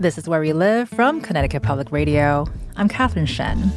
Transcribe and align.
This 0.00 0.16
is 0.16 0.26
Where 0.26 0.40
We 0.40 0.54
Live 0.54 0.88
from 0.88 1.20
Connecticut 1.20 1.62
Public 1.62 1.92
Radio. 1.92 2.46
I'm 2.74 2.88
Catherine 2.88 3.26
Shen. 3.26 3.70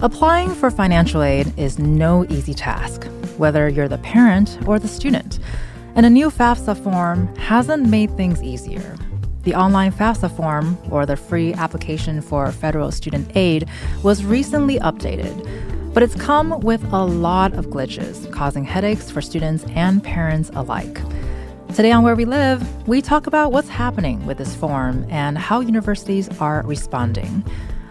Applying 0.00 0.54
for 0.54 0.70
financial 0.70 1.22
aid 1.22 1.52
is 1.58 1.78
no 1.78 2.24
easy 2.30 2.54
task, 2.54 3.04
whether 3.36 3.68
you're 3.68 3.86
the 3.86 3.98
parent 3.98 4.58
or 4.66 4.78
the 4.78 4.88
student. 4.88 5.38
And 5.96 6.06
a 6.06 6.08
new 6.08 6.30
FAFSA 6.30 6.82
form 6.82 7.36
hasn't 7.36 7.90
made 7.90 8.10
things 8.16 8.42
easier. 8.42 8.96
The 9.42 9.54
online 9.54 9.92
FAFSA 9.92 10.34
form, 10.34 10.78
or 10.90 11.04
the 11.04 11.14
free 11.14 11.52
application 11.52 12.22
for 12.22 12.50
federal 12.52 12.90
student 12.90 13.30
aid, 13.36 13.68
was 14.02 14.24
recently 14.24 14.78
updated, 14.78 15.92
but 15.92 16.02
it's 16.02 16.14
come 16.14 16.58
with 16.60 16.82
a 16.90 17.04
lot 17.04 17.52
of 17.52 17.66
glitches, 17.66 18.32
causing 18.32 18.64
headaches 18.64 19.10
for 19.10 19.20
students 19.20 19.64
and 19.74 20.02
parents 20.02 20.50
alike. 20.54 21.02
Today 21.74 21.92
on 21.92 22.02
Where 22.02 22.16
We 22.16 22.24
Live, 22.24 22.88
we 22.88 23.00
talk 23.00 23.28
about 23.28 23.52
what's 23.52 23.68
happening 23.68 24.26
with 24.26 24.38
this 24.38 24.56
form 24.56 25.06
and 25.08 25.38
how 25.38 25.60
universities 25.60 26.28
are 26.40 26.62
responding. 26.66 27.44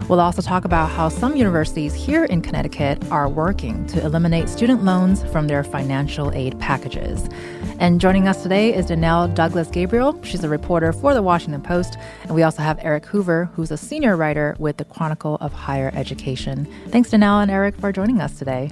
We'll 0.10 0.20
also 0.20 0.42
talk 0.42 0.66
about 0.66 0.90
how 0.90 1.08
some 1.08 1.38
universities 1.38 1.94
here 1.94 2.26
in 2.26 2.42
Connecticut 2.42 3.10
are 3.10 3.30
working 3.30 3.88
to 3.88 4.04
eliminate 4.04 4.50
student 4.50 4.84
loans 4.84 5.24
from 5.32 5.48
their 5.48 5.64
financial 5.64 6.32
aid 6.34 6.60
packages. 6.60 7.30
And 7.80 8.02
joining 8.02 8.28
us 8.28 8.44
today 8.44 8.76
is 8.76 8.88
Danielle 8.88 9.30
Douglas 9.30 9.70
Gabriel. 9.70 10.22
She's 10.24 10.44
a 10.44 10.50
reporter 10.50 10.92
for 10.92 11.14
the 11.14 11.24
Washington 11.24 11.62
Post. 11.62 11.98
And 12.24 12.36
we 12.36 12.44
also 12.44 12.62
have 12.62 12.80
Eric 12.82 13.06
Hoover, 13.06 13.46
who's 13.56 13.72
a 13.72 13.78
senior 13.78 14.18
writer 14.18 14.58
with 14.60 14.76
the 14.76 14.86
Chronicle 14.86 15.38
of 15.40 15.54
Higher 15.54 15.92
Education. 15.96 16.68
Thanks, 16.90 17.12
Danielle 17.12 17.40
and 17.40 17.50
Eric, 17.50 17.78
for 17.78 17.94
joining 17.94 18.20
us 18.20 18.38
today. 18.38 18.72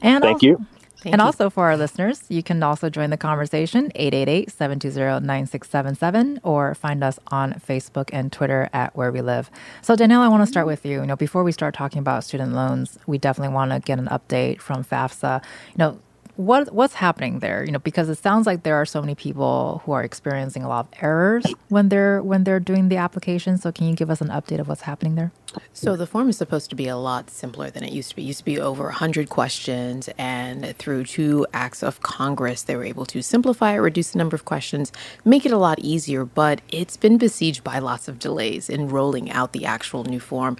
And 0.00 0.22
Thank 0.22 0.36
also, 0.36 0.46
you. 0.46 0.66
Thank 1.04 1.12
and 1.12 1.20
you. 1.20 1.26
also 1.26 1.50
for 1.50 1.66
our 1.66 1.76
listeners, 1.76 2.24
you 2.30 2.42
can 2.42 2.62
also 2.62 2.88
join 2.88 3.10
the 3.10 3.18
conversation 3.18 3.92
888-720-9677 3.94 6.38
or 6.42 6.74
find 6.74 7.04
us 7.04 7.18
on 7.26 7.52
Facebook 7.54 8.08
and 8.10 8.32
Twitter 8.32 8.70
at 8.72 8.96
Where 8.96 9.12
We 9.12 9.20
Live. 9.20 9.50
So 9.82 9.96
Danielle, 9.96 10.22
I 10.22 10.28
want 10.28 10.44
to 10.44 10.46
start 10.46 10.66
with 10.66 10.86
you. 10.86 11.02
You 11.02 11.06
know, 11.06 11.16
before 11.16 11.44
we 11.44 11.52
start 11.52 11.74
talking 11.74 11.98
about 11.98 12.24
student 12.24 12.54
loans, 12.54 12.98
we 13.06 13.18
definitely 13.18 13.54
want 13.54 13.72
to 13.72 13.80
get 13.80 13.98
an 13.98 14.06
update 14.06 14.62
from 14.62 14.82
FAFSA. 14.82 15.44
You 15.72 15.76
know, 15.76 16.00
what 16.36 16.72
what's 16.72 16.94
happening 16.94 17.38
there? 17.38 17.64
You 17.64 17.72
know 17.72 17.78
because 17.78 18.08
it 18.08 18.18
sounds 18.18 18.46
like 18.46 18.64
there 18.64 18.74
are 18.74 18.86
so 18.86 19.00
many 19.00 19.14
people 19.14 19.82
who 19.84 19.92
are 19.92 20.02
experiencing 20.02 20.62
a 20.64 20.68
lot 20.68 20.86
of 20.86 21.02
errors 21.02 21.46
when 21.68 21.88
they're 21.88 22.22
when 22.22 22.44
they're 22.44 22.60
doing 22.60 22.88
the 22.88 22.96
application. 22.96 23.56
So 23.56 23.70
can 23.70 23.88
you 23.88 23.94
give 23.94 24.10
us 24.10 24.20
an 24.20 24.28
update 24.28 24.58
of 24.58 24.68
what's 24.68 24.82
happening 24.82 25.14
there? 25.14 25.32
So 25.72 25.94
the 25.94 26.06
form 26.06 26.28
is 26.28 26.36
supposed 26.36 26.70
to 26.70 26.76
be 26.76 26.88
a 26.88 26.96
lot 26.96 27.30
simpler 27.30 27.70
than 27.70 27.84
it 27.84 27.92
used 27.92 28.10
to 28.10 28.16
be. 28.16 28.22
It 28.22 28.26
used 28.26 28.40
to 28.40 28.44
be 28.44 28.58
over 28.58 28.84
100 28.84 29.28
questions 29.28 30.08
and 30.18 30.76
through 30.76 31.04
two 31.04 31.46
acts 31.52 31.82
of 31.84 32.02
congress 32.02 32.62
they 32.62 32.74
were 32.74 32.84
able 32.84 33.06
to 33.06 33.22
simplify 33.22 33.74
it 33.74 33.78
reduce 33.78 34.10
the 34.10 34.18
number 34.18 34.34
of 34.34 34.44
questions 34.44 34.90
make 35.24 35.46
it 35.46 35.52
a 35.52 35.58
lot 35.58 35.78
easier. 35.78 36.24
But 36.24 36.60
it's 36.68 36.96
been 36.96 37.18
besieged 37.18 37.62
by 37.62 37.78
lots 37.78 38.08
of 38.08 38.18
delays 38.18 38.68
in 38.68 38.88
rolling 38.88 39.30
out 39.30 39.52
the 39.52 39.66
actual 39.66 40.02
new 40.02 40.20
form. 40.20 40.56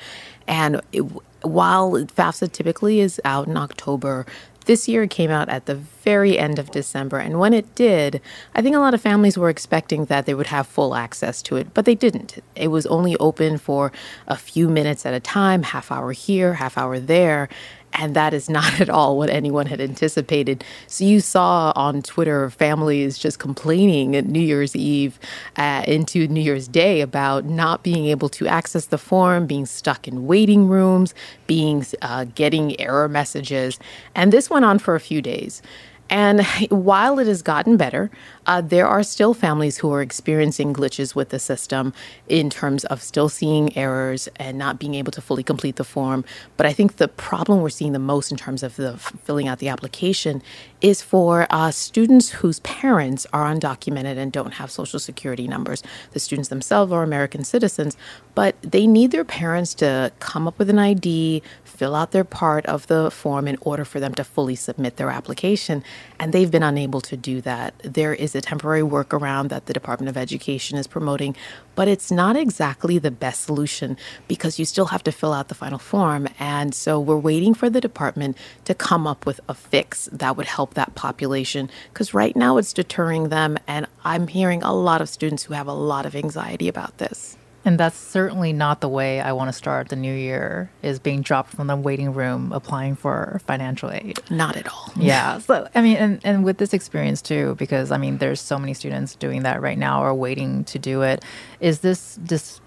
And 0.47 0.81
it, 0.93 1.03
while 1.45 1.93
FAFSA 1.93 2.53
typically 2.53 3.01
is 3.01 3.21
out 3.25 3.47
in 3.47 3.57
October, 3.57 4.27
this 4.65 4.89
year 4.89 5.05
it 5.05 5.11
came 5.11 5.31
out 5.31 5.49
at 5.49 5.67
the 5.67 5.75
very 5.75 6.39
end 6.39 6.59
of 6.59 6.71
December, 6.71 7.19
and 7.19 7.39
when 7.39 7.53
it 7.53 7.75
did, 7.75 8.21
I 8.55 8.63
think 8.63 8.75
a 8.77 8.79
lot 8.79 8.95
of 8.95 9.01
families 9.01 9.39
were 9.39 9.49
expecting 9.49 10.07
that 10.07 10.27
they 10.27 10.35
would 10.35 10.49
have 10.49 10.67
full 10.67 10.95
access 10.95 11.43
to 11.43 11.57
it, 11.57 11.73
but 11.75 11.85
they 11.85 11.95
didn't. 11.95 12.43
It 12.55 12.69
was 12.69 12.87
only 12.87 13.17
open 13.17 13.59
for 13.59 13.93
a 14.27 14.37
few 14.37 14.69
minutes 14.69 15.07
at 15.07 15.15
a 15.15 15.21
time, 15.21 15.63
half 15.63 15.91
hour 15.91 16.13
here, 16.13 16.55
half 16.55 16.77
hour 16.79 16.99
there, 16.99 17.49
and 17.95 18.15
that 18.15 18.35
is 18.35 18.51
not 18.51 18.81
at 18.81 18.91
all 18.91 19.17
what 19.17 19.31
anyone 19.31 19.67
had 19.67 19.81
anticipated. 19.81 20.65
So 20.87 21.05
you 21.05 21.21
saw 21.21 21.73
on 21.77 22.03
Twitter 22.03 22.51
families 22.51 23.19
just 23.19 23.39
complaining 23.39 24.17
at 24.17 24.27
New 24.27 24.41
Year's 24.41 24.77
Eve 24.77 25.19
uh, 25.57 25.85
into 25.87 26.27
New 26.29 26.41
Year's 26.41 26.69
Day 26.69 27.01
about 27.01 27.45
not 27.45 27.83
being 27.83 28.07
able 28.07 28.29
to 28.31 28.47
access 28.47 28.87
the 28.87 28.99
form, 28.99 29.47
being 29.47 29.67
stuck 29.67 30.07
in 30.09 30.27
waiting 30.27 30.69
rooms, 30.69 31.15
being 31.47 31.87
uh, 32.03 32.25
getting 32.35 32.79
error 32.81 33.09
messages, 33.09 33.79
and 34.15 34.33
this 34.33 34.51
went 34.51 34.65
on 34.65 34.79
for 34.79 34.95
a 34.95 35.01
few 35.01 35.23
days. 35.23 35.63
And 36.11 36.45
while 36.71 37.19
it 37.19 37.27
has 37.27 37.43
gotten 37.43 37.77
better, 37.77 38.11
uh, 38.47 38.61
there 38.61 38.87
are 38.87 39.03
still 39.03 39.35
families 39.35 39.79
who 39.79 39.93
are 39.93 40.03
experiencing 40.03 40.75
glitches 40.75 41.15
with 41.15 41.31
the 41.31 41.39
system 41.39 41.93
in 42.29 42.51
terms 42.51 42.85
of 42.87 43.03
still 43.03 43.29
seeing 43.29 43.77
errors 43.77 44.29
and 44.37 44.59
not 44.59 44.79
being 44.79 44.95
able 44.95 45.13
to 45.13 45.21
fully 45.21 45.43
complete 45.43 45.77
the 45.77 45.85
form. 45.85 46.25
But 46.57 46.67
I 46.67 46.73
think 46.73 46.97
the 46.97 47.09
problem 47.09 47.61
we're 47.61 47.71
seeing 47.71 47.93
the 47.93 47.99
most 47.99 48.31
in 48.31 48.37
terms 48.37 48.63
of 48.63 48.77
the 48.77 48.97
filling 48.99 49.49
out 49.49 49.59
the 49.59 49.69
application 49.69 50.43
is 50.81 51.01
for 51.01 51.47
uh, 51.49 51.71
students 51.71 52.29
whose 52.31 52.61
parents 52.61 53.27
are 53.33 53.51
undocumented 53.51 54.19
and 54.19 54.31
don't 54.31 54.55
have 54.55 54.71
social 54.71 54.99
security 54.99 55.49
numbers. 55.49 55.83
The 56.13 56.21
students 56.21 56.51
themselves 56.51 56.93
are 56.93 57.03
American 57.03 57.43
citizens, 57.43 57.97
but 58.35 58.61
they 58.61 58.87
need 58.87 59.11
their 59.11 59.25
parents 59.25 59.73
to 59.77 60.13
come 60.19 60.47
up 60.47 60.59
with 60.59 60.69
an 60.69 60.79
ID, 60.79 61.43
fill 61.65 61.95
out 61.95 62.11
their 62.11 62.25
part 62.25 62.67
of 62.67 62.87
the 62.89 63.11
form 63.11 63.49
in 63.49 63.57
order 63.63 63.85
for 63.85 63.99
them 63.99 64.15
to 64.15 64.25
fully 64.25 64.57
submit 64.57 64.97
their 64.97 65.11
application. 65.11 65.83
And 66.21 66.33
they've 66.33 66.51
been 66.51 66.63
unable 66.63 67.01
to 67.03 67.17
do 67.17 67.41
that. 67.41 67.75
There 67.83 68.13
is 68.13 68.34
a 68.35 68.41
temporary 68.41 68.83
workaround 68.83 69.49
that 69.49 69.67
the 69.67 69.73
Department 69.73 70.09
of 70.09 70.17
Education 70.17 70.79
is 70.79 70.87
promoting, 70.87 71.37
but 71.75 71.89
it's 71.89 72.11
not 72.11 72.37
exactly 72.37 72.99
the 72.99 73.11
best 73.11 73.43
solution 73.43 73.97
because 74.29 74.59
you 74.59 74.65
still 74.65 74.87
have 74.87 75.03
to 75.05 75.13
fill 75.13 75.33
out 75.33 75.49
the 75.49 75.55
final 75.55 75.79
form. 75.79 76.29
And 76.39 76.75
so 76.75 77.01
we're 77.01 77.17
waiting 77.17 77.55
for 77.55 77.69
the 77.71 77.81
department 77.81 78.37
to 78.65 78.75
come 78.75 79.07
up 79.07 79.27
with 79.27 79.41
a 79.49 79.55
fix 79.55 80.09
that 80.13 80.37
would 80.37 80.47
help 80.47 80.75
that 80.75 80.95
population 80.95 81.71
because 81.93 82.15
right 82.15 82.35
now 82.37 82.57
it's 82.57 82.73
deterring 82.73 83.29
them. 83.29 83.59
And 83.67 83.87
I'm 84.05 84.29
hearing 84.29 84.63
a 84.63 84.75
lot 84.75 85.01
of 85.01 85.09
students 85.09 85.45
who 85.45 85.55
have 85.55 85.67
a 85.67 85.73
lot 85.73 86.07
of 86.07 86.15
anxiety 86.15 86.69
about 86.69 86.99
this. 86.99 87.37
And 87.65 87.79
that's 87.79 87.97
certainly 87.97 88.53
not 88.53 88.81
the 88.81 88.89
way 88.89 89.21
I 89.21 89.33
want 89.33 89.49
to 89.49 89.53
start 89.53 89.89
the 89.89 89.97
new 89.97 90.15
year 90.15 90.71
is 90.83 90.99
being 90.99 91.23
dropped 91.23 91.51
from 91.55 91.67
the 91.67 91.77
waiting 91.77 92.13
room 92.13 92.53
applying 92.53 92.95
for 92.95 93.41
financial 93.47 93.91
aid. 93.91 94.19
Not 94.31 94.57
at 94.57 94.69
all. 94.69 94.93
Yeah. 94.97 95.39
So 95.39 95.69
I 95.75 95.81
mean 95.81 95.97
and, 95.97 96.21
and 96.25 96.45
with 96.45 96.59
this 96.59 96.75
experience 96.75 97.23
too, 97.23 97.55
because 97.59 97.91
I 97.91 97.97
mean 97.97 98.19
there's 98.19 98.41
so 98.41 98.59
many 98.59 98.75
students 98.75 99.17
doing 99.17 99.43
that 99.45 99.63
right 99.63 99.79
now 99.79 100.03
or 100.03 100.15
waiting 100.15 100.65
to 100.65 100.79
do 100.79 101.03
it. 101.03 101.25
Is 101.61 101.81
this 101.81 102.19
this 102.21 102.61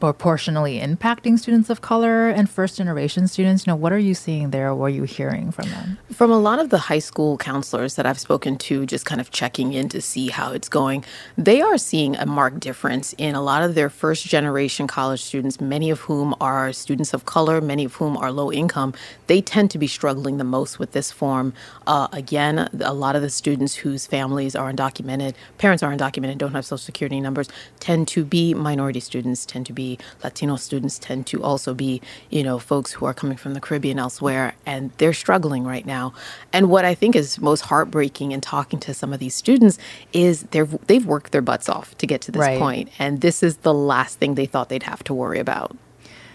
proportionally 0.00 0.80
impacting 0.80 1.38
students 1.38 1.70
of 1.70 1.80
color 1.80 2.28
and 2.28 2.48
first 2.48 2.76
generation 2.76 3.28
students? 3.28 3.66
You 3.66 3.72
know, 3.72 3.76
what 3.76 3.92
are 3.92 3.98
you 3.98 4.14
seeing 4.14 4.50
there? 4.50 4.74
What 4.74 4.86
are 4.86 4.90
you 4.90 5.04
hearing 5.04 5.50
from 5.50 5.70
them? 5.70 5.98
From 6.12 6.30
a 6.30 6.38
lot 6.38 6.58
of 6.58 6.70
the 6.70 6.78
high 6.78 6.98
school 6.98 7.36
counselors 7.38 7.94
that 7.94 8.06
I've 8.06 8.18
spoken 8.18 8.56
to, 8.58 8.86
just 8.86 9.06
kind 9.06 9.20
of 9.20 9.30
checking 9.30 9.72
in 9.72 9.88
to 9.90 10.00
see 10.00 10.28
how 10.28 10.52
it's 10.52 10.68
going, 10.68 11.04
they 11.36 11.60
are 11.60 11.78
seeing 11.78 12.16
a 12.16 12.26
marked 12.26 12.60
difference 12.60 13.14
in 13.18 13.34
a 13.34 13.42
lot 13.42 13.62
of 13.62 13.74
their 13.74 13.88
first 13.88 14.26
generation 14.26 14.86
college 14.86 15.22
students, 15.22 15.60
many 15.60 15.90
of 15.90 16.00
whom 16.00 16.34
are 16.40 16.72
students 16.72 17.14
of 17.14 17.24
color, 17.24 17.60
many 17.60 17.84
of 17.84 17.94
whom 17.94 18.16
are 18.16 18.32
low 18.32 18.50
income. 18.50 18.94
They 19.26 19.40
tend 19.40 19.70
to 19.70 19.78
be 19.78 19.86
struggling 19.86 20.38
the 20.38 20.44
most 20.44 20.78
with 20.78 20.92
this 20.92 21.12
form. 21.12 21.52
Uh, 21.86 22.08
again, 22.12 22.68
a 22.80 22.94
lot 22.94 23.14
of 23.16 23.22
the 23.22 23.30
students 23.30 23.76
whose 23.76 24.06
families 24.06 24.56
are 24.56 24.72
undocumented, 24.72 25.34
parents 25.58 25.82
are 25.82 25.94
undocumented, 25.94 26.38
don't 26.38 26.52
have 26.52 26.64
social 26.64 26.78
security 26.78 27.20
numbers, 27.20 27.48
tend 27.78 28.08
to 28.08 28.24
be 28.24 28.54
minority 28.54 29.00
students, 29.00 29.46
tend 29.46 29.66
to 29.68 29.72
be 29.72 29.98
Latino 30.24 30.56
students 30.56 30.98
tend 30.98 31.26
to 31.28 31.42
also 31.42 31.72
be, 31.72 32.02
you 32.30 32.42
know, 32.42 32.58
folks 32.58 32.92
who 32.92 33.06
are 33.06 33.14
coming 33.14 33.36
from 33.36 33.54
the 33.54 33.60
Caribbean 33.60 33.98
elsewhere, 33.98 34.54
and 34.66 34.90
they're 34.98 35.12
struggling 35.12 35.64
right 35.64 35.86
now. 35.86 36.12
And 36.52 36.68
what 36.68 36.84
I 36.84 36.94
think 36.94 37.14
is 37.14 37.38
most 37.40 37.60
heartbreaking 37.60 38.32
in 38.32 38.40
talking 38.40 38.80
to 38.80 38.92
some 38.92 39.12
of 39.12 39.20
these 39.20 39.34
students 39.34 39.78
is 40.12 40.42
they're 40.50 40.66
they've 40.66 41.06
worked 41.06 41.32
their 41.32 41.42
butts 41.42 41.68
off 41.68 41.96
to 41.98 42.06
get 42.06 42.20
to 42.22 42.32
this 42.32 42.40
right. 42.40 42.58
point, 42.58 42.90
and 42.98 43.20
this 43.20 43.42
is 43.42 43.58
the 43.58 43.74
last 43.74 44.18
thing 44.18 44.34
they 44.34 44.46
thought 44.46 44.68
they'd 44.68 44.82
have 44.82 45.04
to 45.04 45.14
worry 45.14 45.38
about. 45.38 45.76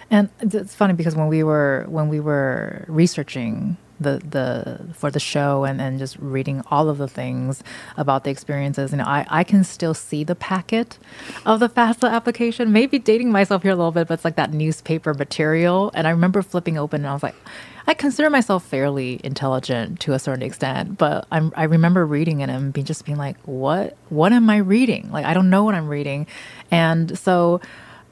And 0.10 0.30
it's 0.40 0.76
funny 0.76 0.94
because 0.94 1.16
when 1.16 1.28
we 1.28 1.44
were 1.44 1.86
when 1.90 2.08
we 2.08 2.20
were 2.20 2.86
researching 2.88 3.78
the 4.04 4.22
the 4.30 4.94
for 4.94 5.10
the 5.10 5.20
show 5.20 5.64
and, 5.64 5.82
and 5.82 6.00
just 6.00 6.18
reading 6.20 6.62
all 6.70 6.90
of 6.90 6.98
the 6.98 7.08
things 7.08 7.64
about 7.98 8.24
the 8.24 8.30
experiences, 8.30 8.92
you 8.92 8.98
know, 8.98 9.06
I, 9.06 9.26
I 9.30 9.44
can 9.44 9.64
still 9.64 9.94
see 9.94 10.24
the 10.24 10.36
packet 10.36 10.98
of 11.46 11.60
the 11.60 11.70
FAFSA 11.70 12.12
application. 12.12 12.72
Maybe 12.72 13.00
dating 13.00 13.32
myself 13.32 13.64
here 13.64 13.72
a 13.72 13.76
little 13.76 13.92
bit, 13.92 14.08
but 14.08 14.16
it's 14.16 14.26
like 14.26 14.36
that 14.36 14.54
newspaper 14.54 15.14
material. 15.14 15.92
And 15.94 16.08
I 16.08 16.12
remember 16.12 16.42
flipping 16.42 16.78
open 16.78 17.02
and 17.02 17.10
I 17.10 17.14
was 17.14 17.24
like, 17.24 17.36
I 17.86 17.94
consider 17.94 18.30
myself 18.30 18.64
fairly 18.64 19.20
intelligent 19.24 20.00
to 20.02 20.14
a 20.14 20.20
certain 20.20 20.44
extent, 20.44 20.98
but 20.98 21.28
I'm, 21.32 21.52
I 21.56 21.64
remember 21.64 22.06
reading 22.06 22.40
it 22.40 22.50
and 22.50 22.72
be, 22.72 22.82
just 22.82 23.06
being 23.06 23.18
like, 23.18 23.38
what, 23.46 23.98
what 24.10 24.32
am 24.32 24.50
I 24.50 24.58
reading? 24.58 25.12
Like, 25.12 25.26
I 25.26 25.34
don't 25.34 25.50
know 25.50 25.64
what 25.64 25.76
I'm 25.76 25.90
reading. 25.90 26.28
And 26.72 27.18
so, 27.18 27.60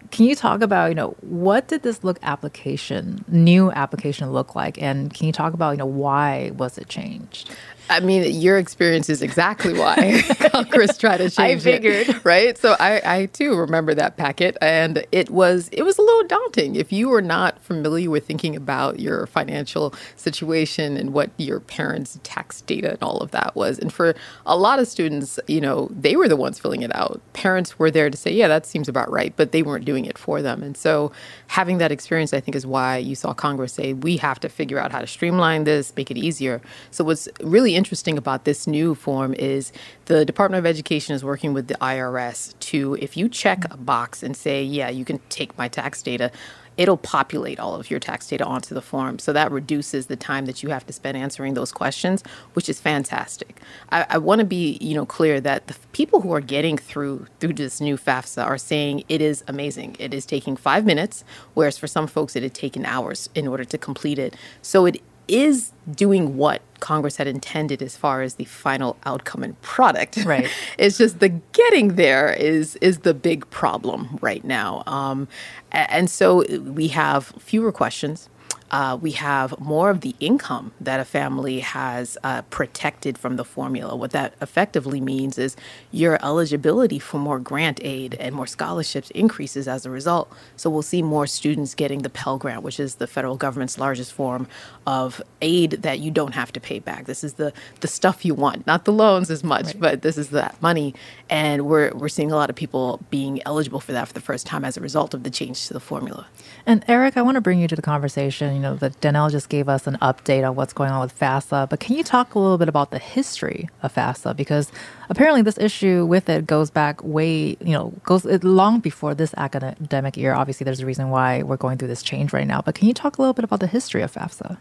can 0.09 0.25
you 0.25 0.35
talk 0.35 0.61
about, 0.61 0.89
you 0.89 0.95
know, 0.95 1.15
what 1.21 1.67
did 1.67 1.83
this 1.83 2.03
look 2.03 2.17
application, 2.23 3.23
new 3.27 3.71
application 3.71 4.31
look 4.31 4.55
like? 4.55 4.81
And 4.81 5.13
can 5.13 5.27
you 5.27 5.33
talk 5.33 5.53
about, 5.53 5.71
you 5.71 5.77
know, 5.77 5.85
why 5.85 6.51
was 6.57 6.77
it 6.77 6.89
changed? 6.89 7.51
I 7.91 7.99
mean, 7.99 8.39
your 8.39 8.57
experience 8.57 9.09
is 9.09 9.21
exactly 9.21 9.73
why 9.77 10.21
Congress 10.51 10.97
tried 10.97 11.17
to 11.17 11.29
change 11.29 11.61
I 11.61 11.71
figured. 11.71 12.07
it, 12.09 12.25
right? 12.25 12.57
So 12.57 12.77
I, 12.79 13.01
I 13.03 13.25
too 13.27 13.57
remember 13.57 13.93
that 13.93 14.15
packet, 14.15 14.57
and 14.61 15.05
it 15.11 15.29
was 15.29 15.67
it 15.73 15.83
was 15.83 15.97
a 15.97 16.01
little 16.01 16.23
daunting 16.23 16.75
if 16.75 16.93
you 16.93 17.09
were 17.09 17.21
not 17.21 17.59
familiar 17.59 18.09
with 18.09 18.25
thinking 18.25 18.55
about 18.55 19.01
your 19.01 19.27
financial 19.27 19.93
situation 20.15 20.95
and 20.95 21.11
what 21.11 21.31
your 21.37 21.59
parents' 21.59 22.17
tax 22.23 22.61
data 22.61 22.91
and 22.91 23.03
all 23.03 23.17
of 23.17 23.31
that 23.31 23.55
was. 23.55 23.77
And 23.77 23.91
for 23.93 24.15
a 24.45 24.55
lot 24.57 24.79
of 24.79 24.87
students, 24.87 25.37
you 25.47 25.59
know, 25.59 25.89
they 25.91 26.15
were 26.15 26.29
the 26.29 26.37
ones 26.37 26.59
filling 26.59 26.83
it 26.83 26.95
out. 26.95 27.19
Parents 27.33 27.77
were 27.77 27.91
there 27.91 28.09
to 28.09 28.15
say, 28.17 28.31
"Yeah, 28.31 28.47
that 28.47 28.65
seems 28.65 28.87
about 28.87 29.11
right," 29.11 29.33
but 29.35 29.51
they 29.51 29.63
weren't 29.63 29.83
doing 29.83 30.05
it 30.05 30.17
for 30.17 30.41
them. 30.41 30.63
And 30.63 30.77
so, 30.77 31.11
having 31.47 31.77
that 31.79 31.91
experience, 31.91 32.33
I 32.33 32.39
think, 32.39 32.55
is 32.55 32.65
why 32.65 32.97
you 32.97 33.15
saw 33.15 33.33
Congress 33.33 33.73
say, 33.73 33.91
"We 33.91 34.15
have 34.17 34.39
to 34.39 34.47
figure 34.47 34.79
out 34.79 34.93
how 34.93 34.99
to 35.01 35.07
streamline 35.07 35.65
this, 35.65 35.93
make 35.97 36.09
it 36.09 36.17
easier." 36.17 36.61
So 36.91 37.03
what's 37.03 37.27
really 37.41 37.75
interesting 37.81 38.15
about 38.15 38.45
this 38.45 38.67
new 38.67 38.93
form 38.93 39.33
is 39.33 39.71
the 40.05 40.23
Department 40.23 40.59
of 40.59 40.67
Education 40.67 41.15
is 41.15 41.23
working 41.23 41.51
with 41.51 41.67
the 41.67 41.73
IRS 41.81 42.53
to, 42.59 42.95
if 43.01 43.17
you 43.17 43.27
check 43.27 43.65
a 43.73 43.77
box 43.77 44.21
and 44.21 44.37
say, 44.37 44.61
yeah, 44.63 44.87
you 44.87 45.03
can 45.03 45.17
take 45.29 45.57
my 45.57 45.67
tax 45.67 46.03
data, 46.03 46.31
it'll 46.77 46.95
populate 46.95 47.59
all 47.59 47.73
of 47.73 47.89
your 47.89 47.99
tax 47.99 48.27
data 48.27 48.45
onto 48.45 48.75
the 48.75 48.83
form. 48.83 49.17
So 49.17 49.33
that 49.33 49.51
reduces 49.51 50.05
the 50.05 50.15
time 50.15 50.45
that 50.45 50.61
you 50.61 50.69
have 50.69 50.85
to 50.85 50.93
spend 50.93 51.17
answering 51.17 51.55
those 51.55 51.71
questions, 51.71 52.23
which 52.53 52.69
is 52.69 52.79
fantastic. 52.79 53.59
I, 53.91 54.05
I 54.11 54.17
want 54.19 54.39
to 54.39 54.45
be, 54.45 54.77
you 54.79 54.93
know, 54.93 55.07
clear 55.07 55.41
that 55.41 55.65
the 55.65 55.75
people 55.91 56.21
who 56.21 56.31
are 56.33 56.39
getting 56.39 56.77
through 56.77 57.25
through 57.39 57.53
this 57.53 57.81
new 57.81 57.97
FAFSA 57.97 58.45
are 58.45 58.59
saying 58.59 59.05
it 59.09 59.21
is 59.21 59.43
amazing. 59.47 59.95
It 59.97 60.13
is 60.13 60.23
taking 60.23 60.55
five 60.55 60.85
minutes, 60.85 61.23
whereas 61.55 61.79
for 61.79 61.87
some 61.87 62.05
folks 62.05 62.35
it 62.35 62.43
had 62.43 62.53
taken 62.53 62.85
hours 62.85 63.27
in 63.33 63.47
order 63.47 63.65
to 63.65 63.77
complete 63.79 64.19
it. 64.19 64.35
So 64.61 64.85
it 64.85 65.01
is 65.31 65.71
doing 65.89 66.35
what 66.35 66.61
Congress 66.81 67.15
had 67.15 67.27
intended 67.27 67.81
as 67.81 67.95
far 67.95 68.21
as 68.21 68.35
the 68.35 68.43
final 68.43 68.97
outcome 69.05 69.43
and 69.43 69.59
product. 69.61 70.17
Right. 70.25 70.49
it's 70.77 70.97
just 70.97 71.19
the 71.19 71.29
getting 71.29 71.95
there 71.95 72.33
is 72.33 72.75
is 72.77 72.99
the 72.99 73.13
big 73.13 73.49
problem 73.49 74.19
right 74.21 74.43
now. 74.43 74.83
Um, 74.85 75.27
and 75.71 76.09
so 76.09 76.43
we 76.59 76.89
have 76.89 77.33
fewer 77.39 77.71
questions 77.71 78.29
uh, 78.71 78.97
we 78.99 79.11
have 79.11 79.59
more 79.59 79.89
of 79.89 79.99
the 79.99 80.15
income 80.21 80.71
that 80.79 80.99
a 80.99 81.05
family 81.05 81.59
has 81.59 82.17
uh, 82.23 82.41
protected 82.43 83.17
from 83.17 83.35
the 83.35 83.43
formula. 83.43 83.95
What 83.95 84.11
that 84.11 84.33
effectively 84.41 85.01
means 85.01 85.37
is 85.37 85.57
your 85.91 86.17
eligibility 86.23 86.97
for 86.97 87.17
more 87.17 87.37
grant 87.37 87.81
aid 87.83 88.15
and 88.15 88.33
more 88.33 88.47
scholarships 88.47 89.11
increases 89.11 89.67
as 89.67 89.85
a 89.85 89.89
result. 89.89 90.31
So 90.55 90.69
we'll 90.69 90.83
see 90.83 91.01
more 91.01 91.27
students 91.27 91.75
getting 91.75 92.01
the 92.01 92.09
Pell 92.09 92.37
Grant, 92.37 92.63
which 92.63 92.79
is 92.79 92.95
the 92.95 93.07
federal 93.07 93.35
government's 93.35 93.77
largest 93.77 94.13
form 94.13 94.47
of 94.87 95.21
aid 95.41 95.71
that 95.83 95.99
you 95.99 96.09
don't 96.09 96.33
have 96.33 96.53
to 96.53 96.61
pay 96.61 96.79
back. 96.79 97.05
This 97.05 97.25
is 97.25 97.33
the 97.33 97.51
the 97.81 97.87
stuff 97.87 98.23
you 98.23 98.33
want, 98.33 98.65
not 98.65 98.85
the 98.85 98.93
loans 98.93 99.29
as 99.29 99.43
much, 99.43 99.65
right. 99.65 99.79
but 99.79 100.01
this 100.01 100.17
is 100.17 100.29
that 100.29 100.61
money. 100.61 100.95
And 101.29 101.65
we're 101.65 101.91
we're 101.93 102.09
seeing 102.09 102.31
a 102.31 102.35
lot 102.35 102.49
of 102.49 102.55
people 102.55 103.01
being 103.09 103.41
eligible 103.45 103.81
for 103.81 103.91
that 103.91 104.07
for 104.07 104.13
the 104.13 104.21
first 104.21 104.45
time 104.47 104.63
as 104.63 104.77
a 104.77 104.81
result 104.81 105.13
of 105.13 105.23
the 105.23 105.29
change 105.29 105.67
to 105.67 105.73
the 105.73 105.81
formula. 105.81 106.27
And 106.65 106.85
Eric, 106.87 107.17
I 107.17 107.21
want 107.21 107.35
to 107.35 107.41
bring 107.41 107.59
you 107.59 107.67
to 107.67 107.75
the 107.75 107.81
conversation 107.81 108.60
know 108.61 108.75
that 108.75 108.99
Danielle 109.01 109.29
just 109.29 109.49
gave 109.49 109.67
us 109.67 109.87
an 109.87 109.97
update 110.01 110.47
on 110.47 110.55
what's 110.55 110.73
going 110.73 110.91
on 110.91 111.01
with 111.01 111.17
FAFSA, 111.17 111.69
but 111.69 111.79
can 111.79 111.95
you 111.95 112.03
talk 112.03 112.35
a 112.35 112.39
little 112.39 112.57
bit 112.57 112.69
about 112.69 112.91
the 112.91 112.99
history 112.99 113.67
of 113.83 113.93
FAFSA? 113.93 114.35
Because 114.35 114.71
apparently 115.09 115.41
this 115.41 115.57
issue 115.57 116.05
with 116.05 116.29
it 116.29 116.47
goes 116.47 116.69
back 116.69 117.03
way, 117.03 117.57
you 117.59 117.73
know, 117.73 117.93
goes 118.03 118.25
long 118.43 118.79
before 118.79 119.13
this 119.13 119.33
academic 119.37 120.15
year. 120.15 120.33
Obviously, 120.33 120.63
there's 120.63 120.79
a 120.79 120.85
reason 120.85 121.09
why 121.09 121.43
we're 121.43 121.57
going 121.57 121.77
through 121.77 121.87
this 121.87 122.03
change 122.03 122.33
right 122.33 122.47
now, 122.47 122.61
but 122.61 122.75
can 122.75 122.87
you 122.87 122.93
talk 122.93 123.17
a 123.17 123.21
little 123.21 123.33
bit 123.33 123.43
about 123.43 123.59
the 123.59 123.67
history 123.67 124.01
of 124.01 124.11
FAFSA? 124.13 124.57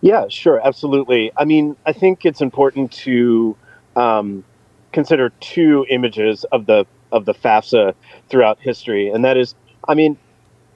Yeah, 0.00 0.26
sure, 0.28 0.60
absolutely. 0.62 1.32
I 1.36 1.46
mean, 1.46 1.76
I 1.86 1.94
think 1.94 2.26
it's 2.26 2.42
important 2.42 2.92
to 2.92 3.56
um, 3.96 4.44
consider 4.92 5.30
two 5.40 5.86
images 5.88 6.44
of 6.52 6.66
the 6.66 6.86
of 7.10 7.24
the 7.24 7.32
FAFSA 7.32 7.94
throughout 8.28 8.58
history, 8.60 9.08
and 9.08 9.24
that 9.24 9.36
is, 9.36 9.54
I 9.88 9.94
mean, 9.94 10.18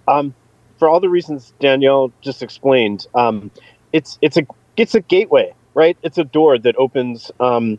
um, 0.07 0.35
for 0.79 0.89
all 0.89 1.01
the 1.01 1.09
reasons 1.09 1.53
Danielle 1.61 2.13
just 2.21 2.43
explained, 2.43 3.07
um, 3.15 3.51
it's 3.93 4.19
it's 4.23 4.37
a 4.37 4.47
it's 4.77 4.95
a 4.95 5.01
gateway, 5.01 5.53
right? 5.75 5.97
It's 6.03 6.19
a 6.19 6.25
door 6.25 6.59
that 6.59 6.77
opens 6.77 7.31
um, 7.41 7.79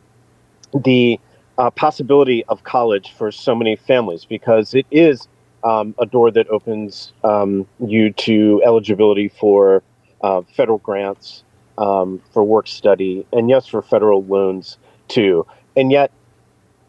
the 0.73 1.19
uh, 1.57 1.69
possibility 1.71 2.43
of 2.45 2.63
college 2.63 3.13
for 3.13 3.31
so 3.31 3.55
many 3.55 3.75
families 3.75 4.25
because 4.25 4.73
it 4.73 4.85
is 4.91 5.27
um, 5.63 5.95
a 5.99 6.05
door 6.05 6.31
that 6.31 6.47
opens 6.49 7.13
um, 7.23 7.67
you 7.85 8.11
to 8.13 8.61
eligibility 8.65 9.27
for 9.27 9.83
uh, 10.21 10.41
federal 10.55 10.77
grants, 10.79 11.43
um, 11.77 12.21
for 12.33 12.43
work 12.43 12.67
study, 12.67 13.25
and 13.31 13.49
yes, 13.49 13.67
for 13.67 13.81
federal 13.81 14.23
loans 14.23 14.77
too. 15.07 15.45
And 15.75 15.91
yet, 15.91 16.11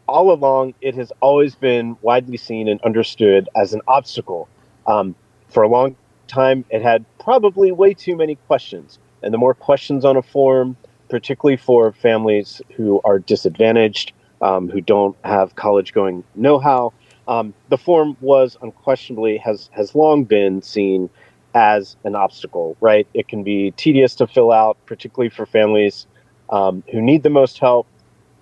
all 0.07 0.31
along, 0.31 0.73
it 0.81 0.95
has 0.95 1.11
always 1.21 1.55
been 1.55 1.95
widely 2.01 2.35
seen 2.35 2.67
and 2.67 2.81
understood 2.81 3.47
as 3.55 3.73
an 3.73 3.81
obstacle. 3.87 4.49
Um, 4.87 5.15
for 5.51 5.63
a 5.63 5.67
long 5.67 5.95
time, 6.31 6.65
it 6.69 6.81
had 6.81 7.05
probably 7.19 7.71
way 7.71 7.93
too 7.93 8.15
many 8.15 8.35
questions. 8.47 8.99
And 9.23 9.33
the 9.33 9.37
more 9.37 9.53
questions 9.53 10.03
on 10.05 10.17
a 10.17 10.21
form, 10.21 10.75
particularly 11.09 11.57
for 11.57 11.91
families 11.91 12.61
who 12.75 13.01
are 13.03 13.19
disadvantaged, 13.19 14.13
um, 14.41 14.69
who 14.69 14.81
don't 14.81 15.15
have 15.23 15.55
college 15.55 15.93
going 15.93 16.23
know 16.35 16.57
how, 16.57 16.93
um, 17.27 17.53
the 17.69 17.77
form 17.77 18.17
was 18.21 18.57
unquestionably 18.61 19.37
has 19.37 19.69
has 19.73 19.93
long 19.93 20.23
been 20.23 20.61
seen 20.61 21.09
as 21.53 21.95
an 22.03 22.15
obstacle. 22.15 22.75
Right? 22.81 23.07
It 23.13 23.27
can 23.27 23.43
be 23.43 23.71
tedious 23.71 24.15
to 24.15 24.27
fill 24.27 24.51
out, 24.51 24.77
particularly 24.85 25.29
for 25.29 25.45
families 25.45 26.07
um, 26.49 26.83
who 26.91 27.01
need 27.01 27.23
the 27.23 27.29
most 27.29 27.59
help. 27.59 27.85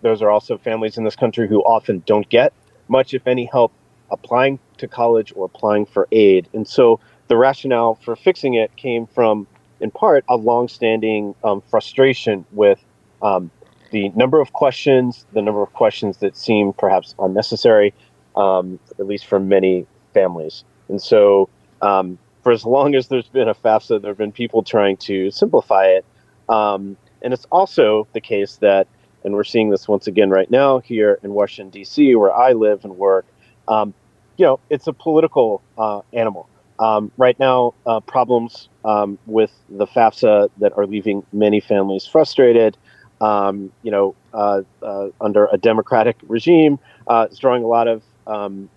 Those 0.02 0.22
are 0.22 0.30
also 0.30 0.58
families 0.58 0.98
in 0.98 1.04
this 1.04 1.16
country 1.16 1.48
who 1.48 1.60
often 1.62 2.04
don't 2.06 2.30
get 2.30 2.54
much, 2.88 3.14
if 3.14 3.28
any, 3.28 3.46
help 3.46 3.72
applying 4.12 4.60
to 4.78 4.88
college 4.88 5.34
or 5.36 5.46
applying 5.46 5.86
for 5.86 6.08
aid. 6.12 6.48
And 6.54 6.68
so 6.68 7.00
the 7.30 7.38
rationale 7.38 7.96
for 7.96 8.16
fixing 8.16 8.56
it 8.56 8.76
came 8.76 9.08
from, 9.08 9.48
in 9.80 9.92
part, 9.92 10.26
a 10.28 10.36
longstanding 10.36 11.34
um, 11.44 11.62
frustration 11.62 12.46
with 12.52 12.84
um, 13.22 13.50
the 13.92 14.10
number 14.10 14.42
of 14.42 14.52
questions, 14.54 15.26
the 15.34 15.42
number 15.42 15.62
of 15.62 15.72
questions 15.74 16.18
that 16.18 16.36
seem 16.36 16.74
perhaps 16.74 17.16
unnecessary, 17.20 17.94
um, 18.36 18.80
at 19.00 19.08
least 19.08 19.28
for 19.28 19.40
many 19.40 19.86
families. 20.14 20.64
And 20.90 21.02
so, 21.02 21.50
um, 21.82 22.18
for 22.44 22.52
as 22.52 22.66
long 22.66 22.96
as 22.96 23.08
there's 23.08 23.28
been 23.28 23.48
a 23.48 23.54
FAFSA, 23.54 24.02
there 24.02 24.12
have 24.12 24.18
been 24.18 24.32
people 24.32 24.64
trying 24.64 24.98
to 24.98 25.30
simplify 25.30 25.86
it. 25.86 26.06
Um, 26.50 26.98
and 27.22 27.34
it's 27.34 27.46
also 27.52 28.08
the 28.14 28.22
case 28.22 28.58
that, 28.58 28.88
and 29.24 29.34
we're 29.36 29.44
seeing 29.44 29.70
this 29.70 29.88
once 29.88 30.08
again 30.08 30.30
right 30.30 30.50
now 30.50 30.80
here 30.80 31.20
in 31.22 31.34
Washington, 31.34 31.70
D.C., 31.70 32.16
where 32.16 32.34
I 32.34 32.54
live 32.54 32.86
and 32.86 32.98
work, 32.98 33.26
um, 33.68 33.94
you 34.38 34.46
know, 34.46 34.60
it's 34.70 34.88
a 34.88 34.94
political 34.94 35.62
uh, 35.78 36.02
animal. 36.14 36.49
Um, 36.80 37.12
right 37.18 37.38
now, 37.40 37.74
uh, 37.86 38.00
problems 38.00 38.70
um, 38.86 39.20
with 39.26 39.52
the 39.70 39.86
FAFSA 39.86 40.50
that 40.60 40.78
are 40.78 40.88
leaving 40.88 41.26
many 41.34 41.60
families 41.60 42.06
frustrated. 42.06 42.78
Um, 43.22 43.72
you 43.84 43.92
know, 43.92 44.16
uh, 44.34 44.62
uh, 44.82 45.10
under 45.20 45.48
a 45.52 45.58
democratic 45.58 46.16
regime, 46.28 46.80
uh, 47.08 47.28
is 47.30 47.38
drawing 47.38 47.64
a 47.64 47.68
lot 47.68 47.90
of 47.90 48.02
um, 48.28 48.70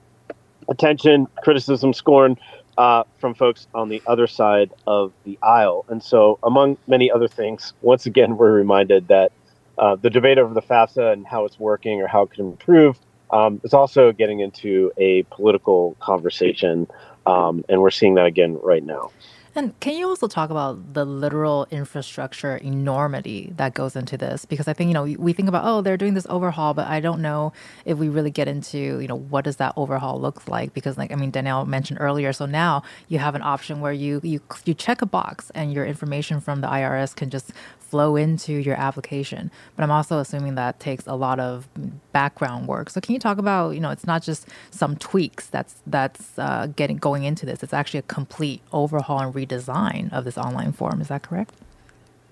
attention, 0.68 1.28
criticism, 1.44 1.92
scorn 1.92 2.37
uh, 2.76 3.04
from 3.18 3.35
folks 3.35 3.68
on 3.75 3.88
the 3.88 4.02
other 4.06 4.26
side 4.26 4.73
of 4.87 5.12
the 5.25 5.38
aisle. 5.42 5.85
And 5.88 6.02
so, 6.02 6.40
among 6.42 6.76
many 6.88 7.09
other 7.09 7.28
things, 7.28 7.73
once 7.82 8.04
again, 8.06 8.37
we're 8.37 8.52
reminded 8.52 9.06
that 9.09 9.30
uh, 9.78 9.97
the 9.97 10.11
debate 10.11 10.38
over 10.38 10.52
the 10.52 10.62
FAFSA 10.62 11.12
and 11.12 11.26
how 11.26 11.44
it's 11.44 11.61
working 11.61 12.02
or 12.02 12.09
how 12.09 12.23
it 12.23 12.32
can 12.32 12.47
improve 12.47 12.99
um, 13.30 13.61
is 13.64 13.73
also 13.73 14.12
getting 14.12 14.40
into 14.40 14.92
a 14.99 15.23
political 15.25 15.97
conversation 16.00 16.87
um, 17.26 17.64
and 17.69 17.81
we're 17.81 17.91
seeing 17.91 18.14
that 18.14 18.26
again 18.26 18.59
right 18.62 18.85
now. 18.85 19.11
And 19.55 19.79
can 19.81 19.95
you 19.97 20.09
also 20.09 20.29
talk 20.29 20.49
about 20.49 20.95
the 20.95 21.05
literal 21.05 21.67
infrastructure 21.71 22.57
enormity 22.57 23.52
that 23.57 23.75
goes 23.75 23.97
into 23.97 24.17
this? 24.17 24.47
Because 24.47 24.67
I 24.67 24.73
think, 24.73 24.88
you 24.88 24.95
know, 24.95 25.02
we 25.02 25.35
think 25.35 25.49
about, 25.49 25.64
oh, 25.67 25.83
they're 25.83 25.99
doing 25.99 26.14
this 26.14 26.26
overhaul, 26.31 26.73
but 26.73 26.87
I 26.87 27.00
don't 27.00 27.21
know 27.21 27.52
if 27.85 27.99
we 27.99 28.09
really 28.09 28.31
get 28.31 28.49
into, 28.49 28.79
you 28.79 29.07
know, 29.07 29.17
what 29.17 29.45
does 29.45 29.57
that 29.57 29.75
overhaul 29.76 30.19
look 30.19 30.49
like? 30.49 30.73
Because 30.73 30.97
like, 30.97 31.12
I 31.12 31.17
mean, 31.17 31.31
Danielle 31.31 31.67
mentioned 31.67 31.99
earlier, 32.00 32.33
so 32.33 32.47
now 32.47 32.83
you 33.09 33.19
have 33.19 33.35
an 33.35 33.43
option 33.43 33.81
where 33.81 33.93
you, 33.93 34.23
you, 34.25 34.41
you 34.64 34.73
check 34.73 35.02
a 35.02 35.07
box 35.07 35.52
and 35.55 35.71
your 35.71 35.85
information 35.85 36.41
from 36.41 36.62
the 36.62 36.69
IRS 36.69 37.14
can 37.14 37.29
just 37.29 37.52
flow 37.93 38.17
into 38.17 38.55
your 38.55 38.75
application. 38.75 39.51
But 39.77 39.83
I'm 39.83 39.91
also 39.91 40.19
assuming 40.19 40.55
that 40.55 40.81
takes 40.81 41.07
a 41.07 41.15
lot 41.15 41.39
of 41.39 41.69
background 42.13 42.67
work. 42.67 42.89
So 42.89 43.03
can 43.03 43.13
you 43.13 43.19
talk 43.19 43.37
about, 43.37 43.75
you 43.75 43.81
know, 43.81 43.91
it's 43.91 44.07
not 44.07 44.23
just 44.23 44.49
some 44.71 44.97
tweaks 44.97 45.49
that's 45.49 45.75
that's 45.87 46.39
uh, 46.39 46.69
getting 46.75 46.97
going 46.97 47.25
into 47.25 47.45
this. 47.45 47.63
It's 47.63 47.75
actually 47.75 47.99
a 47.99 48.05
complete 48.05 48.63
overhaul 48.73 49.21
and 49.21 49.35
redesign 49.35 50.11
of 50.11 50.25
this 50.25 50.39
online 50.39 50.73
form. 50.73 51.03
Is 51.03 51.09
that 51.09 51.23
correct? 51.23 51.53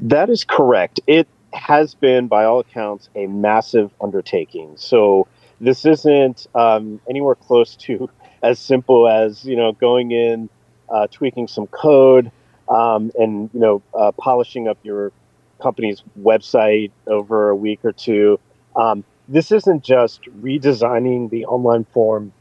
That 0.00 0.30
is 0.30 0.44
correct. 0.44 0.98
It 1.06 1.28
has 1.52 1.94
been, 1.94 2.26
by 2.26 2.44
all 2.44 2.60
accounts, 2.60 3.10
a 3.14 3.26
massive 3.26 3.90
undertaking. 4.00 4.72
So 4.76 5.28
this 5.60 5.84
isn't 5.84 6.46
um, 6.54 7.02
anywhere 7.06 7.34
close 7.34 7.76
to 7.84 8.08
as 8.42 8.58
simple 8.58 9.06
as 9.08 9.44
you 9.44 9.56
know 9.56 9.72
going 9.72 10.12
in, 10.12 10.48
uh, 10.88 11.06
tweaking 11.08 11.48
some 11.48 11.66
code, 11.66 12.32
um, 12.70 13.12
and 13.18 13.50
you 13.52 13.60
know 13.60 13.82
uh, 13.92 14.12
polishing 14.12 14.68
up 14.68 14.78
your 14.82 15.12
company's 15.60 16.02
website 16.20 16.90
over 17.06 17.50
a 17.50 17.56
week 17.56 17.80
or 17.84 17.92
two. 17.92 18.38
Um, 18.76 19.04
this 19.28 19.52
isn't 19.52 19.84
just 19.84 20.22
redesigning 20.40 21.30
the 21.30 21.46
online 21.46 21.84
form, 21.84 22.32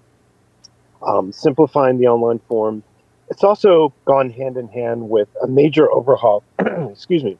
um, 1.06 1.32
simplifying 1.32 2.00
the 2.00 2.08
online 2.08 2.40
form. 2.48 2.84
It's 3.30 3.44
also 3.44 3.94
gone 4.06 4.32
hand 4.32 4.58
in 4.58 4.68
hand 4.68 5.10
with 5.10 5.28
a 5.42 5.48
major 5.48 5.92
overhaul, 5.92 6.44
excuse 6.60 7.24
me, 7.24 7.38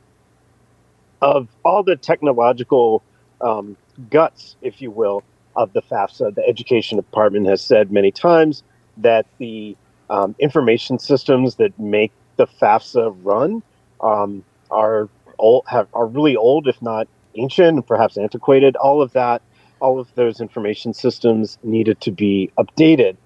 of 1.22 1.48
all 1.66 1.82
the 1.82 1.96
technological 1.96 3.02
um, 3.42 3.76
guts, 4.10 4.56
if 4.62 4.82
you 4.82 4.92
will, 4.92 5.24
of 5.56 5.74
the 5.74 5.82
FAFSA. 5.82 6.36
The 6.36 6.48
Education 6.48 6.98
Department 6.98 7.48
has 7.48 7.62
said 7.62 7.92
many 7.92 8.12
times 8.12 8.64
that 8.98 9.26
the 9.40 9.76
um, 10.10 10.36
information 10.40 11.00
systems 11.00 11.56
that 11.56 11.78
make 11.80 12.12
the 12.38 12.48
FAFSA 12.48 13.18
run 13.24 13.64
um, 14.02 14.44
are 14.72 15.10
old, 15.40 15.66
have, 15.68 15.88
are 15.94 16.06
really 16.08 16.36
old, 16.36 16.68
if 16.68 16.82
not 16.82 17.08
ancient 17.36 17.70
and 17.70 17.88
perhaps 17.88 18.18
antiquated. 18.18 18.76
All 18.76 19.02
of 19.02 19.14
that, 19.14 19.42
all 19.80 20.00
of 20.00 20.14
those 20.16 20.42
information 20.42 20.94
systems 20.94 21.58
needed 21.64 22.02
to 22.02 22.12
be 22.12 22.52
updated. 22.58 23.18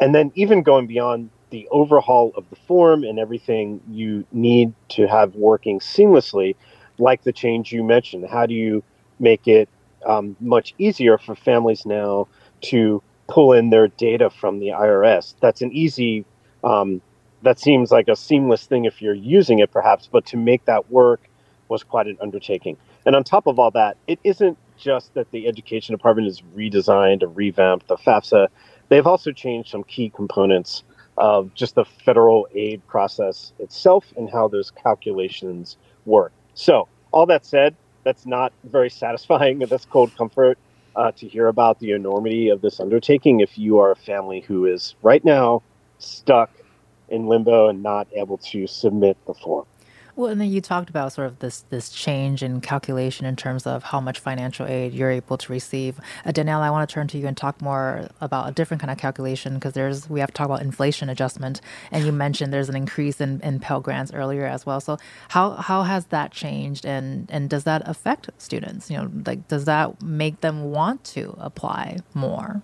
And 0.00 0.14
then, 0.14 0.32
even 0.34 0.62
going 0.62 0.86
beyond 0.86 1.30
the 1.50 1.68
overhaul 1.70 2.32
of 2.36 2.48
the 2.50 2.56
form 2.56 3.04
and 3.04 3.18
everything 3.18 3.80
you 3.88 4.24
need 4.32 4.72
to 4.88 5.06
have 5.06 5.34
working 5.36 5.78
seamlessly, 5.78 6.56
like 6.98 7.22
the 7.22 7.32
change 7.32 7.72
you 7.72 7.84
mentioned. 7.84 8.26
How 8.28 8.46
do 8.46 8.54
you 8.54 8.82
make 9.20 9.46
it 9.46 9.68
um, 10.04 10.34
much 10.40 10.74
easier 10.78 11.18
for 11.18 11.36
families 11.36 11.86
now 11.86 12.26
to 12.62 13.02
pull 13.28 13.52
in 13.52 13.70
their 13.70 13.88
data 13.88 14.30
from 14.30 14.58
the 14.58 14.68
IRS? 14.68 15.34
That's 15.40 15.60
an 15.62 15.72
easy, 15.72 16.24
um, 16.64 17.00
that 17.42 17.60
seems 17.60 17.92
like 17.92 18.08
a 18.08 18.16
seamless 18.16 18.66
thing 18.66 18.86
if 18.86 19.02
you're 19.02 19.14
using 19.14 19.58
it, 19.58 19.70
perhaps, 19.70 20.08
but 20.10 20.24
to 20.26 20.36
make 20.36 20.64
that 20.64 20.90
work 20.90 21.20
was 21.72 21.82
quite 21.82 22.06
an 22.06 22.18
undertaking. 22.20 22.76
And 23.06 23.16
on 23.16 23.24
top 23.24 23.46
of 23.46 23.58
all 23.58 23.70
that, 23.72 23.96
it 24.06 24.20
isn't 24.22 24.58
just 24.76 25.14
that 25.14 25.30
the 25.30 25.48
education 25.48 25.94
department 25.94 26.26
has 26.26 26.42
redesigned 26.54 27.22
or 27.22 27.28
revamped 27.28 27.88
the 27.88 27.96
FAFSA. 27.96 28.48
They've 28.90 29.06
also 29.06 29.32
changed 29.32 29.70
some 29.70 29.82
key 29.84 30.10
components 30.10 30.84
of 31.16 31.52
just 31.54 31.74
the 31.74 31.84
federal 31.84 32.46
aid 32.54 32.86
process 32.86 33.52
itself 33.58 34.12
and 34.16 34.30
how 34.30 34.48
those 34.48 34.70
calculations 34.70 35.76
work. 36.04 36.32
So, 36.54 36.88
all 37.10 37.26
that 37.26 37.44
said, 37.44 37.74
that's 38.04 38.26
not 38.26 38.52
very 38.64 38.90
satisfying. 38.90 39.58
That's 39.60 39.86
cold 39.86 40.14
comfort 40.16 40.58
uh, 40.94 41.12
to 41.12 41.26
hear 41.26 41.48
about 41.48 41.78
the 41.78 41.92
enormity 41.92 42.48
of 42.48 42.60
this 42.60 42.80
undertaking 42.80 43.40
if 43.40 43.56
you 43.56 43.78
are 43.78 43.92
a 43.92 43.96
family 43.96 44.40
who 44.40 44.66
is 44.66 44.94
right 45.02 45.24
now 45.24 45.62
stuck 45.98 46.50
in 47.08 47.26
limbo 47.26 47.68
and 47.68 47.82
not 47.82 48.08
able 48.14 48.38
to 48.38 48.66
submit 48.66 49.16
the 49.26 49.34
form. 49.34 49.66
Well, 50.14 50.30
and 50.30 50.38
then 50.38 50.50
you 50.50 50.60
talked 50.60 50.90
about 50.90 51.14
sort 51.14 51.26
of 51.26 51.38
this 51.38 51.60
this 51.70 51.88
change 51.88 52.42
in 52.42 52.60
calculation 52.60 53.24
in 53.24 53.34
terms 53.34 53.66
of 53.66 53.82
how 53.82 53.98
much 53.98 54.18
financial 54.20 54.66
aid 54.66 54.92
you're 54.92 55.10
able 55.10 55.38
to 55.38 55.50
receive. 55.50 55.98
Uh, 56.26 56.32
Danielle, 56.32 56.60
I 56.60 56.68
want 56.68 56.86
to 56.86 56.92
turn 56.92 57.08
to 57.08 57.18
you 57.18 57.26
and 57.26 57.34
talk 57.34 57.62
more 57.62 58.08
about 58.20 58.46
a 58.46 58.52
different 58.52 58.82
kind 58.82 58.90
of 58.90 58.98
calculation 58.98 59.54
because 59.54 59.72
there's 59.72 60.10
we 60.10 60.20
have 60.20 60.28
to 60.28 60.34
talk 60.34 60.44
about 60.44 60.60
inflation 60.60 61.08
adjustment, 61.08 61.62
and 61.90 62.04
you 62.04 62.12
mentioned 62.12 62.52
there's 62.52 62.68
an 62.68 62.76
increase 62.76 63.22
in, 63.22 63.40
in 63.40 63.58
Pell 63.58 63.80
grants 63.80 64.12
earlier 64.12 64.44
as 64.44 64.66
well. 64.66 64.82
So 64.82 64.98
how 65.28 65.52
how 65.52 65.82
has 65.84 66.04
that 66.06 66.30
changed, 66.30 66.84
and 66.84 67.26
and 67.30 67.48
does 67.48 67.64
that 67.64 67.82
affect 67.88 68.28
students? 68.36 68.90
You 68.90 68.98
know, 68.98 69.10
like 69.24 69.48
does 69.48 69.64
that 69.64 70.02
make 70.02 70.42
them 70.42 70.72
want 70.72 71.04
to 71.04 71.34
apply 71.38 72.00
more? 72.12 72.60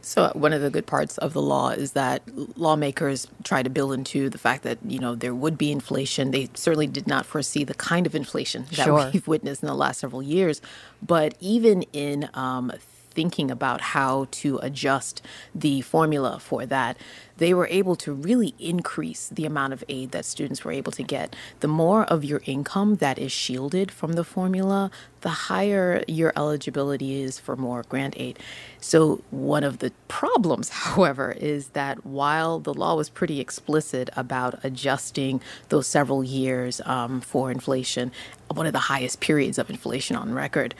So 0.00 0.30
one 0.34 0.52
of 0.52 0.62
the 0.62 0.70
good 0.70 0.86
parts 0.86 1.18
of 1.18 1.32
the 1.32 1.42
law 1.42 1.70
is 1.70 1.92
that 1.92 2.22
lawmakers 2.56 3.26
try 3.42 3.62
to 3.62 3.70
build 3.70 3.92
into 3.92 4.28
the 4.28 4.38
fact 4.38 4.62
that 4.64 4.78
you 4.86 4.98
know 4.98 5.14
there 5.14 5.34
would 5.34 5.58
be 5.58 5.70
inflation. 5.72 6.30
They 6.30 6.48
certainly 6.54 6.86
did 6.86 7.06
not 7.06 7.26
foresee 7.26 7.64
the 7.64 7.74
kind 7.74 8.06
of 8.06 8.14
inflation 8.14 8.66
that 8.76 8.84
sure. 8.84 9.10
we've 9.12 9.26
witnessed 9.34 9.62
in 9.62 9.68
the 9.68 9.74
last 9.74 10.00
several 10.00 10.22
years. 10.22 10.60
But 11.02 11.34
even 11.40 11.82
in 11.92 12.28
um, 12.34 12.72
thinking 13.14 13.50
about 13.50 13.80
how 13.80 14.26
to 14.30 14.58
adjust 14.58 15.22
the 15.54 15.80
formula 15.80 16.38
for 16.38 16.66
that, 16.66 16.96
they 17.36 17.52
were 17.52 17.66
able 17.68 17.96
to 17.96 18.12
really 18.12 18.54
increase 18.58 19.28
the 19.28 19.44
amount 19.44 19.72
of 19.72 19.82
aid 19.88 20.12
that 20.12 20.24
students 20.24 20.64
were 20.64 20.70
able 20.70 20.92
to 20.92 21.02
get. 21.02 21.34
The 21.60 21.68
more 21.68 22.04
of 22.04 22.24
your 22.24 22.40
income 22.44 22.96
that 22.96 23.18
is 23.18 23.32
shielded 23.32 23.90
from 23.90 24.12
the 24.12 24.24
formula, 24.24 24.90
the 25.22 25.30
higher 25.30 26.04
your 26.06 26.32
eligibility 26.36 27.22
is 27.22 27.38
for 27.38 27.56
more 27.56 27.82
grant 27.88 28.14
aid. 28.16 28.38
So, 28.80 29.22
one 29.30 29.64
of 29.64 29.78
the 29.78 29.92
problems, 30.06 30.68
however, 30.84 31.32
is 31.32 31.68
that 31.68 32.04
while 32.04 32.60
the 32.60 32.74
law 32.74 32.94
was 32.94 33.08
pretty 33.08 33.40
explicit 33.40 34.10
about 34.16 34.60
adjusting 34.62 35.40
those 35.70 35.86
several 35.86 36.22
years 36.22 36.80
um, 36.84 37.20
for 37.20 37.50
inflation, 37.50 38.12
one 38.52 38.66
of 38.66 38.72
the 38.72 38.78
highest 38.78 39.20
periods 39.20 39.58
of 39.58 39.70
inflation 39.70 40.14
on 40.14 40.34
record, 40.34 40.74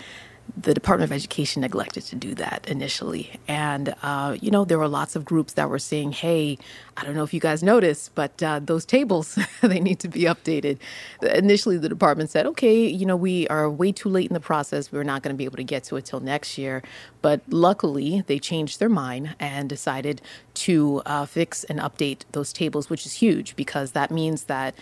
the 0.57 0.75
Department 0.75 1.11
of 1.11 1.15
Education 1.15 1.63
neglected 1.63 2.05
to 2.05 2.17
do 2.17 2.35
that 2.37 2.67
initially. 2.69 3.33
And, 3.49 3.95
uh, 4.03 4.37
you 4.41 4.51
know, 4.51 4.65
there 4.65 4.79
were 4.79 4.89
lots 4.89 5.17
of 5.17 5.25
groups 5.25 5.55
that 5.55 5.69
were 5.69 5.79
saying, 5.79 6.13
hey, 6.13 6.59
I 6.97 7.05
don't 7.05 7.15
know 7.15 7.25
if 7.25 7.35
you 7.35 7.41
guys 7.41 7.63
noticed, 7.63 8.15
but 8.15 8.43
uh, 8.43 8.61
those 8.63 8.85
tables, 8.85 9.39
they 9.63 9.81
need 9.81 9.99
to 10.01 10.09
be 10.09 10.23
updated. 10.23 10.79
Initially, 11.23 11.77
the 11.79 11.89
department 11.89 12.31
said, 12.31 12.47
okay, 12.47 12.87
you 12.87 13.05
know, 13.07 13.17
we 13.17 13.49
are 13.49 13.69
way 13.71 13.91
too 13.93 14.09
late 14.09 14.31
in 14.31 14.35
the 14.35 14.41
process. 14.41 14.93
We're 14.93 15.03
not 15.03 15.23
going 15.23 15.35
to 15.35 15.39
be 15.39 15.45
able 15.45 15.57
to 15.57 15.65
get 15.65 15.85
to 15.85 15.97
it 15.97 16.05
till 16.05 16.21
next 16.21 16.57
year. 16.59 16.83
But 17.23 17.41
luckily, 17.49 18.23
they 18.27 18.39
changed 18.39 18.81
their 18.81 18.89
mind 18.89 19.35
and 19.41 19.69
decided 19.69 20.23
to 20.55 21.03
uh, 21.07 21.27
fix 21.27 21.65
and 21.65 21.81
update 21.81 22.21
those 22.33 22.53
tables, 22.53 22.89
which 22.89 23.07
is 23.07 23.15
huge 23.15 23.57
because 23.57 23.93
that 23.93 24.11
means 24.11 24.45
that 24.45 24.75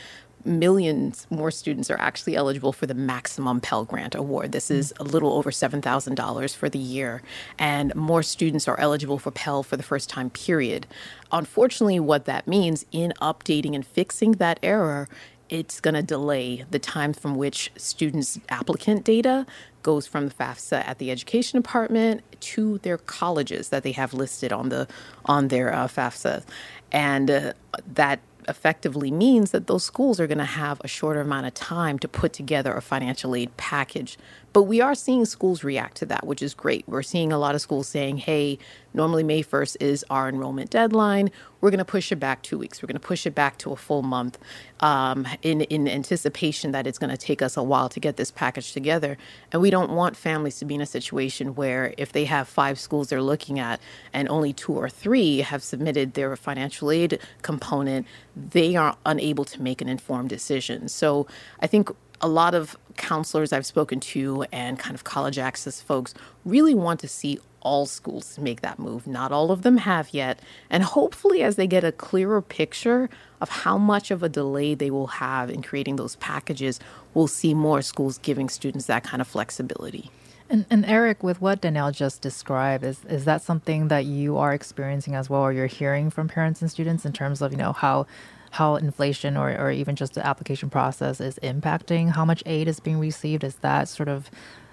millions 0.44 1.26
more 1.30 1.50
students 1.50 1.90
are 1.90 1.98
actually 1.98 2.36
eligible 2.36 2.72
for 2.72 2.86
the 2.86 2.94
maximum 2.94 3.60
Pell 3.60 3.84
Grant 3.84 4.14
award. 4.14 4.52
This 4.52 4.70
is 4.70 4.92
a 4.98 5.04
little 5.04 5.32
over 5.32 5.50
$7,000 5.50 6.56
for 6.56 6.68
the 6.68 6.78
year, 6.78 7.22
and 7.58 7.94
more 7.94 8.22
students 8.22 8.68
are 8.68 8.78
eligible 8.78 9.18
for 9.18 9.30
Pell 9.30 9.62
for 9.62 9.76
the 9.76 9.82
first 9.82 10.08
time, 10.08 10.30
period. 10.30 10.86
Unfortunately, 11.30 12.00
what 12.00 12.24
that 12.26 12.46
means 12.46 12.84
in 12.92 13.12
updating 13.20 13.74
and 13.74 13.86
fixing 13.86 14.32
that 14.32 14.58
error 14.62 15.08
it's 15.52 15.80
going 15.80 15.94
to 15.94 16.02
delay 16.02 16.64
the 16.70 16.78
time 16.78 17.12
from 17.12 17.36
which 17.36 17.70
students' 17.76 18.40
applicant 18.48 19.04
data 19.04 19.44
goes 19.82 20.06
from 20.06 20.28
the 20.28 20.34
FAFSA 20.34 20.82
at 20.88 20.96
the 20.98 21.10
education 21.10 21.60
department 21.60 22.22
to 22.40 22.78
their 22.78 22.96
colleges 22.96 23.68
that 23.68 23.82
they 23.82 23.92
have 23.92 24.14
listed 24.14 24.50
on 24.50 24.70
the 24.70 24.88
on 25.26 25.48
their 25.48 25.70
uh, 25.70 25.86
FAFSA, 25.86 26.42
and 26.90 27.30
uh, 27.30 27.52
that 27.86 28.20
effectively 28.48 29.10
means 29.10 29.50
that 29.50 29.66
those 29.66 29.84
schools 29.84 30.18
are 30.20 30.26
going 30.26 30.38
to 30.38 30.44
have 30.44 30.80
a 30.84 30.88
shorter 30.88 31.20
amount 31.20 31.46
of 31.46 31.54
time 31.54 31.98
to 32.00 32.08
put 32.08 32.32
together 32.32 32.72
a 32.74 32.82
financial 32.82 33.34
aid 33.34 33.56
package. 33.56 34.18
But 34.52 34.64
we 34.64 34.80
are 34.80 34.94
seeing 34.94 35.24
schools 35.24 35.64
react 35.64 35.96
to 35.98 36.06
that, 36.06 36.26
which 36.26 36.42
is 36.42 36.52
great. 36.52 36.84
We're 36.86 37.02
seeing 37.02 37.32
a 37.32 37.38
lot 37.38 37.54
of 37.54 37.60
schools 37.60 37.88
saying, 37.88 38.18
hey, 38.18 38.58
normally 38.92 39.22
May 39.22 39.42
1st 39.42 39.76
is 39.80 40.04
our 40.10 40.28
enrollment 40.28 40.68
deadline. 40.68 41.30
We're 41.60 41.70
going 41.70 41.78
to 41.78 41.84
push 41.84 42.12
it 42.12 42.16
back 42.16 42.42
two 42.42 42.58
weeks. 42.58 42.82
We're 42.82 42.88
going 42.88 43.00
to 43.00 43.06
push 43.06 43.24
it 43.24 43.34
back 43.34 43.56
to 43.58 43.72
a 43.72 43.76
full 43.76 44.02
month 44.02 44.38
um, 44.80 45.26
in, 45.42 45.62
in 45.62 45.88
anticipation 45.88 46.72
that 46.72 46.86
it's 46.86 46.98
going 46.98 47.10
to 47.10 47.16
take 47.16 47.40
us 47.40 47.56
a 47.56 47.62
while 47.62 47.88
to 47.88 48.00
get 48.00 48.16
this 48.16 48.30
package 48.30 48.72
together. 48.72 49.16
And 49.52 49.62
we 49.62 49.70
don't 49.70 49.92
want 49.92 50.16
families 50.16 50.58
to 50.58 50.64
be 50.64 50.74
in 50.74 50.80
a 50.80 50.86
situation 50.86 51.54
where 51.54 51.94
if 51.96 52.12
they 52.12 52.26
have 52.26 52.48
five 52.48 52.78
schools 52.78 53.08
they're 53.08 53.22
looking 53.22 53.58
at 53.58 53.80
and 54.12 54.28
only 54.28 54.52
two 54.52 54.72
or 54.72 54.90
three 54.90 55.38
have 55.38 55.62
submitted 55.62 56.14
their 56.14 56.34
financial 56.36 56.90
aid 56.90 57.20
component, 57.42 58.06
they 58.36 58.76
are 58.76 58.96
unable 59.06 59.44
to 59.46 59.62
make 59.62 59.80
an 59.80 59.88
informed 59.88 60.28
decision. 60.28 60.88
So 60.88 61.26
I 61.60 61.66
think 61.68 61.90
a 62.22 62.28
lot 62.28 62.54
of 62.54 62.76
counselors 62.96 63.52
I've 63.52 63.66
spoken 63.66 64.00
to 64.00 64.44
and 64.52 64.78
kind 64.78 64.94
of 64.94 65.04
college 65.04 65.38
access 65.38 65.80
folks 65.80 66.14
really 66.44 66.74
want 66.74 67.00
to 67.00 67.08
see 67.08 67.38
all 67.60 67.86
schools 67.86 68.38
make 68.38 68.60
that 68.60 68.78
move. 68.78 69.06
Not 69.06 69.32
all 69.32 69.50
of 69.50 69.62
them 69.62 69.78
have 69.78 70.12
yet. 70.12 70.40
And 70.68 70.82
hopefully, 70.82 71.42
as 71.42 71.56
they 71.56 71.66
get 71.66 71.84
a 71.84 71.92
clearer 71.92 72.42
picture 72.42 73.08
of 73.40 73.48
how 73.48 73.78
much 73.78 74.10
of 74.10 74.22
a 74.22 74.28
delay 74.28 74.74
they 74.74 74.90
will 74.90 75.06
have 75.06 75.48
in 75.48 75.62
creating 75.62 75.96
those 75.96 76.16
packages, 76.16 76.80
we'll 77.14 77.28
see 77.28 77.54
more 77.54 77.82
schools 77.82 78.18
giving 78.18 78.48
students 78.48 78.86
that 78.86 79.04
kind 79.04 79.20
of 79.20 79.28
flexibility. 79.28 80.10
And, 80.50 80.66
and 80.70 80.84
Eric, 80.84 81.22
with 81.22 81.40
what 81.40 81.60
Danielle 81.60 81.92
just 81.92 82.20
described, 82.20 82.84
is 82.84 83.04
is 83.08 83.24
that 83.24 83.42
something 83.42 83.88
that 83.88 84.04
you 84.04 84.36
are 84.36 84.52
experiencing 84.52 85.14
as 85.14 85.30
well, 85.30 85.40
or 85.42 85.52
you're 85.52 85.66
hearing 85.66 86.10
from 86.10 86.28
parents 86.28 86.60
and 86.60 86.70
students 86.70 87.06
in 87.06 87.12
terms 87.12 87.40
of 87.40 87.52
you 87.52 87.58
know 87.58 87.72
how 87.72 88.06
how 88.52 88.76
inflation 88.76 89.36
or, 89.36 89.50
or 89.58 89.70
even 89.70 89.96
just 89.96 90.14
the 90.14 90.24
application 90.26 90.70
process 90.70 91.20
is 91.20 91.38
impacting 91.42 92.10
how 92.10 92.24
much 92.24 92.42
aid 92.46 92.68
is 92.68 92.80
being 92.80 92.98
received? 92.98 93.44
Is 93.44 93.56
that 93.56 93.88
sort 93.88 94.08
of 94.08 94.30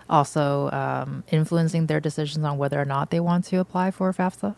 also 0.09 0.69
um, 0.71 1.23
influencing 1.31 1.87
their 1.87 1.99
decisions 1.99 2.45
on 2.45 2.57
whether 2.57 2.79
or 2.79 2.85
not 2.85 3.09
they 3.09 3.19
want 3.19 3.45
to 3.45 3.57
apply 3.57 3.91
for 3.91 4.11
FAFSA? 4.11 4.55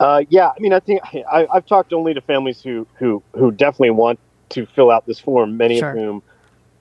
Uh, 0.00 0.22
yeah, 0.28 0.48
I 0.48 0.60
mean, 0.60 0.72
I 0.72 0.80
think 0.80 1.00
I, 1.04 1.46
have 1.52 1.66
talked 1.66 1.92
only 1.92 2.14
to 2.14 2.20
families 2.20 2.62
who, 2.62 2.86
who 2.98 3.22
who 3.32 3.50
definitely 3.50 3.90
want 3.90 4.18
to 4.50 4.66
fill 4.66 4.90
out 4.90 5.06
this 5.06 5.20
form. 5.20 5.56
Many 5.56 5.78
sure. 5.78 5.90
of 5.90 5.96
whom 5.96 6.22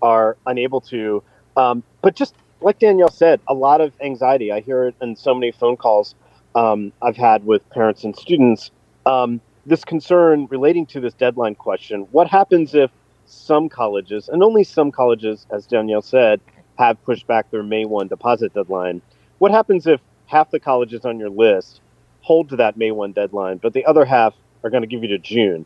are 0.01 0.37
unable 0.45 0.81
to. 0.81 1.23
Um, 1.57 1.83
but 2.01 2.15
just 2.15 2.35
like 2.61 2.79
Danielle 2.79 3.11
said, 3.11 3.41
a 3.47 3.53
lot 3.53 3.81
of 3.81 3.93
anxiety. 4.01 4.51
I 4.51 4.61
hear 4.61 4.85
it 4.85 4.95
in 5.01 5.15
so 5.15 5.33
many 5.33 5.51
phone 5.51 5.77
calls 5.77 6.15
um, 6.55 6.91
I've 7.01 7.17
had 7.17 7.45
with 7.45 7.69
parents 7.69 8.03
and 8.03 8.15
students. 8.15 8.71
Um, 9.05 9.41
this 9.65 9.83
concern 9.83 10.47
relating 10.49 10.85
to 10.85 10.99
this 10.99 11.13
deadline 11.13 11.55
question 11.55 12.01
what 12.11 12.27
happens 12.27 12.75
if 12.75 12.91
some 13.25 13.69
colleges, 13.69 14.29
and 14.29 14.43
only 14.43 14.63
some 14.63 14.91
colleges, 14.91 15.45
as 15.49 15.65
Danielle 15.65 16.01
said, 16.01 16.39
have 16.77 17.01
pushed 17.03 17.27
back 17.27 17.49
their 17.51 17.63
May 17.63 17.85
1 17.85 18.07
deposit 18.07 18.53
deadline? 18.53 19.01
What 19.39 19.51
happens 19.51 19.87
if 19.87 20.01
half 20.27 20.51
the 20.51 20.59
colleges 20.59 21.05
on 21.05 21.19
your 21.19 21.29
list 21.29 21.81
hold 22.21 22.49
to 22.49 22.55
that 22.57 22.77
May 22.77 22.91
1 22.91 23.11
deadline, 23.13 23.57
but 23.57 23.73
the 23.73 23.85
other 23.85 24.05
half 24.05 24.33
are 24.63 24.69
going 24.69 24.81
to 24.81 24.87
give 24.87 25.03
you 25.03 25.09
to 25.09 25.17
June? 25.17 25.65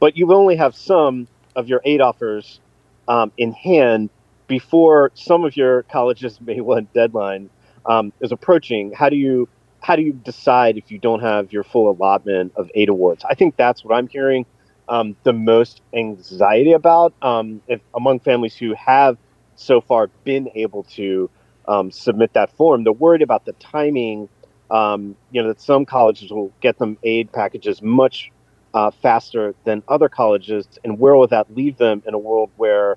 But 0.00 0.16
you 0.16 0.32
only 0.32 0.56
have 0.56 0.74
some 0.74 1.28
of 1.54 1.68
your 1.68 1.80
aid 1.84 2.00
offers 2.00 2.60
um, 3.08 3.32
in 3.38 3.52
hand 3.52 4.10
before 4.46 5.10
some 5.14 5.44
of 5.44 5.56
your 5.56 5.82
colleges 5.84 6.40
May 6.40 6.60
1 6.60 6.88
deadline 6.94 7.50
um, 7.86 8.12
is 8.20 8.32
approaching. 8.32 8.92
How 8.92 9.08
do 9.08 9.16
you 9.16 9.48
how 9.80 9.96
do 9.96 10.02
you 10.02 10.12
decide 10.12 10.76
if 10.76 10.90
you 10.90 10.98
don't 10.98 11.20
have 11.20 11.52
your 11.52 11.64
full 11.64 11.90
allotment 11.90 12.52
of 12.56 12.70
aid 12.74 12.88
awards? 12.88 13.24
I 13.28 13.34
think 13.34 13.56
that's 13.56 13.84
what 13.84 13.96
I'm 13.96 14.08
hearing 14.08 14.46
um, 14.88 15.16
the 15.22 15.32
most 15.32 15.82
anxiety 15.92 16.72
about 16.72 17.12
um, 17.22 17.60
if, 17.68 17.80
among 17.94 18.20
families 18.20 18.56
who 18.56 18.74
have 18.74 19.16
so 19.56 19.80
far 19.80 20.08
been 20.24 20.50
able 20.54 20.84
to 20.84 21.30
um, 21.66 21.90
submit 21.90 22.32
that 22.34 22.50
form. 22.56 22.84
They're 22.84 22.92
worried 22.92 23.22
about 23.22 23.44
the 23.44 23.52
timing. 23.54 24.28
Um, 24.70 25.16
you 25.30 25.42
know 25.42 25.48
that 25.48 25.60
some 25.60 25.86
colleges 25.86 26.30
will 26.30 26.52
get 26.60 26.78
them 26.78 26.98
aid 27.02 27.32
packages 27.32 27.80
much 27.80 28.32
uh, 28.74 28.90
faster 28.90 29.54
than 29.64 29.82
other 29.88 30.08
colleges, 30.08 30.66
and 30.84 30.98
where 30.98 31.14
will 31.14 31.28
that 31.28 31.54
leave 31.54 31.78
them 31.78 32.02
in 32.06 32.14
a 32.14 32.18
world 32.18 32.50
where 32.56 32.96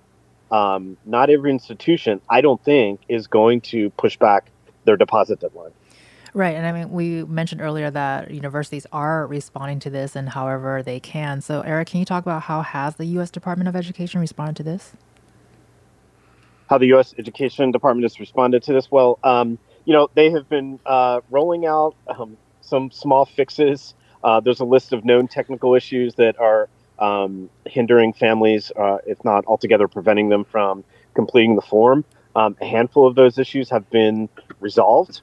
um, 0.51 0.97
not 1.05 1.29
every 1.29 1.51
institution, 1.51 2.21
I 2.29 2.41
don't 2.41 2.63
think, 2.63 3.01
is 3.07 3.27
going 3.27 3.61
to 3.61 3.91
push 3.91 4.17
back 4.17 4.51
their 4.85 4.97
deposit 4.97 5.39
deadline. 5.39 5.71
Right. 6.39 6.55
And 6.55 6.65
I 6.65 6.71
mean, 6.71 6.89
we 6.91 7.25
mentioned 7.25 7.59
earlier 7.59 7.91
that 7.91 8.31
universities 8.31 8.87
are 8.93 9.27
responding 9.27 9.81
to 9.81 9.89
this 9.89 10.15
and 10.15 10.29
however 10.29 10.81
they 10.81 11.01
can. 11.01 11.41
So, 11.41 11.59
Eric, 11.59 11.89
can 11.89 11.99
you 11.99 12.05
talk 12.05 12.23
about 12.23 12.43
how 12.43 12.61
has 12.61 12.95
the 12.95 13.03
U.S. 13.07 13.29
Department 13.29 13.67
of 13.67 13.75
Education 13.75 14.21
responded 14.21 14.55
to 14.55 14.63
this? 14.63 14.93
How 16.69 16.77
the 16.77 16.85
U.S. 16.85 17.13
Education 17.17 17.71
Department 17.71 18.05
has 18.05 18.21
responded 18.21 18.63
to 18.63 18.71
this? 18.71 18.89
Well, 18.89 19.19
um, 19.21 19.59
you 19.83 19.91
know, 19.91 20.09
they 20.13 20.31
have 20.31 20.47
been 20.47 20.79
uh, 20.85 21.19
rolling 21.29 21.65
out 21.65 21.95
um, 22.07 22.37
some 22.61 22.89
small 22.89 23.25
fixes. 23.25 23.93
Uh, 24.23 24.39
there's 24.39 24.61
a 24.61 24.65
list 24.65 24.93
of 24.93 25.03
known 25.03 25.27
technical 25.27 25.75
issues 25.75 26.15
that 26.15 26.39
are 26.39 26.69
um, 26.99 27.49
hindering 27.65 28.13
families, 28.13 28.71
uh, 28.77 28.99
if 29.05 29.21
not 29.25 29.45
altogether 29.45 29.89
preventing 29.89 30.29
them 30.29 30.45
from 30.45 30.85
completing 31.15 31.57
the 31.57 31.61
form. 31.61 32.05
Um, 32.33 32.55
a 32.61 32.65
handful 32.65 33.05
of 33.07 33.15
those 33.15 33.37
issues 33.37 33.69
have 33.71 33.89
been 33.89 34.29
resolved. 34.61 35.21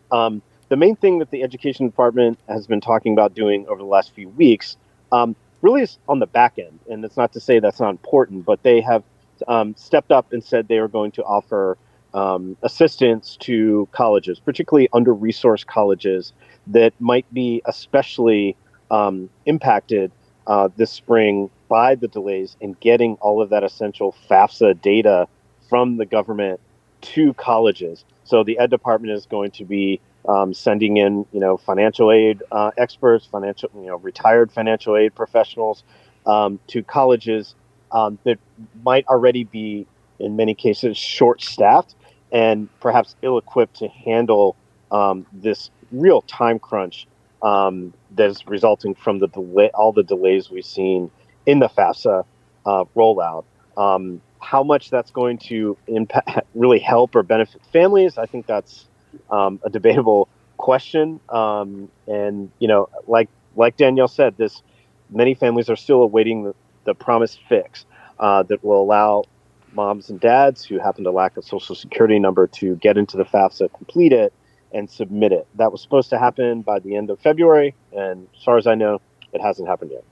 The 0.68 0.76
main 0.76 0.96
thing 0.96 1.20
that 1.20 1.30
the 1.30 1.42
education 1.42 1.86
department 1.86 2.38
has 2.48 2.66
been 2.66 2.80
talking 2.80 3.12
about 3.12 3.34
doing 3.34 3.66
over 3.68 3.78
the 3.78 3.84
last 3.84 4.12
few 4.12 4.28
weeks 4.30 4.76
um, 5.12 5.36
really 5.62 5.82
is 5.82 5.98
on 6.08 6.18
the 6.18 6.26
back 6.26 6.58
end. 6.58 6.80
And 6.90 7.04
it's 7.04 7.16
not 7.16 7.32
to 7.34 7.40
say 7.40 7.60
that's 7.60 7.80
not 7.80 7.90
important, 7.90 8.44
but 8.44 8.62
they 8.62 8.80
have 8.80 9.04
um, 9.46 9.74
stepped 9.76 10.10
up 10.10 10.32
and 10.32 10.42
said 10.42 10.66
they 10.66 10.78
are 10.78 10.88
going 10.88 11.12
to 11.12 11.22
offer 11.22 11.78
um, 12.14 12.56
assistance 12.62 13.36
to 13.40 13.88
colleges, 13.92 14.40
particularly 14.40 14.88
under 14.92 15.14
resourced 15.14 15.66
colleges 15.66 16.32
that 16.68 16.92
might 16.98 17.32
be 17.32 17.62
especially 17.66 18.56
um, 18.90 19.28
impacted 19.44 20.10
uh, 20.46 20.68
this 20.76 20.90
spring 20.90 21.50
by 21.68 21.94
the 21.94 22.08
delays 22.08 22.56
in 22.60 22.72
getting 22.80 23.14
all 23.16 23.42
of 23.42 23.50
that 23.50 23.64
essential 23.64 24.14
FAFSA 24.30 24.80
data 24.80 25.28
from 25.68 25.96
the 25.96 26.06
government 26.06 26.60
to 27.02 27.34
colleges. 27.34 28.04
So 28.24 28.42
the 28.42 28.58
ed 28.58 28.70
department 28.70 29.12
is 29.12 29.26
going 29.26 29.50
to 29.52 29.64
be 29.64 30.00
um, 30.28 30.52
sending 30.52 30.96
in, 30.96 31.26
you 31.32 31.40
know, 31.40 31.56
financial 31.56 32.10
aid 32.10 32.42
uh, 32.50 32.70
experts, 32.76 33.26
financial, 33.26 33.70
you 33.74 33.86
know, 33.86 33.96
retired 33.96 34.50
financial 34.50 34.96
aid 34.96 35.14
professionals 35.14 35.84
um, 36.26 36.58
to 36.66 36.82
colleges 36.82 37.54
um, 37.92 38.18
that 38.24 38.38
might 38.84 39.06
already 39.06 39.44
be, 39.44 39.86
in 40.18 40.36
many 40.36 40.54
cases, 40.54 40.96
short-staffed 40.96 41.94
and 42.32 42.68
perhaps 42.80 43.14
ill-equipped 43.22 43.76
to 43.76 43.88
handle 43.88 44.56
um, 44.90 45.26
this 45.32 45.70
real 45.92 46.22
time 46.22 46.58
crunch 46.58 47.06
um, 47.42 47.92
that 48.12 48.30
is 48.30 48.46
resulting 48.46 48.94
from 48.94 49.18
the 49.18 49.28
delay, 49.28 49.70
all 49.74 49.92
the 49.92 50.02
delays 50.02 50.50
we've 50.50 50.64
seen 50.64 51.10
in 51.46 51.60
the 51.60 51.68
FAFSA 51.68 52.24
uh, 52.64 52.84
rollout. 52.96 53.44
Um, 53.76 54.20
how 54.40 54.62
much 54.62 54.90
that's 54.90 55.10
going 55.10 55.38
to 55.38 55.76
impact, 55.86 56.40
really 56.54 56.78
help 56.78 57.14
or 57.14 57.22
benefit 57.22 57.62
families, 57.72 58.18
I 58.18 58.26
think 58.26 58.46
that's 58.46 58.86
um, 59.30 59.60
a 59.64 59.70
debatable 59.70 60.28
question. 60.56 61.20
Um, 61.28 61.90
and 62.06 62.50
you 62.58 62.68
know, 62.68 62.88
like 63.06 63.28
like 63.54 63.76
Danielle 63.76 64.08
said, 64.08 64.36
this 64.36 64.62
many 65.10 65.34
families 65.34 65.70
are 65.70 65.76
still 65.76 66.02
awaiting 66.02 66.44
the, 66.44 66.54
the 66.84 66.94
promised 66.94 67.40
fix 67.48 67.84
uh, 68.18 68.42
that 68.44 68.64
will 68.64 68.80
allow 68.80 69.24
moms 69.72 70.10
and 70.10 70.18
dads 70.18 70.64
who 70.64 70.78
happen 70.78 71.04
to 71.04 71.10
lack 71.10 71.36
a 71.36 71.42
social 71.42 71.74
security 71.74 72.18
number 72.18 72.46
to 72.46 72.76
get 72.76 72.96
into 72.96 73.16
the 73.16 73.24
FAFSA, 73.24 73.72
complete 73.74 74.12
it, 74.12 74.32
and 74.72 74.90
submit 74.90 75.32
it. 75.32 75.46
That 75.56 75.70
was 75.70 75.82
supposed 75.82 76.10
to 76.10 76.18
happen 76.18 76.62
by 76.62 76.78
the 76.78 76.96
end 76.96 77.10
of 77.10 77.20
February, 77.20 77.74
and 77.92 78.26
as 78.36 78.42
far 78.42 78.56
as 78.56 78.66
I 78.66 78.74
know, 78.74 79.00
it 79.32 79.40
hasn't 79.40 79.68
happened 79.68 79.92
yet. 79.92 80.04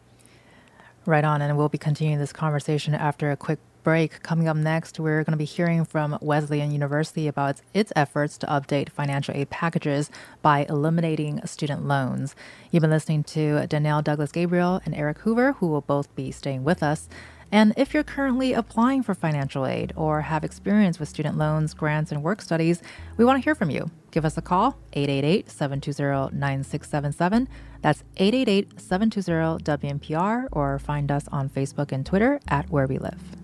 Right 1.06 1.24
on, 1.24 1.42
and 1.42 1.56
we'll 1.56 1.68
be 1.68 1.78
continuing 1.78 2.18
this 2.18 2.32
conversation 2.32 2.94
after 2.94 3.30
a 3.30 3.36
quick 3.36 3.58
break. 3.84 4.22
Coming 4.22 4.48
up 4.48 4.56
next, 4.56 4.98
we're 4.98 5.22
going 5.22 5.32
to 5.32 5.36
be 5.36 5.44
hearing 5.44 5.84
from 5.84 6.18
Wesleyan 6.20 6.72
University 6.72 7.28
about 7.28 7.60
its 7.72 7.92
efforts 7.94 8.36
to 8.38 8.46
update 8.46 8.88
financial 8.88 9.36
aid 9.36 9.50
packages 9.50 10.10
by 10.42 10.66
eliminating 10.68 11.40
student 11.44 11.86
loans. 11.86 12.34
You've 12.72 12.80
been 12.80 12.90
listening 12.90 13.22
to 13.24 13.66
Danielle 13.68 14.02
Douglas 14.02 14.32
Gabriel 14.32 14.80
and 14.84 14.94
Eric 14.94 15.18
Hoover, 15.18 15.52
who 15.52 15.68
will 15.68 15.82
both 15.82 16.12
be 16.16 16.32
staying 16.32 16.64
with 16.64 16.82
us. 16.82 17.08
And 17.52 17.72
if 17.76 17.94
you're 17.94 18.02
currently 18.02 18.52
applying 18.52 19.04
for 19.04 19.14
financial 19.14 19.64
aid 19.66 19.92
or 19.94 20.22
have 20.22 20.42
experience 20.42 20.98
with 20.98 21.08
student 21.08 21.38
loans, 21.38 21.72
grants, 21.72 22.10
and 22.10 22.22
work 22.22 22.42
studies, 22.42 22.82
we 23.16 23.24
want 23.24 23.40
to 23.40 23.44
hear 23.44 23.54
from 23.54 23.70
you. 23.70 23.92
Give 24.10 24.24
us 24.24 24.36
a 24.36 24.42
call, 24.42 24.76
888 24.94 25.50
720 25.50 26.36
9677. 26.36 27.48
That's 27.80 28.02
888 28.16 28.80
720 28.80 29.62
WNPR, 29.62 30.48
or 30.50 30.78
find 30.78 31.12
us 31.12 31.28
on 31.30 31.48
Facebook 31.48 31.92
and 31.92 32.04
Twitter 32.04 32.40
at 32.48 32.70
Where 32.70 32.86
We 32.86 32.98
Live. 32.98 33.43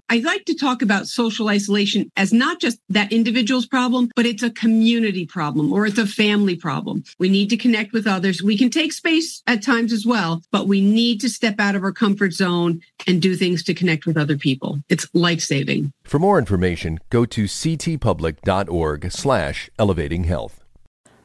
I 0.11 0.17
like 0.17 0.43
to 0.47 0.53
talk 0.53 0.81
about 0.81 1.07
social 1.07 1.47
isolation 1.47 2.11
as 2.17 2.33
not 2.33 2.59
just 2.59 2.79
that 2.89 3.13
individual's 3.13 3.65
problem, 3.65 4.11
but 4.13 4.25
it's 4.25 4.43
a 4.43 4.49
community 4.49 5.25
problem 5.25 5.71
or 5.71 5.85
it's 5.85 5.97
a 5.97 6.05
family 6.05 6.57
problem. 6.57 7.05
We 7.17 7.29
need 7.29 7.49
to 7.51 7.55
connect 7.55 7.93
with 7.93 8.05
others. 8.05 8.43
We 8.43 8.57
can 8.57 8.69
take 8.69 8.91
space 8.91 9.41
at 9.47 9.63
times 9.63 9.93
as 9.93 10.05
well, 10.05 10.41
but 10.51 10.67
we 10.67 10.81
need 10.81 11.21
to 11.21 11.29
step 11.29 11.61
out 11.61 11.75
of 11.75 11.83
our 11.83 11.93
comfort 11.93 12.33
zone 12.33 12.81
and 13.07 13.21
do 13.21 13.37
things 13.37 13.63
to 13.63 13.73
connect 13.73 14.05
with 14.05 14.17
other 14.17 14.37
people. 14.37 14.81
It's 14.89 15.07
life 15.13 15.39
saving. 15.39 15.93
For 16.03 16.19
more 16.19 16.37
information, 16.37 16.99
go 17.09 17.23
to 17.27 17.45
ctpublic.org 17.45 19.11
slash 19.13 19.69
elevating 19.79 20.25
health. 20.25 20.61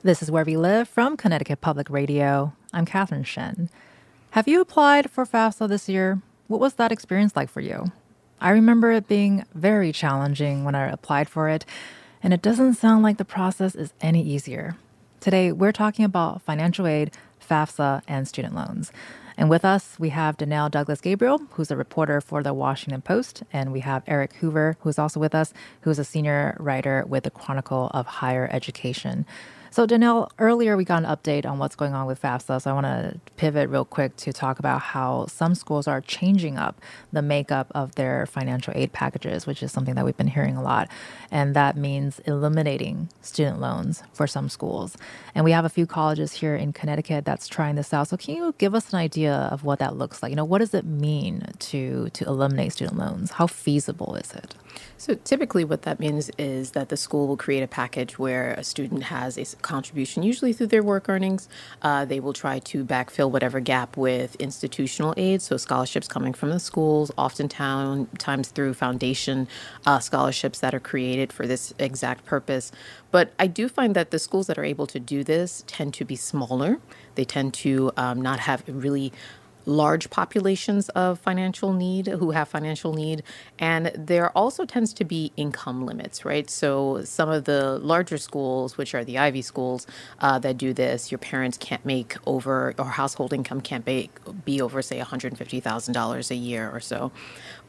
This 0.04 0.22
is 0.22 0.30
Where 0.30 0.44
We 0.44 0.56
Live 0.56 0.88
from 0.88 1.16
Connecticut 1.16 1.60
Public 1.60 1.90
Radio. 1.90 2.52
I'm 2.72 2.86
Catherine 2.86 3.24
Shen. 3.24 3.68
Have 4.30 4.46
you 4.46 4.60
applied 4.60 5.10
for 5.10 5.26
FAFSA 5.26 5.68
this 5.68 5.88
year? 5.88 6.22
What 6.46 6.60
was 6.60 6.74
that 6.74 6.92
experience 6.92 7.34
like 7.34 7.50
for 7.50 7.60
you? 7.60 7.90
I 8.40 8.50
remember 8.50 8.92
it 8.92 9.08
being 9.08 9.44
very 9.54 9.92
challenging 9.92 10.64
when 10.64 10.74
I 10.74 10.90
applied 10.90 11.28
for 11.28 11.48
it, 11.48 11.64
and 12.22 12.34
it 12.34 12.42
doesn't 12.42 12.74
sound 12.74 13.02
like 13.02 13.16
the 13.16 13.24
process 13.24 13.74
is 13.74 13.94
any 14.02 14.22
easier. 14.22 14.76
Today, 15.20 15.52
we're 15.52 15.72
talking 15.72 16.04
about 16.04 16.42
financial 16.42 16.86
aid, 16.86 17.12
FAFSA, 17.40 18.02
and 18.06 18.28
student 18.28 18.54
loans. 18.54 18.92
And 19.38 19.48
with 19.48 19.64
us, 19.64 19.96
we 19.98 20.10
have 20.10 20.36
Danielle 20.36 20.68
Douglas 20.68 21.00
Gabriel, 21.00 21.40
who's 21.52 21.70
a 21.70 21.76
reporter 21.76 22.20
for 22.20 22.42
the 22.42 22.52
Washington 22.52 23.00
Post, 23.00 23.42
and 23.54 23.72
we 23.72 23.80
have 23.80 24.02
Eric 24.06 24.34
Hoover, 24.34 24.76
who's 24.80 24.98
also 24.98 25.18
with 25.18 25.34
us, 25.34 25.54
who's 25.80 25.98
a 25.98 26.04
senior 26.04 26.56
writer 26.60 27.04
with 27.08 27.24
the 27.24 27.30
Chronicle 27.30 27.90
of 27.94 28.06
Higher 28.06 28.50
Education. 28.52 29.24
So, 29.70 29.84
Danielle, 29.84 30.30
earlier 30.38 30.76
we 30.76 30.84
got 30.84 31.04
an 31.04 31.08
update 31.08 31.44
on 31.44 31.58
what's 31.58 31.76
going 31.76 31.92
on 31.92 32.06
with 32.06 32.20
FAFSA. 32.22 32.62
So, 32.62 32.70
I 32.70 32.74
want 32.74 32.86
to 32.86 33.20
pivot 33.36 33.68
real 33.68 33.84
quick 33.84 34.16
to 34.16 34.32
talk 34.32 34.58
about 34.58 34.80
how 34.80 35.26
some 35.26 35.54
schools 35.54 35.86
are 35.86 36.00
changing 36.00 36.56
up 36.56 36.80
the 37.12 37.22
makeup 37.22 37.70
of 37.74 37.94
their 37.96 38.26
financial 38.26 38.72
aid 38.76 38.92
packages, 38.92 39.46
which 39.46 39.62
is 39.62 39.72
something 39.72 39.94
that 39.94 40.04
we've 40.04 40.16
been 40.16 40.28
hearing 40.28 40.56
a 40.56 40.62
lot. 40.62 40.88
And 41.30 41.54
that 41.54 41.76
means 41.76 42.20
eliminating 42.20 43.08
student 43.20 43.60
loans 43.60 44.02
for 44.12 44.26
some 44.26 44.48
schools. 44.48 44.96
And 45.34 45.44
we 45.44 45.52
have 45.52 45.64
a 45.64 45.70
few 45.70 45.86
colleges 45.86 46.32
here 46.32 46.56
in 46.56 46.72
Connecticut 46.72 47.24
that's 47.24 47.48
trying 47.48 47.74
this 47.74 47.92
out. 47.92 48.08
So, 48.08 48.16
can 48.16 48.36
you 48.36 48.54
give 48.58 48.74
us 48.74 48.92
an 48.92 48.98
idea 48.98 49.34
of 49.34 49.64
what 49.64 49.80
that 49.80 49.96
looks 49.96 50.22
like? 50.22 50.30
You 50.30 50.36
know, 50.36 50.44
what 50.44 50.58
does 50.58 50.74
it 50.74 50.84
mean 50.84 51.46
to, 51.58 52.08
to 52.10 52.24
eliminate 52.24 52.72
student 52.72 52.96
loans? 52.96 53.32
How 53.32 53.46
feasible 53.46 54.14
is 54.14 54.32
it? 54.32 54.54
So 54.98 55.14
typically, 55.14 55.64
what 55.64 55.82
that 55.82 56.00
means 56.00 56.30
is 56.38 56.72
that 56.72 56.88
the 56.88 56.96
school 56.96 57.26
will 57.26 57.36
create 57.36 57.62
a 57.62 57.68
package 57.68 58.18
where 58.18 58.52
a 58.52 58.64
student 58.64 59.04
has 59.04 59.36
a 59.36 59.44
contribution, 59.62 60.22
usually 60.22 60.52
through 60.52 60.68
their 60.68 60.82
work 60.82 61.08
earnings. 61.08 61.48
Uh, 61.82 62.04
they 62.04 62.20
will 62.20 62.32
try 62.32 62.58
to 62.60 62.84
backfill 62.84 63.30
whatever 63.30 63.60
gap 63.60 63.96
with 63.96 64.36
institutional 64.36 65.14
aid, 65.16 65.42
so 65.42 65.56
scholarships 65.56 66.08
coming 66.08 66.32
from 66.32 66.50
the 66.50 66.60
schools, 66.60 67.10
oftentimes 67.16 68.48
through 68.48 68.74
foundation 68.74 69.48
uh, 69.86 69.98
scholarships 69.98 70.60
that 70.60 70.74
are 70.74 70.80
created 70.80 71.32
for 71.32 71.46
this 71.46 71.74
exact 71.78 72.24
purpose. 72.24 72.72
But 73.10 73.32
I 73.38 73.46
do 73.46 73.68
find 73.68 73.94
that 73.96 74.10
the 74.10 74.18
schools 74.18 74.46
that 74.48 74.58
are 74.58 74.64
able 74.64 74.86
to 74.88 75.00
do 75.00 75.24
this 75.24 75.64
tend 75.66 75.94
to 75.94 76.04
be 76.04 76.16
smaller. 76.16 76.78
They 77.14 77.24
tend 77.24 77.54
to 77.54 77.92
um, 77.96 78.20
not 78.20 78.40
have 78.40 78.62
really 78.68 79.12
large 79.66 80.08
populations 80.10 80.88
of 80.90 81.18
financial 81.18 81.72
need 81.72 82.06
who 82.06 82.30
have 82.30 82.48
financial 82.48 82.94
need 82.94 83.22
and 83.58 83.92
there 83.94 84.30
also 84.30 84.64
tends 84.64 84.92
to 84.94 85.04
be 85.04 85.32
income 85.36 85.84
limits 85.84 86.24
right? 86.24 86.48
So 86.48 87.02
some 87.04 87.28
of 87.28 87.44
the 87.44 87.78
larger 87.78 88.18
schools 88.18 88.78
which 88.78 88.94
are 88.94 89.04
the 89.04 89.18
ivy 89.18 89.42
schools 89.42 89.86
uh, 90.20 90.38
that 90.38 90.56
do 90.56 90.72
this 90.72 91.10
your 91.10 91.18
parents 91.18 91.58
can't 91.58 91.84
make 91.84 92.16
over 92.26 92.74
or 92.78 92.84
household 92.86 93.32
income 93.32 93.60
can't 93.60 93.84
be, 93.84 94.10
be 94.44 94.62
over 94.62 94.80
say 94.82 94.98
$150000 95.00 96.30
a 96.30 96.34
year 96.34 96.70
or 96.70 96.80
so 96.80 97.12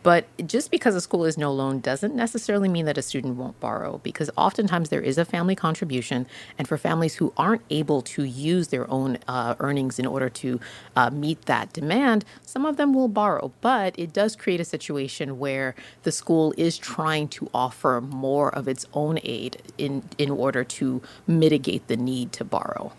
but 0.04 0.26
just 0.46 0.72
because 0.72 0.96
a 0.96 1.02
school 1.02 1.26
is 1.26 1.38
no 1.38 1.52
loan 1.52 1.80
doesn't 1.80 2.16
necessarily 2.16 2.70
mean 2.70 2.86
that 2.86 2.98
a 2.98 3.02
student 3.02 3.36
won't 3.36 3.60
borrow, 3.60 4.00
because 4.04 4.30
oftentimes 4.38 4.90
there 4.90 5.02
is 5.02 5.18
a 5.18 5.26
family 5.26 5.56
contribution. 5.56 6.28
And 6.58 6.68
for 6.68 6.78
families 6.78 7.16
who 7.16 7.34
aren't 7.36 7.64
able 7.70 8.02
to 8.04 8.24
use 8.24 8.70
their 8.70 8.90
own 8.90 9.18
uh, 9.28 9.56
earnings 9.60 10.00
in 10.00 10.06
order 10.06 10.30
to 10.30 10.60
uh, 10.96 11.10
meet 11.10 11.46
that 11.48 11.74
demand, 11.74 12.26
some 12.42 12.66
of 12.66 12.78
them 12.78 12.94
will 12.94 13.08
borrow. 13.08 13.52
But 13.62 13.98
it 14.00 14.14
does 14.14 14.36
create 14.36 14.62
a 14.62 14.66
situation 14.66 15.40
where 15.40 15.76
the 16.04 16.12
school 16.12 16.54
is 16.58 16.78
trying 16.78 17.28
to 17.30 17.50
offer 17.54 18.02
more 18.02 18.54
of 18.54 18.68
its 18.68 18.86
own 18.94 19.20
aid 19.24 19.62
in, 19.78 20.04
in 20.18 20.30
order 20.32 20.64
to 20.64 21.02
mitigate 21.26 21.88
the 21.88 21.98
need 21.98 22.32
to 22.34 22.46
borrow. 22.46 22.94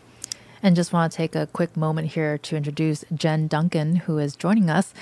And 0.62 0.74
just 0.74 0.92
want 0.92 1.12
to 1.12 1.16
take 1.16 1.36
a 1.36 1.46
quick 1.46 1.76
moment 1.76 2.08
here 2.08 2.36
to 2.38 2.56
introduce 2.56 3.04
Jen 3.14 3.46
Duncan, 3.46 3.96
who 3.96 4.18
is 4.18 4.34
joining 4.34 4.68
us. 4.68 4.92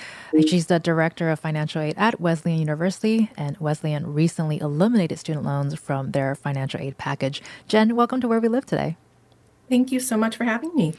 She's 0.47 0.67
the 0.67 0.79
director 0.79 1.29
of 1.29 1.39
financial 1.39 1.81
aid 1.81 1.95
at 1.97 2.21
Wesleyan 2.21 2.59
University, 2.59 3.31
and 3.35 3.57
Wesleyan 3.57 4.13
recently 4.13 4.59
eliminated 4.59 5.17
student 5.17 5.45
loans 5.45 5.73
from 5.79 6.11
their 6.11 6.35
financial 6.35 6.79
aid 6.79 6.97
package. 6.97 7.41
Jen, 7.67 7.95
welcome 7.95 8.21
to 8.21 8.27
Where 8.27 8.39
We 8.39 8.47
Live 8.47 8.65
today. 8.67 8.97
Thank 9.67 9.91
you 9.91 9.99
so 9.99 10.15
much 10.15 10.35
for 10.35 10.43
having 10.43 10.75
me. 10.75 10.93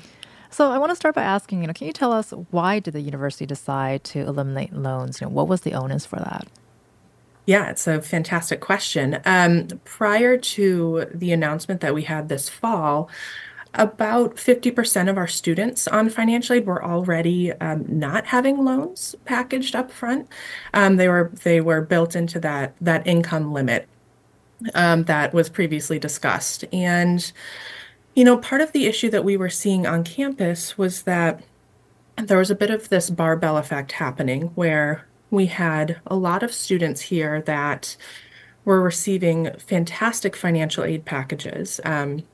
So 0.51 0.73
I 0.73 0.79
want 0.79 0.91
to 0.91 0.97
start 0.97 1.15
by 1.15 1.23
asking, 1.23 1.61
you 1.61 1.67
know, 1.67 1.73
can 1.73 1.87
you 1.87 1.93
tell 1.93 2.13
us 2.13 2.33
why 2.51 2.81
did 2.81 2.95
the 2.95 3.01
university 3.01 3.47
decide 3.47 4.03
to 4.05 4.21
eliminate 4.21 4.73
loans? 4.73 5.21
You 5.21 5.27
know, 5.27 5.33
what 5.33 5.47
was 5.47 5.61
the 5.61 5.75
onus 5.75 6.05
for 6.05 6.17
that? 6.17 6.49
Yeah, 7.47 7.71
it's 7.71 7.87
a 7.87 8.03
fantastic 8.03 8.61
question. 8.61 9.21
Um, 9.25 9.69
prior 9.85 10.37
to 10.37 11.07
the 11.15 11.33
announcement 11.33 11.81
that 11.81 11.95
we 11.95 12.03
had 12.03 12.29
this 12.29 12.49
fall, 12.49 13.09
about 13.75 14.37
50% 14.37 15.11
of 15.11 15.19
our 15.19 15.27
students 15.27 15.87
on 15.89 16.09
financial 16.09 16.57
aid 16.57 16.67
were 16.67 16.85
already 16.85 17.53
um, 17.53 17.85
not 17.89 18.27
having 18.27 18.65
loans 18.65 19.15
packaged 19.25 19.77
up 19.77 19.91
front. 19.91 20.29
Um, 20.75 20.97
they 20.97 21.09
were 21.09 21.31
they 21.43 21.61
were 21.61 21.81
built 21.81 22.17
into 22.17 22.41
that 22.41 22.75
that 22.81 23.07
income 23.07 23.53
limit 23.53 23.89
um, 24.75 25.05
that 25.05 25.35
was 25.35 25.49
previously 25.49 25.99
discussed. 25.99 26.65
And 26.73 27.31
you 28.15 28.25
know, 28.25 28.39
part 28.39 28.61
of 28.61 28.73
the 28.73 28.87
issue 28.87 29.11
that 29.11 29.25
we 29.25 29.37
were 29.37 29.51
seeing 29.51 29.87
on 29.87 30.03
campus 30.03 30.77
was 30.77 31.03
that 31.03 31.43
there 32.17 32.39
was 32.39 32.51
a 32.51 32.57
bit 32.57 32.71
of 32.71 32.89
this 32.89 33.11
barbell 33.11 33.57
effect 33.57 33.93
happening 33.93 34.51
where 34.55 35.07
we 35.31 35.47
had 35.47 36.01
a 36.07 36.17
lot 36.17 36.43
of 36.43 36.53
students 36.53 37.03
here 37.03 37.43
that 37.43 37.97
were 38.65 38.83
receiving 38.83 39.51
fantastic 39.59 40.35
financial 40.35 40.85
aid 40.85 41.05
packages. 41.05 41.81
Um, 41.85 42.25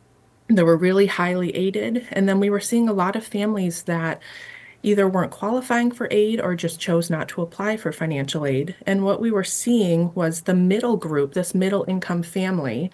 that 0.49 0.65
were 0.65 0.77
really 0.77 1.07
highly 1.07 1.55
aided. 1.57 2.07
And 2.11 2.29
then 2.29 2.41
we 2.41 2.51
were 2.51 2.61
seeing 2.61 2.89
a 2.89 2.93
lot 2.93 3.17
of 3.17 3.25
families 3.27 3.85
that 3.85 4.21
either 4.83 5.09
weren't 5.09 5.31
qualifying 5.31 5.91
for 5.91 6.07
aid 6.11 6.41
or 6.41 6.55
just 6.55 6.79
chose 6.79 7.09
not 7.09 7.29
to 7.31 7.41
apply 7.41 7.77
for 7.77 7.91
financial 7.91 8.45
aid. 8.45 8.75
And 8.87 9.03
what 9.03 9.21
we 9.21 9.31
were 9.31 9.45
seeing 9.45 10.13
was 10.15 10.43
the 10.43 10.55
middle 10.55 10.99
group, 10.99 11.33
this 11.33 11.55
middle 11.55 11.87
income 11.89 12.23
family, 12.23 12.91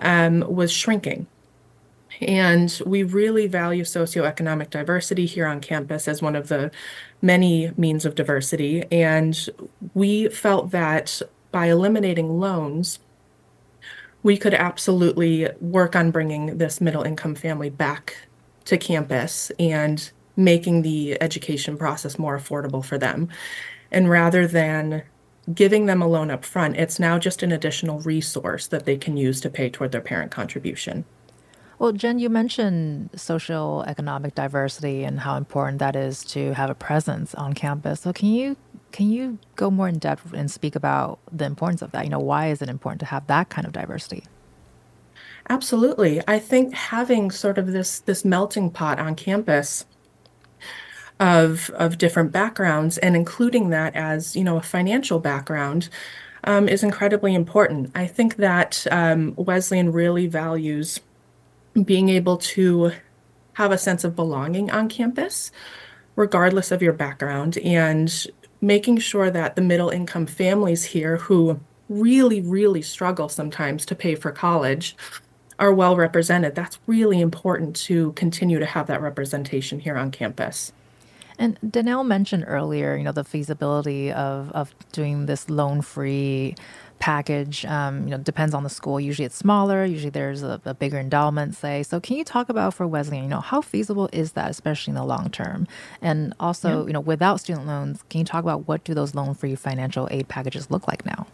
um, 0.00 0.40
was 0.40 0.72
shrinking. 0.72 1.28
And 2.20 2.80
we 2.84 3.02
really 3.02 3.46
value 3.46 3.84
socioeconomic 3.84 4.70
diversity 4.70 5.26
here 5.26 5.46
on 5.46 5.60
campus 5.60 6.08
as 6.08 6.20
one 6.20 6.36
of 6.36 6.48
the 6.48 6.70
many 7.22 7.72
means 7.76 8.04
of 8.04 8.14
diversity. 8.14 8.84
And 8.90 9.48
we 9.94 10.28
felt 10.28 10.70
that 10.72 11.22
by 11.52 11.66
eliminating 11.66 12.40
loans, 12.40 12.98
we 14.24 14.38
could 14.38 14.54
absolutely 14.54 15.48
work 15.60 15.94
on 15.94 16.10
bringing 16.10 16.58
this 16.58 16.80
middle 16.80 17.02
income 17.02 17.36
family 17.36 17.70
back 17.70 18.16
to 18.64 18.76
campus 18.76 19.52
and 19.58 20.10
making 20.34 20.82
the 20.82 21.20
education 21.22 21.76
process 21.76 22.18
more 22.18 22.36
affordable 22.36 22.84
for 22.84 22.98
them. 22.98 23.28
And 23.92 24.10
rather 24.10 24.48
than 24.48 25.02
giving 25.52 25.86
them 25.86 26.00
a 26.00 26.08
loan 26.08 26.30
up 26.30 26.44
front, 26.44 26.76
it's 26.76 26.98
now 26.98 27.18
just 27.18 27.42
an 27.42 27.52
additional 27.52 28.00
resource 28.00 28.66
that 28.68 28.86
they 28.86 28.96
can 28.96 29.18
use 29.18 29.42
to 29.42 29.50
pay 29.50 29.68
toward 29.68 29.92
their 29.92 30.00
parent 30.00 30.32
contribution. 30.32 31.04
Well, 31.78 31.92
Jen, 31.92 32.18
you 32.18 32.30
mentioned 32.30 33.10
social 33.14 33.84
economic 33.86 34.34
diversity 34.34 35.04
and 35.04 35.20
how 35.20 35.36
important 35.36 35.80
that 35.80 35.96
is 35.96 36.24
to 36.26 36.54
have 36.54 36.70
a 36.70 36.74
presence 36.74 37.34
on 37.34 37.52
campus. 37.52 38.00
So, 38.00 38.12
can 38.12 38.28
you 38.28 38.56
can 38.94 39.10
you 39.10 39.40
go 39.56 39.72
more 39.72 39.88
in 39.88 39.98
depth 39.98 40.32
and 40.32 40.48
speak 40.48 40.76
about 40.76 41.18
the 41.32 41.44
importance 41.44 41.82
of 41.82 41.90
that? 41.90 42.04
You 42.04 42.10
know, 42.10 42.20
why 42.20 42.50
is 42.50 42.62
it 42.62 42.68
important 42.68 43.00
to 43.00 43.06
have 43.06 43.26
that 43.26 43.48
kind 43.48 43.66
of 43.66 43.72
diversity? 43.72 44.22
Absolutely. 45.50 46.22
I 46.28 46.38
think 46.38 46.72
having 46.74 47.32
sort 47.32 47.58
of 47.58 47.72
this 47.72 47.98
this 47.98 48.24
melting 48.24 48.70
pot 48.70 49.00
on 49.00 49.16
campus 49.16 49.84
of 51.18 51.70
of 51.70 51.98
different 51.98 52.30
backgrounds 52.30 52.96
and 52.98 53.16
including 53.16 53.70
that 53.70 53.96
as 53.96 54.36
you 54.36 54.44
know 54.44 54.58
a 54.58 54.62
financial 54.62 55.18
background 55.18 55.88
um, 56.44 56.68
is 56.68 56.84
incredibly 56.84 57.34
important. 57.34 57.90
I 57.96 58.06
think 58.06 58.36
that 58.36 58.86
um, 58.92 59.34
Wesleyan 59.36 59.90
really 59.90 60.28
values 60.28 61.00
being 61.82 62.10
able 62.10 62.36
to 62.36 62.92
have 63.54 63.72
a 63.72 63.78
sense 63.78 64.04
of 64.04 64.14
belonging 64.14 64.70
on 64.70 64.88
campus, 64.88 65.50
regardless 66.14 66.70
of 66.70 66.80
your 66.80 66.92
background, 66.92 67.58
and 67.58 68.28
making 68.64 68.98
sure 68.98 69.30
that 69.30 69.56
the 69.56 69.62
middle 69.62 69.90
income 69.90 70.26
families 70.26 70.84
here 70.84 71.18
who 71.18 71.60
really, 71.88 72.40
really 72.40 72.80
struggle 72.80 73.28
sometimes 73.28 73.84
to 73.86 73.94
pay 73.94 74.14
for 74.14 74.32
college 74.32 74.96
are 75.58 75.72
well 75.72 75.96
represented. 75.96 76.54
That's 76.54 76.78
really 76.86 77.20
important 77.20 77.76
to 77.76 78.12
continue 78.12 78.58
to 78.58 78.66
have 78.66 78.86
that 78.86 79.02
representation 79.02 79.80
here 79.80 79.96
on 79.96 80.10
campus. 80.10 80.72
And 81.38 81.58
Danielle 81.68 82.04
mentioned 82.04 82.44
earlier, 82.46 82.96
you 82.96 83.04
know, 83.04 83.12
the 83.12 83.24
feasibility 83.24 84.10
of, 84.12 84.50
of 84.52 84.74
doing 84.92 85.26
this 85.26 85.50
loan 85.50 85.82
free 85.82 86.54
package. 87.04 87.66
Um, 87.66 88.04
you 88.04 88.12
know, 88.12 88.16
depends 88.16 88.54
on 88.54 88.62
the 88.62 88.70
school. 88.70 88.98
Usually 88.98 89.26
it's 89.26 89.36
smaller. 89.36 89.84
Usually 89.84 90.08
there's 90.08 90.42
a, 90.42 90.58
a, 90.64 90.72
bigger 90.72 90.98
endowment, 90.98 91.54
say. 91.54 91.82
So 91.82 92.00
can 92.00 92.16
you 92.16 92.24
talk 92.24 92.48
about 92.48 92.72
for 92.72 92.86
Wesleyan, 92.86 93.24
you 93.24 93.28
know, 93.28 93.42
how 93.42 93.60
feasible 93.60 94.08
is 94.10 94.32
that, 94.32 94.50
especially 94.50 94.92
in 94.92 94.94
the 94.94 95.04
long 95.04 95.28
term? 95.28 95.68
And 96.00 96.32
also, 96.40 96.80
yeah. 96.80 96.86
you 96.86 96.92
know, 96.94 97.00
without 97.00 97.40
student 97.40 97.66
loans, 97.66 98.02
can 98.08 98.20
you 98.20 98.24
talk 98.24 98.42
about 98.42 98.66
what 98.66 98.84
do 98.84 98.94
those 98.94 99.14
loan 99.14 99.34
free 99.34 99.54
financial 99.54 100.08
aid 100.10 100.28
packages 100.28 100.70
look 100.70 100.88
like 100.88 101.04
now? 101.04 101.26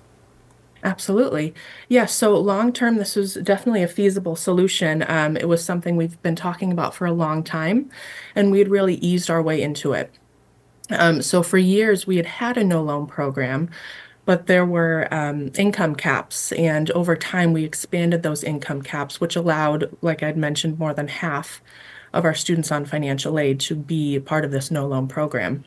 Absolutely. 0.82 1.54
Yeah. 1.88 2.06
So 2.06 2.36
long 2.36 2.72
term, 2.72 2.96
this 2.96 3.14
was 3.14 3.34
definitely 3.34 3.84
a 3.84 3.88
feasible 3.88 4.34
solution. 4.34 5.04
Um, 5.06 5.36
it 5.36 5.46
was 5.46 5.64
something 5.64 5.94
we've 5.94 6.20
been 6.20 6.34
talking 6.34 6.72
about 6.72 6.96
for 6.96 7.06
a 7.06 7.12
long 7.12 7.44
time, 7.44 7.90
and 8.34 8.50
we 8.50 8.58
had 8.58 8.68
really 8.68 8.96
eased 8.96 9.30
our 9.30 9.40
way 9.40 9.62
into 9.62 9.92
it. 9.92 10.12
Um, 10.90 11.22
so 11.22 11.44
for 11.44 11.58
years, 11.58 12.08
we 12.08 12.16
had 12.16 12.26
had 12.26 12.56
a 12.56 12.64
no 12.64 12.82
loan 12.82 13.06
program, 13.06 13.70
but 14.30 14.46
there 14.46 14.64
were 14.64 15.12
um, 15.12 15.50
income 15.58 15.96
caps. 15.96 16.52
And 16.52 16.88
over 16.92 17.16
time, 17.16 17.52
we 17.52 17.64
expanded 17.64 18.22
those 18.22 18.44
income 18.44 18.80
caps, 18.80 19.20
which 19.20 19.34
allowed, 19.34 19.90
like 20.02 20.22
I'd 20.22 20.36
mentioned, 20.36 20.78
more 20.78 20.94
than 20.94 21.08
half 21.08 21.60
of 22.12 22.24
our 22.24 22.32
students 22.32 22.70
on 22.70 22.84
financial 22.84 23.40
aid 23.40 23.58
to 23.58 23.74
be 23.74 24.20
part 24.20 24.44
of 24.44 24.52
this 24.52 24.70
no 24.70 24.86
loan 24.86 25.08
program. 25.08 25.64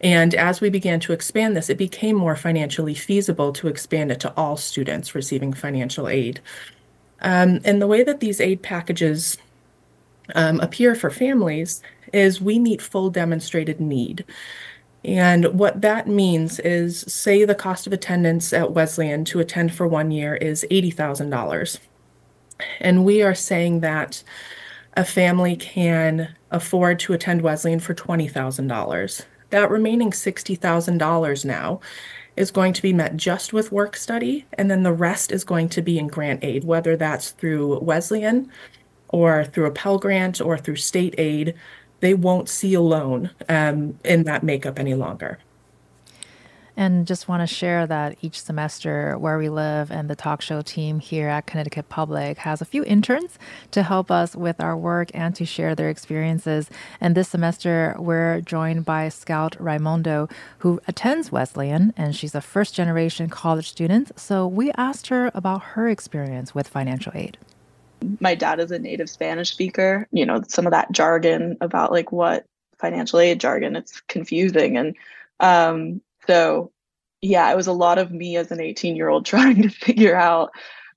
And 0.00 0.32
as 0.36 0.60
we 0.60 0.70
began 0.70 1.00
to 1.00 1.12
expand 1.12 1.56
this, 1.56 1.68
it 1.68 1.76
became 1.76 2.14
more 2.14 2.36
financially 2.36 2.94
feasible 2.94 3.52
to 3.54 3.66
expand 3.66 4.12
it 4.12 4.20
to 4.20 4.32
all 4.36 4.56
students 4.56 5.16
receiving 5.16 5.52
financial 5.52 6.06
aid. 6.06 6.38
Um, 7.20 7.58
and 7.64 7.82
the 7.82 7.88
way 7.88 8.04
that 8.04 8.20
these 8.20 8.40
aid 8.40 8.62
packages 8.62 9.38
um, 10.36 10.60
appear 10.60 10.94
for 10.94 11.10
families 11.10 11.82
is 12.12 12.40
we 12.40 12.60
meet 12.60 12.80
full 12.80 13.10
demonstrated 13.10 13.80
need. 13.80 14.24
And 15.04 15.58
what 15.58 15.82
that 15.82 16.08
means 16.08 16.58
is, 16.60 17.00
say 17.00 17.44
the 17.44 17.54
cost 17.54 17.86
of 17.86 17.92
attendance 17.92 18.52
at 18.52 18.72
Wesleyan 18.72 19.24
to 19.26 19.40
attend 19.40 19.74
for 19.74 19.86
one 19.86 20.10
year 20.10 20.34
is 20.36 20.66
$80,000. 20.70 21.78
And 22.80 23.04
we 23.04 23.22
are 23.22 23.34
saying 23.34 23.80
that 23.80 24.22
a 24.96 25.04
family 25.04 25.56
can 25.56 26.34
afford 26.50 27.00
to 27.00 27.12
attend 27.12 27.42
Wesleyan 27.42 27.80
for 27.80 27.94
$20,000 27.94 29.24
that 29.54 29.70
remaining 29.70 30.10
$60,000 30.10 31.44
now 31.44 31.80
is 32.36 32.50
going 32.50 32.72
to 32.72 32.82
be 32.82 32.92
met 32.92 33.16
just 33.16 33.52
with 33.52 33.70
work 33.70 33.94
study, 33.94 34.44
and 34.54 34.68
then 34.68 34.82
the 34.82 34.92
rest 34.92 35.30
is 35.30 35.44
going 35.44 35.68
to 35.68 35.80
be 35.80 35.96
in 35.96 36.08
grant 36.08 36.42
aid, 36.42 36.64
whether 36.64 36.96
that's 36.96 37.30
through 37.30 37.78
Wesleyan 37.78 38.50
or 39.08 39.44
through 39.44 39.66
a 39.66 39.70
Pell 39.70 39.98
Grant 39.98 40.40
or 40.40 40.58
through 40.58 40.74
state 40.74 41.14
aid. 41.18 41.54
They 42.00 42.14
won't 42.14 42.48
see 42.48 42.74
alone 42.74 43.30
um, 43.48 43.98
in 44.04 44.24
that 44.24 44.42
makeup 44.42 44.78
any 44.78 44.94
longer. 44.94 45.38
And 46.76 47.06
just 47.06 47.28
want 47.28 47.48
to 47.48 47.54
share 47.54 47.86
that 47.86 48.18
each 48.20 48.40
semester, 48.40 49.16
Where 49.16 49.38
We 49.38 49.48
Live 49.48 49.92
and 49.92 50.10
the 50.10 50.16
talk 50.16 50.42
show 50.42 50.60
team 50.60 50.98
here 50.98 51.28
at 51.28 51.46
Connecticut 51.46 51.88
Public 51.88 52.38
has 52.38 52.60
a 52.60 52.64
few 52.64 52.84
interns 52.84 53.38
to 53.70 53.84
help 53.84 54.10
us 54.10 54.34
with 54.34 54.60
our 54.60 54.76
work 54.76 55.10
and 55.14 55.36
to 55.36 55.44
share 55.44 55.74
their 55.74 55.88
experiences. 55.88 56.68
And 57.00 57.14
this 57.14 57.28
semester, 57.28 57.94
we're 57.98 58.40
joined 58.40 58.84
by 58.84 59.08
Scout 59.08 59.56
Raimondo, 59.60 60.28
who 60.58 60.80
attends 60.88 61.30
Wesleyan, 61.30 61.94
and 61.96 62.16
she's 62.16 62.34
a 62.34 62.40
first 62.40 62.74
generation 62.74 63.28
college 63.28 63.68
student. 63.68 64.18
So 64.18 64.46
we 64.46 64.72
asked 64.72 65.06
her 65.08 65.30
about 65.32 65.62
her 65.62 65.88
experience 65.88 66.54
with 66.54 66.66
financial 66.66 67.12
aid 67.14 67.38
my 68.20 68.34
dad 68.34 68.60
is 68.60 68.70
a 68.70 68.78
native 68.78 69.10
Spanish 69.10 69.50
speaker. 69.50 70.08
You 70.12 70.26
know, 70.26 70.42
some 70.48 70.66
of 70.66 70.72
that 70.72 70.92
jargon 70.92 71.56
about 71.60 71.92
like 71.92 72.12
what 72.12 72.46
financial 72.78 73.18
aid 73.18 73.40
jargon, 73.40 73.76
it's 73.76 74.00
confusing. 74.02 74.76
And 74.76 74.96
um, 75.40 76.00
so 76.26 76.72
yeah, 77.20 77.50
it 77.50 77.56
was 77.56 77.66
a 77.66 77.72
lot 77.72 77.98
of 77.98 78.12
me 78.12 78.36
as 78.36 78.50
an 78.50 78.60
18 78.60 78.96
year 78.96 79.08
old 79.08 79.26
trying 79.26 79.62
to 79.62 79.68
figure 79.68 80.16
out 80.16 80.52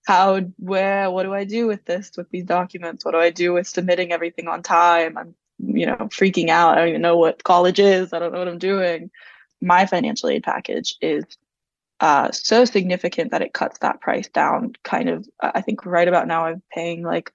how, 0.05 0.39
where, 0.57 1.11
what 1.11 1.23
do 1.23 1.33
I 1.33 1.43
do 1.43 1.67
with 1.67 1.83
this, 1.85 2.11
with 2.15 2.29
these 2.29 2.45
documents? 2.45 3.03
What 3.03 3.11
do 3.11 3.17
I 3.17 3.29
do 3.29 3.53
with 3.53 3.67
submitting 3.67 4.11
everything 4.13 4.47
on 4.47 4.63
time? 4.63 5.17
I'm, 5.17 5.35
you 5.59 5.85
know, 5.85 5.95
freaking 5.95 6.49
out. 6.49 6.77
I 6.77 6.81
don't 6.81 6.89
even 6.89 7.01
know 7.01 7.17
what 7.17 7.43
college 7.43 7.79
is. 7.79 8.13
I 8.13 8.19
don't 8.19 8.31
know 8.31 8.39
what 8.39 8.47
I'm 8.47 8.57
doing. 8.57 9.11
My 9.61 9.85
financial 9.85 10.29
aid 10.29 10.43
package 10.43 10.95
is 11.01 11.25
uh, 11.99 12.31
so 12.31 12.65
significant 12.65 13.31
that 13.31 13.41
it 13.41 13.53
cuts 13.53 13.79
that 13.79 14.01
price 14.01 14.27
down. 14.29 14.73
Kind 14.83 15.09
of, 15.09 15.27
I 15.41 15.61
think 15.61 15.85
right 15.85 16.07
about 16.07 16.27
now 16.27 16.45
I'm 16.45 16.61
paying 16.71 17.03
like 17.03 17.31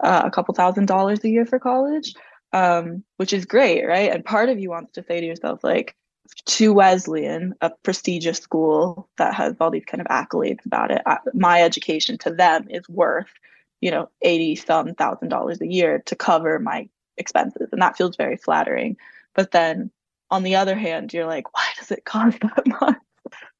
uh, 0.00 0.22
a 0.24 0.30
couple 0.30 0.54
thousand 0.54 0.86
dollars 0.86 1.22
a 1.24 1.28
year 1.28 1.46
for 1.46 1.58
college, 1.58 2.14
um, 2.52 3.04
which 3.16 3.32
is 3.32 3.44
great, 3.44 3.86
right? 3.86 4.12
And 4.12 4.24
part 4.24 4.48
of 4.48 4.58
you 4.58 4.70
wants 4.70 4.92
to 4.92 5.04
say 5.04 5.20
to 5.20 5.26
yourself, 5.26 5.62
like, 5.62 5.94
to 6.46 6.72
Wesleyan, 6.72 7.54
a 7.60 7.70
prestigious 7.82 8.38
school 8.38 9.08
that 9.18 9.34
has 9.34 9.54
all 9.60 9.70
these 9.70 9.84
kind 9.84 10.00
of 10.00 10.06
accolades 10.08 10.64
about 10.64 10.90
it, 10.90 11.02
my 11.34 11.62
education 11.62 12.18
to 12.18 12.30
them 12.30 12.66
is 12.70 12.88
worth, 12.88 13.30
you 13.80 13.90
know, 13.90 14.08
80 14.22 14.56
some 14.56 14.94
thousand 14.94 15.28
dollars 15.28 15.60
a 15.60 15.66
year 15.66 16.02
to 16.06 16.16
cover 16.16 16.58
my 16.58 16.88
expenses. 17.16 17.68
And 17.72 17.82
that 17.82 17.96
feels 17.96 18.16
very 18.16 18.36
flattering. 18.36 18.96
But 19.34 19.50
then 19.50 19.90
on 20.30 20.42
the 20.42 20.56
other 20.56 20.74
hand, 20.74 21.12
you're 21.12 21.26
like, 21.26 21.52
why 21.54 21.66
does 21.78 21.90
it 21.90 22.04
cost 22.04 22.40
that 22.40 22.66
much? 22.80 22.96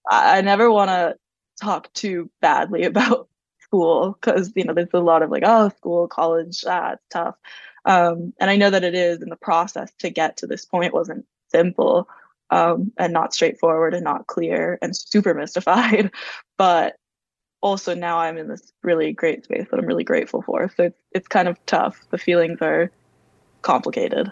I, 0.09 0.41
never 0.41 0.71
want 0.71 0.91
to 0.91 1.17
talk 1.61 1.93
too 1.93 2.31
badly 2.41 2.85
about 2.85 3.29
school 3.61 4.13
because, 4.21 4.53
you 4.55 4.65
know, 4.65 4.75
there's 4.75 4.89
a 4.93 5.01
lot 5.01 5.23
of 5.23 5.31
like, 5.31 5.43
oh, 5.47 5.71
school, 5.71 6.09
college, 6.09 6.65
ah, 6.67 6.97
tough. 7.11 7.37
Um, 7.85 8.33
and 8.39 8.51
I 8.51 8.57
know 8.57 8.71
that 8.71 8.85
it 8.85 8.95
is, 8.95 9.21
and 9.23 9.33
the 9.33 9.37
process 9.37 9.93
to 9.99 10.11
get 10.11 10.37
to 10.39 10.47
this 10.47 10.65
point 10.65 10.95
wasn't 10.95 11.27
simple 11.51 12.09
um, 12.51 12.93
and 12.99 13.13
not 13.13 13.35
straightforward 13.35 13.95
and 13.95 14.05
not 14.05 14.27
clear 14.27 14.79
and 14.83 14.97
super 14.97 15.35
mystified. 15.35 16.11
But 16.59 16.95
also 17.61 17.93
now 17.95 18.19
I'm 18.19 18.37
in 18.37 18.47
this 18.47 18.73
really 18.85 19.13
great 19.13 19.45
space 19.45 19.67
that 19.71 19.81
I'm 19.81 19.87
really 19.87 20.05
grateful 20.05 20.43
for. 20.43 20.71
So 20.77 20.85
it's 20.85 20.99
it's 21.11 21.29
kind 21.29 21.49
of 21.49 21.59
tough. 21.67 21.99
The 22.11 22.19
feelings 22.19 22.59
are 22.61 22.91
complicated. 23.63 24.31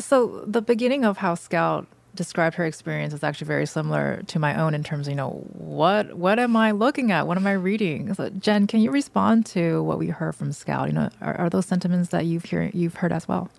So 0.00 0.44
the 0.44 0.62
beginning 0.62 1.04
of 1.04 1.18
how 1.18 1.34
Scout 1.34 1.86
described 2.14 2.56
her 2.56 2.64
experience 2.64 3.12
is 3.12 3.22
actually 3.22 3.46
very 3.46 3.66
similar 3.66 4.22
to 4.28 4.38
my 4.38 4.60
own 4.60 4.74
in 4.74 4.82
terms 4.82 5.06
of 5.06 5.12
you 5.12 5.16
know 5.16 5.30
what 5.52 6.14
what 6.14 6.38
am 6.38 6.56
I 6.56 6.70
looking 6.70 7.12
at? 7.12 7.26
What 7.26 7.36
am 7.36 7.46
I 7.46 7.52
reading? 7.52 8.12
So 8.14 8.30
Jen, 8.30 8.66
can 8.66 8.80
you 8.80 8.90
respond 8.90 9.46
to 9.46 9.82
what 9.82 9.98
we 9.98 10.08
heard 10.08 10.34
from 10.34 10.52
Scout? 10.52 10.88
You 10.88 10.94
know, 10.94 11.10
are, 11.20 11.34
are 11.36 11.50
those 11.50 11.66
sentiments 11.66 12.10
that 12.10 12.26
you've 12.26 12.44
hear 12.44 12.70
you've 12.72 12.96
heard 12.96 13.12
as 13.12 13.26
well? 13.26 13.50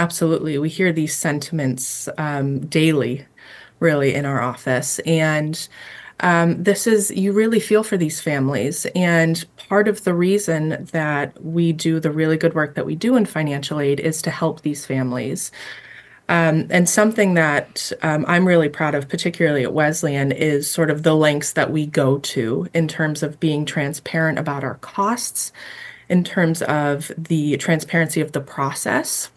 Absolutely. 0.00 0.56
We 0.56 0.70
hear 0.70 0.92
these 0.92 1.14
sentiments 1.14 2.08
um, 2.16 2.60
daily, 2.60 3.26
really, 3.80 4.14
in 4.14 4.24
our 4.24 4.40
office. 4.40 4.98
And 5.00 5.68
um, 6.20 6.62
this 6.62 6.86
is, 6.86 7.10
you 7.10 7.32
really 7.32 7.60
feel 7.60 7.82
for 7.82 7.98
these 7.98 8.18
families. 8.18 8.86
And 8.94 9.44
part 9.68 9.88
of 9.88 10.04
the 10.04 10.14
reason 10.14 10.88
that 10.92 11.42
we 11.44 11.74
do 11.74 12.00
the 12.00 12.10
really 12.10 12.38
good 12.38 12.54
work 12.54 12.76
that 12.76 12.86
we 12.86 12.94
do 12.94 13.14
in 13.14 13.26
financial 13.26 13.78
aid 13.78 14.00
is 14.00 14.22
to 14.22 14.30
help 14.30 14.62
these 14.62 14.86
families. 14.86 15.50
Um, 16.30 16.68
and 16.70 16.88
something 16.88 17.34
that 17.34 17.92
um, 18.02 18.24
I'm 18.26 18.46
really 18.46 18.68
proud 18.68 18.94
of, 18.94 19.08
particularly 19.08 19.64
at 19.64 19.74
Wesleyan, 19.74 20.32
is 20.32 20.70
sort 20.70 20.88
of 20.88 21.02
the 21.02 21.14
lengths 21.14 21.52
that 21.52 21.70
we 21.70 21.86
go 21.86 22.18
to 22.18 22.68
in 22.72 22.88
terms 22.88 23.22
of 23.22 23.38
being 23.40 23.66
transparent 23.66 24.38
about 24.38 24.64
our 24.64 24.76
costs, 24.76 25.52
in 26.08 26.24
terms 26.24 26.62
of 26.62 27.12
the 27.18 27.56
transparency 27.58 28.20
of 28.20 28.32
the 28.32 28.40
process 28.40 29.30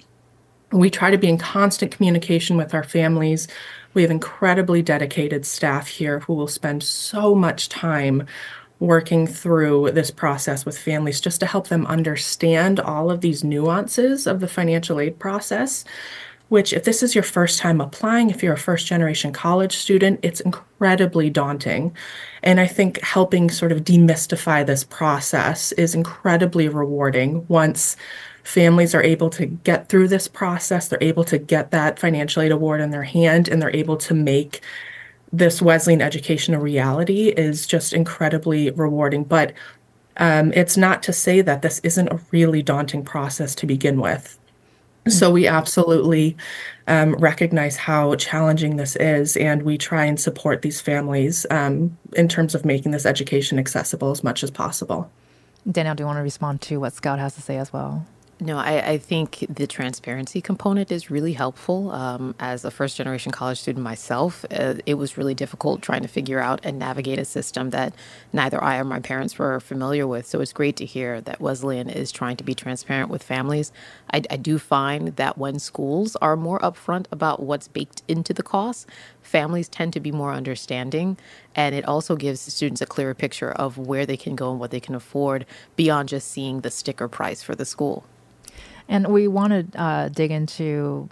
we 0.74 0.90
try 0.90 1.12
to 1.12 1.18
be 1.18 1.30
in 1.30 1.38
constant 1.38 1.92
communication 1.92 2.58
with 2.58 2.74
our 2.74 2.84
families. 2.84 3.48
We 3.94 4.02
have 4.02 4.12
incredibly 4.12 4.82
dedicated 4.82 5.46
staff 5.46 5.88
here 5.88 6.22
who 6.22 6.34
will 6.34 6.48
spend 6.48 6.84
so 6.84 7.36
much 7.36 7.70
time 7.70 8.26
working 8.80 9.28
through 9.28 9.92
this 9.92 10.12
process 10.12 10.66
with 10.66 10.78
families 10.78 11.22
just 11.22 11.40
to 11.40 11.46
help 11.46 11.68
them 11.68 11.86
understand 11.86 12.80
all 12.80 13.12
of 13.12 13.22
these 13.22 13.44
nuances 13.44 14.28
of 14.28 14.40
the 14.40 14.48
financial 14.48 15.00
aid 15.00 15.20
process. 15.20 15.86
Which, 16.50 16.74
if 16.74 16.84
this 16.84 17.02
is 17.02 17.16
your 17.16 17.24
first 17.24 17.58
time 17.60 17.82
applying, 17.82 18.30
if 18.30 18.44
you're 18.44 18.54
a 18.54 18.58
first 18.58 18.86
generation 18.86 19.34
college 19.34 19.76
student, 19.76 20.20
it's 20.22 20.40
incredibly 20.42 21.30
daunting. 21.30 21.96
And 22.44 22.60
I 22.60 22.68
think 22.68 23.02
helping 23.02 23.50
sort 23.50 23.72
of 23.72 23.84
demystify 23.84 24.66
this 24.66 24.84
process 24.84 25.72
is 25.74 25.96
incredibly 25.96 26.68
rewarding 26.70 27.46
once 27.48 27.96
families 28.44 28.94
are 28.94 29.02
able 29.04 29.30
to 29.32 29.46
get 29.46 29.90
through 29.90 30.10
this 30.10 30.28
process, 30.28 30.88
they're 30.88 31.00
able 31.02 31.24
to 31.24 31.38
get 31.38 31.72
that 31.72 31.98
financial 31.98 32.44
aid 32.44 32.52
award 32.52 32.82
in 32.82 32.92
their 32.92 33.04
hand, 33.04 33.48
and 33.48 33.62
they're 33.62 33.76
able 33.76 33.98
to 33.98 34.14
make 34.14 34.62
this 35.32 35.62
Wesleyan 35.62 36.02
education 36.02 36.54
a 36.54 36.60
reality 36.60 37.30
is 37.30 37.66
just 37.66 37.94
incredibly 37.94 38.70
rewarding. 38.72 39.24
But 39.24 39.54
Um, 40.18 40.54
it's 40.54 40.78
not 40.78 41.02
to 41.04 41.12
say 41.12 41.42
that 41.42 41.64
this 41.64 41.80
isn't 41.80 42.14
a 42.14 42.20
really 42.30 42.62
daunting 42.62 43.04
process 43.04 43.56
to 43.56 43.66
begin 43.66 44.00
with. 44.00 44.38
So 45.08 45.30
we 45.30 45.48
absolutely 45.48 46.38
um, 46.88 47.14
recognize 47.16 47.76
how 47.76 48.16
challenging 48.16 48.78
this 48.78 48.96
is, 48.96 49.36
and 49.38 49.64
we 49.64 49.78
try 49.78 50.06
and 50.06 50.20
support 50.20 50.62
these 50.62 50.80
families 50.80 51.46
um, 51.50 51.98
in 52.14 52.28
terms 52.28 52.56
of 52.56 52.64
making 52.64 52.92
this 52.92 53.06
education 53.06 53.60
accessible 53.60 54.12
as 54.12 54.24
much 54.24 54.44
as 54.44 54.52
possible. 54.52 55.12
Danielle, 55.70 55.96
do 55.96 56.04
you 56.04 56.08
want 56.08 56.18
to 56.18 56.24
respond 56.24 56.62
to 56.62 56.78
what 56.78 56.94
Scout 56.94 57.20
has 57.20 57.36
to 57.36 57.42
say 57.42 57.58
as 57.58 57.72
well? 57.72 58.06
No, 58.46 58.58
I, 58.58 58.90
I, 58.90 58.98
think 58.98 59.46
the 59.48 59.66
transparency 59.66 60.42
component 60.42 60.92
is 60.92 61.10
really 61.10 61.32
helpful. 61.32 61.92
Um, 61.92 62.36
as 62.42 62.66
a 62.66 62.72
first 62.72 62.98
generation 62.98 63.32
college 63.32 63.62
student 63.62 63.82
myself, 63.82 64.44
uh, 64.52 64.74
it 64.86 64.96
was 64.96 65.18
really 65.18 65.34
difficult 65.34 65.82
trying 65.82 66.02
to 66.02 66.10
figure 66.10 66.42
out 66.42 66.60
and 66.62 66.78
navigate 66.78 67.20
a 67.20 67.24
system 67.24 67.70
that 67.70 67.96
neither 68.34 68.62
I 68.62 68.80
or 68.80 68.84
my 68.84 69.00
parents 69.00 69.40
were 69.40 69.62
familiar 69.62 70.06
with. 70.06 70.28
So 70.28 70.42
it's 70.42 70.52
great 70.52 70.76
to 70.76 70.86
hear 70.86 71.22
that 71.22 71.40
Wesleyan 71.40 71.88
is 71.88 72.12
trying 72.12 72.36
to 72.36 72.44
be 72.44 72.54
transparent 72.54 73.10
with 73.10 73.24
families. 73.24 73.72
I, 74.12 74.24
I 74.30 74.36
do 74.36 74.60
find 74.60 75.16
that 75.16 75.38
when 75.38 75.58
schools 75.58 76.18
are 76.18 76.36
more 76.36 76.60
upfront 76.60 77.06
about 77.14 77.42
what's 77.42 77.70
baked 77.70 78.04
into 78.10 78.34
the 78.34 78.44
cost, 78.44 78.90
families 79.22 79.70
tend 79.70 79.94
to 79.94 80.02
be 80.02 80.12
more 80.12 80.34
understanding. 80.34 81.16
And 81.56 81.74
it 81.74 81.86
also 81.86 82.18
gives 82.18 82.42
students 82.42 82.82
a 82.82 82.86
clearer 82.86 83.14
picture 83.14 83.54
of 83.54 83.78
where 83.78 84.06
they 84.06 84.18
can 84.18 84.36
go 84.36 84.52
and 84.52 84.60
what 84.60 84.72
they 84.72 84.82
can 84.82 84.96
afford 84.96 85.46
beyond 85.78 86.10
just 86.10 86.28
seeing 86.28 86.60
the 86.60 86.72
sticker 86.72 87.08
price 87.08 87.42
for 87.42 87.56
the 87.56 87.64
school. 87.64 88.04
And 88.88 89.08
we 89.08 89.28
want 89.28 89.74
to 89.74 89.82
uh, 89.82 90.10
dig 90.10 90.32
into 90.32 91.10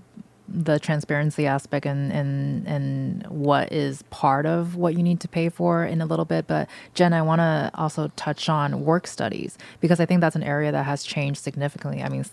the 0.53 0.79
transparency 0.79 1.47
aspect 1.47 1.85
and, 1.85 2.11
and 2.11 2.67
and 2.67 3.25
what 3.27 3.71
is 3.71 4.03
part 4.09 4.45
of 4.45 4.75
what 4.75 4.95
you 4.95 5.03
need 5.03 5.19
to 5.21 5.27
pay 5.27 5.49
for 5.49 5.85
in 5.85 6.01
a 6.01 6.05
little 6.05 6.25
bit. 6.25 6.47
But 6.47 6.67
Jen, 6.93 7.13
I 7.13 7.21
want 7.21 7.39
to 7.39 7.71
also 7.75 8.11
touch 8.15 8.49
on 8.49 8.83
work 8.83 9.07
studies 9.07 9.57
because 9.79 9.99
I 9.99 10.05
think 10.05 10.21
that's 10.21 10.35
an 10.35 10.43
area 10.43 10.71
that 10.71 10.83
has 10.83 11.03
changed 11.03 11.41
significantly. 11.41 12.03
I 12.03 12.09
mean, 12.09 12.25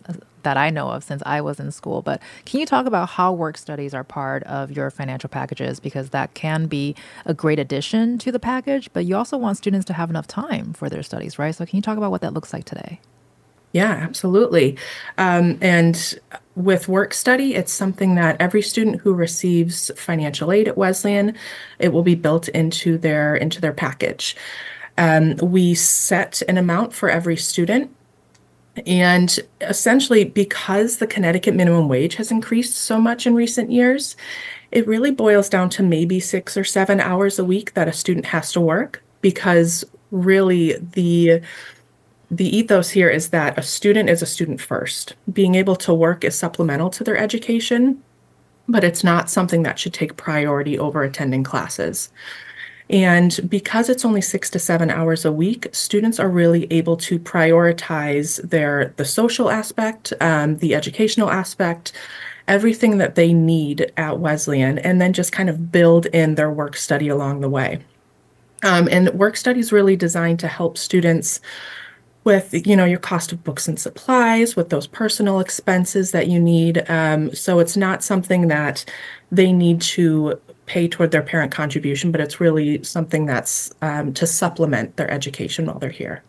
that 0.42 0.56
I 0.56 0.70
know 0.70 0.90
of 0.90 1.04
since 1.04 1.22
I 1.26 1.40
was 1.40 1.60
in 1.60 1.70
school. 1.70 2.02
But 2.02 2.20
can 2.44 2.60
you 2.60 2.66
talk 2.66 2.86
about 2.86 3.10
how 3.10 3.32
work 3.32 3.56
studies 3.56 3.94
are 3.94 4.04
part 4.04 4.42
of 4.44 4.70
your 4.72 4.90
financial 4.90 5.28
packages 5.28 5.80
because 5.80 6.10
that 6.10 6.34
can 6.34 6.66
be 6.66 6.94
a 7.24 7.34
great 7.34 7.58
addition 7.58 8.18
to 8.18 8.32
the 8.32 8.40
package, 8.40 8.90
but 8.92 9.04
you 9.04 9.16
also 9.16 9.36
want 9.36 9.56
students 9.58 9.84
to 9.86 9.92
have 9.92 10.10
enough 10.10 10.26
time 10.26 10.72
for 10.72 10.88
their 10.88 11.02
studies, 11.02 11.38
right? 11.38 11.54
So 11.54 11.66
can 11.66 11.76
you 11.76 11.82
talk 11.82 11.98
about 11.98 12.10
what 12.10 12.20
that 12.22 12.34
looks 12.34 12.52
like 12.52 12.64
today? 12.64 13.00
Yeah, 13.72 13.90
absolutely. 13.90 14.78
Um, 15.18 15.58
and 15.60 16.18
with 16.56 16.88
work 16.88 17.14
study, 17.14 17.54
it's 17.54 17.72
something 17.72 18.14
that 18.16 18.40
every 18.40 18.62
student 18.62 19.00
who 19.00 19.14
receives 19.14 19.90
financial 19.96 20.50
aid 20.52 20.68
at 20.68 20.76
Wesleyan, 20.76 21.36
it 21.78 21.92
will 21.92 22.02
be 22.02 22.14
built 22.14 22.48
into 22.48 22.98
their 22.98 23.36
into 23.36 23.60
their 23.60 23.72
package. 23.72 24.36
Um, 24.96 25.36
we 25.36 25.74
set 25.74 26.42
an 26.48 26.58
amount 26.58 26.92
for 26.92 27.08
every 27.08 27.36
student. 27.36 27.94
And 28.86 29.38
essentially, 29.60 30.24
because 30.24 30.98
the 30.98 31.06
Connecticut 31.06 31.54
minimum 31.54 31.88
wage 31.88 32.14
has 32.14 32.30
increased 32.30 32.76
so 32.76 33.00
much 33.00 33.26
in 33.26 33.34
recent 33.34 33.70
years, 33.72 34.16
it 34.70 34.86
really 34.86 35.10
boils 35.10 35.48
down 35.48 35.68
to 35.70 35.82
maybe 35.82 36.20
six 36.20 36.56
or 36.56 36.64
seven 36.64 37.00
hours 37.00 37.38
a 37.38 37.44
week 37.44 37.74
that 37.74 37.88
a 37.88 37.92
student 37.92 38.26
has 38.26 38.52
to 38.52 38.60
work 38.60 39.02
because 39.20 39.84
really 40.10 40.74
the 40.78 41.40
the 42.30 42.56
ethos 42.56 42.90
here 42.90 43.08
is 43.08 43.30
that 43.30 43.58
a 43.58 43.62
student 43.62 44.10
is 44.10 44.22
a 44.22 44.26
student 44.26 44.60
first. 44.60 45.14
Being 45.32 45.54
able 45.54 45.76
to 45.76 45.94
work 45.94 46.24
is 46.24 46.38
supplemental 46.38 46.90
to 46.90 47.04
their 47.04 47.16
education, 47.16 48.02
but 48.68 48.84
it's 48.84 49.02
not 49.02 49.30
something 49.30 49.62
that 49.62 49.78
should 49.78 49.94
take 49.94 50.16
priority 50.16 50.78
over 50.78 51.02
attending 51.02 51.42
classes. 51.42 52.10
And 52.90 53.38
because 53.48 53.88
it's 53.88 54.04
only 54.04 54.20
six 54.20 54.48
to 54.50 54.58
seven 54.58 54.90
hours 54.90 55.24
a 55.24 55.32
week, 55.32 55.68
students 55.72 56.18
are 56.18 56.28
really 56.28 56.66
able 56.70 56.96
to 56.98 57.18
prioritize 57.18 58.40
their 58.48 58.94
the 58.96 59.04
social 59.04 59.50
aspect, 59.50 60.12
um, 60.20 60.56
the 60.58 60.74
educational 60.74 61.30
aspect, 61.30 61.92
everything 62.46 62.96
that 62.98 63.14
they 63.14 63.34
need 63.34 63.92
at 63.98 64.20
Wesleyan, 64.20 64.78
and 64.78 65.00
then 65.00 65.12
just 65.12 65.32
kind 65.32 65.50
of 65.50 65.70
build 65.70 66.06
in 66.06 66.34
their 66.34 66.50
work 66.50 66.76
study 66.76 67.08
along 67.08 67.40
the 67.40 67.48
way. 67.48 67.78
Um, 68.64 68.88
and 68.90 69.10
work 69.10 69.36
study 69.36 69.60
is 69.60 69.70
really 69.70 69.96
designed 69.96 70.40
to 70.40 70.48
help 70.48 70.78
students 70.78 71.40
with 72.24 72.66
you 72.66 72.76
know 72.76 72.84
your 72.84 72.98
cost 72.98 73.32
of 73.32 73.42
books 73.44 73.68
and 73.68 73.78
supplies 73.78 74.56
with 74.56 74.70
those 74.70 74.86
personal 74.86 75.40
expenses 75.40 76.10
that 76.10 76.28
you 76.28 76.38
need 76.40 76.88
um, 76.90 77.34
so 77.34 77.58
it's 77.58 77.76
not 77.76 78.02
something 78.02 78.48
that 78.48 78.84
they 79.30 79.52
need 79.52 79.80
to 79.80 80.38
pay 80.66 80.86
toward 80.86 81.10
their 81.10 81.22
parent 81.22 81.50
contribution 81.52 82.12
but 82.12 82.20
it's 82.20 82.40
really 82.40 82.82
something 82.82 83.26
that's 83.26 83.72
um, 83.82 84.12
to 84.12 84.26
supplement 84.26 84.96
their 84.96 85.10
education 85.10 85.66
while 85.66 85.78
they're 85.78 85.90
here 85.90 86.22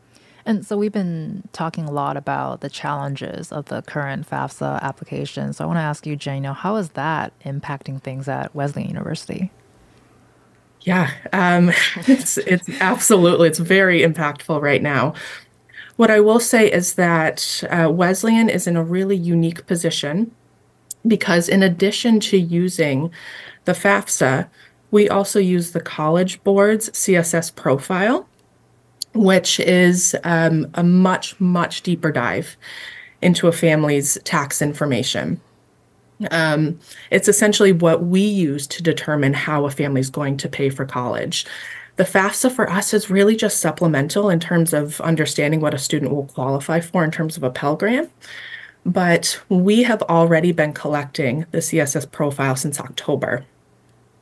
and 0.46 0.66
so 0.66 0.78
we've 0.78 0.92
been 0.92 1.44
talking 1.52 1.86
a 1.86 1.92
lot 1.92 2.18
about 2.18 2.62
the 2.62 2.70
challenges 2.70 3.52
of 3.52 3.66
the 3.66 3.84
current 3.84 4.28
FAFSA 4.28 4.82
application. 4.82 5.54
So 5.54 5.64
I 5.64 5.68
want 5.68 5.78
to 5.78 5.82
ask 5.82 6.08
you, 6.08 6.16
Jen, 6.16 6.44
how 6.44 6.78
is 6.78 6.90
that 6.92 7.34
impacting 7.46 8.02
things 8.02 8.28
at 8.28 8.56
Wesleyan 8.56 8.88
University? 8.88 9.52
Yeah, 10.82 11.12
um, 11.34 11.72
it's 12.08 12.38
it's 12.40 12.70
absolutely 12.82 13.50
it's 13.50 13.60
very 13.60 14.02
impactful 14.02 14.62
right 14.62 14.82
now. 14.82 15.14
What 16.00 16.10
I 16.10 16.22
will 16.22 16.40
say 16.40 16.72
is 16.72 16.94
that 16.94 17.62
uh, 17.70 17.92
Wesleyan 17.92 18.48
is 18.48 18.68
in 18.68 18.78
a 18.78 18.84
really 18.86 19.18
unique 19.18 19.68
position 19.68 20.32
because, 21.06 21.50
in 21.50 21.62
addition 21.62 22.22
to 22.22 22.38
using 22.38 23.12
the 23.66 23.74
FAFSA, 23.74 24.48
we 24.92 25.10
also 25.10 25.42
use 25.42 25.74
the 25.74 25.82
College 25.82 26.42
Board's 26.46 26.90
CSS 26.92 27.54
profile, 27.54 28.30
which 29.14 29.60
is 29.60 30.16
um, 30.24 30.68
a 30.76 30.86
much, 30.86 31.38
much 31.42 31.82
deeper 31.82 32.14
dive 32.14 32.56
into 33.22 33.50
a 33.50 33.52
family's 33.52 34.18
tax 34.24 34.62
information. 34.62 35.42
Um, 36.32 36.80
it's 37.12 37.28
essentially 37.28 37.74
what 37.74 38.06
we 38.06 38.22
use 38.22 38.68
to 38.68 38.82
determine 38.82 39.34
how 39.34 39.66
a 39.66 39.70
family 39.70 40.00
is 40.00 40.10
going 40.10 40.38
to 40.38 40.48
pay 40.48 40.70
for 40.70 40.86
college. 40.86 41.46
The 42.00 42.06
FAFSA 42.06 42.54
for 42.54 42.70
us 42.70 42.94
is 42.94 43.10
really 43.10 43.36
just 43.36 43.60
supplemental 43.60 44.30
in 44.30 44.40
terms 44.40 44.72
of 44.72 45.02
understanding 45.02 45.60
what 45.60 45.74
a 45.74 45.78
student 45.78 46.14
will 46.14 46.28
qualify 46.28 46.80
for 46.80 47.04
in 47.04 47.12
terms 47.12 47.36
of 47.36 47.44
a 47.44 47.50
Pell 47.50 47.76
Grant. 47.76 48.10
But 48.86 49.38
we 49.50 49.84
have 49.84 50.02
already 50.04 50.54
been 50.54 50.72
collecting 50.72 51.46
the 51.52 51.58
CSS 51.58 52.10
profile 52.10 52.56
since 52.56 52.80
October. 52.80 53.46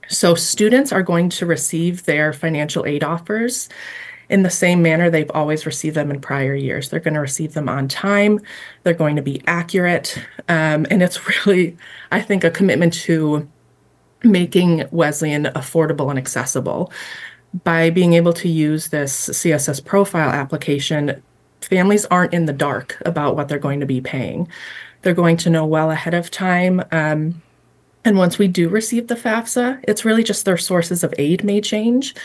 So 0.07 0.33
students 0.33 0.91
are 0.91 1.03
going 1.03 1.29
to 1.29 1.45
receive 1.45 2.05
their 2.05 2.33
financial 2.33 2.83
aid 2.87 3.03
offers 3.03 3.69
in 4.27 4.41
the 4.41 4.49
same 4.49 4.81
manner 4.81 5.11
they've 5.11 5.29
always 5.35 5.67
received 5.67 5.95
them 5.95 6.09
in 6.09 6.19
prior 6.19 6.55
years. 6.55 6.89
They're 6.89 6.99
going 6.99 7.13
to 7.13 7.19
receive 7.19 7.53
them 7.53 7.69
on 7.69 7.87
time, 7.87 8.39
they're 8.81 8.95
going 8.95 9.17
to 9.17 9.21
be 9.21 9.43
accurate. 9.45 10.19
Um, 10.49 10.87
and 10.89 11.03
it's 11.03 11.45
really, 11.45 11.77
I 12.11 12.21
think, 12.21 12.43
a 12.43 12.49
commitment 12.49 12.95
to 13.05 13.47
making 14.23 14.83
Wesleyan 14.89 15.45
affordable 15.45 16.09
and 16.09 16.17
accessible 16.17 16.91
by 17.63 17.89
being 17.89 18.13
able 18.13 18.33
to 18.33 18.49
use 18.49 18.89
this 18.89 19.29
CSS 19.29 19.83
profile 19.83 20.29
application, 20.29 21.21
families 21.61 22.05
aren't 22.05 22.33
in 22.33 22.45
the 22.45 22.53
dark 22.53 23.01
about 23.05 23.35
what 23.35 23.47
they're 23.47 23.59
going 23.59 23.79
to 23.79 23.85
be 23.85 24.01
paying. 24.01 24.47
They're 25.01 25.13
going 25.13 25.37
to 25.37 25.49
know 25.49 25.65
well 25.65 25.91
ahead 25.91 26.13
of 26.13 26.31
time. 26.31 26.83
Um, 26.91 27.41
and 28.03 28.17
once 28.17 28.37
we 28.37 28.47
do 28.47 28.69
receive 28.69 29.07
the 29.07 29.15
FAFSA, 29.15 29.83
it's 29.87 30.05
really 30.05 30.23
just 30.23 30.45
their 30.45 30.57
sources 30.57 31.03
of 31.03 31.13
aid 31.17 31.43
may 31.43 31.61
change, 31.61 32.15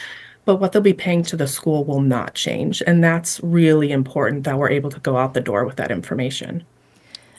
but 0.44 0.56
what 0.56 0.72
they'll 0.72 0.82
be 0.82 0.92
paying 0.92 1.22
to 1.24 1.36
the 1.36 1.46
school 1.46 1.84
will 1.84 2.00
not 2.00 2.34
change. 2.34 2.82
And 2.86 3.02
that's 3.02 3.40
really 3.42 3.90
important 3.90 4.44
that 4.44 4.58
we're 4.58 4.70
able 4.70 4.90
to 4.90 5.00
go 5.00 5.16
out 5.16 5.34
the 5.34 5.40
door 5.40 5.64
with 5.64 5.76
that 5.76 5.90
information. 5.90 6.64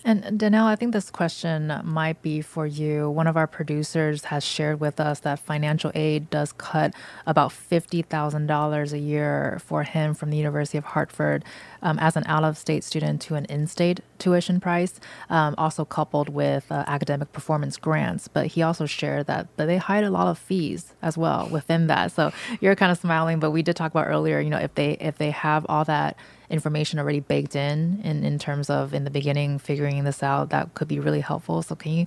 And 0.06 0.38
Danielle, 0.38 0.66
I 0.66 0.76
think 0.76 0.92
this 0.92 1.10
question 1.10 1.74
might 1.86 2.22
be 2.22 2.42
for 2.42 2.68
you. 2.68 3.10
One 3.10 3.26
of 3.26 3.38
our 3.38 3.48
producers 3.48 4.26
has 4.26 4.44
shared 4.44 4.82
with 4.82 5.00
us 5.00 5.22
that 5.22 5.40
financial 5.40 5.94
aid 5.96 6.30
does 6.30 6.52
cut 6.52 6.94
about 7.26 7.52
$50,000 7.52 8.94
a 8.94 9.00
year 9.00 9.62
for 9.64 9.84
him 9.84 10.14
from 10.14 10.30
the 10.30 10.36
University 10.36 10.78
of 10.78 10.84
Hartford 10.84 11.46
um, 11.82 11.98
as 12.00 12.18
an 12.18 12.26
out 12.28 12.44
of 12.44 12.58
state 12.58 12.84
student 12.84 13.22
to 13.22 13.36
an 13.36 13.46
in 13.46 13.66
state 13.66 14.02
tuition 14.20 14.60
price, 14.60 15.00
um, 15.30 15.56
also 15.58 15.86
coupled 15.86 16.28
with 16.28 16.70
uh, 16.70 16.84
academic 16.86 17.32
performance 17.32 17.78
grants. 17.78 18.28
But 18.28 18.48
he 18.48 18.62
also 18.62 18.86
shared 18.86 19.28
that, 19.28 19.56
that 19.56 19.68
they 19.68 19.78
hide 19.78 20.04
a 20.04 20.10
lot 20.10 20.28
of 20.28 20.38
fees 20.38 20.94
as 21.02 21.18
well 21.18 21.48
within 21.48 21.88
that. 21.88 22.12
So 22.12 22.34
you're 22.60 22.76
kind 22.76 22.92
of 22.92 22.98
smiling, 22.98 23.40
but 23.40 23.52
we 23.52 23.62
did 23.62 23.78
talk 23.78 23.92
about 23.92 24.08
earlier, 24.08 24.42
you 24.42 24.50
know, 24.50 24.58
if 24.58 24.76
they 24.76 24.92
if 25.00 25.18
they 25.18 25.32
have 25.32 25.66
all 25.70 25.86
that 25.86 26.18
information 26.50 27.00
already 27.00 27.20
baked 27.20 27.56
in, 27.56 28.02
in 28.04 28.24
in 28.24 28.40
terms 28.40 28.70
of 28.70 28.94
in 28.94 29.04
the 29.04 29.12
beginning 29.12 29.60
figuring 29.60 30.04
this 30.04 30.24
out 30.24 30.50
that 30.50 30.74
could 30.74 30.88
be 30.88 31.00
really 31.00 31.22
helpful. 31.22 31.62
So 31.62 31.76
can 31.76 31.92
you 31.92 32.06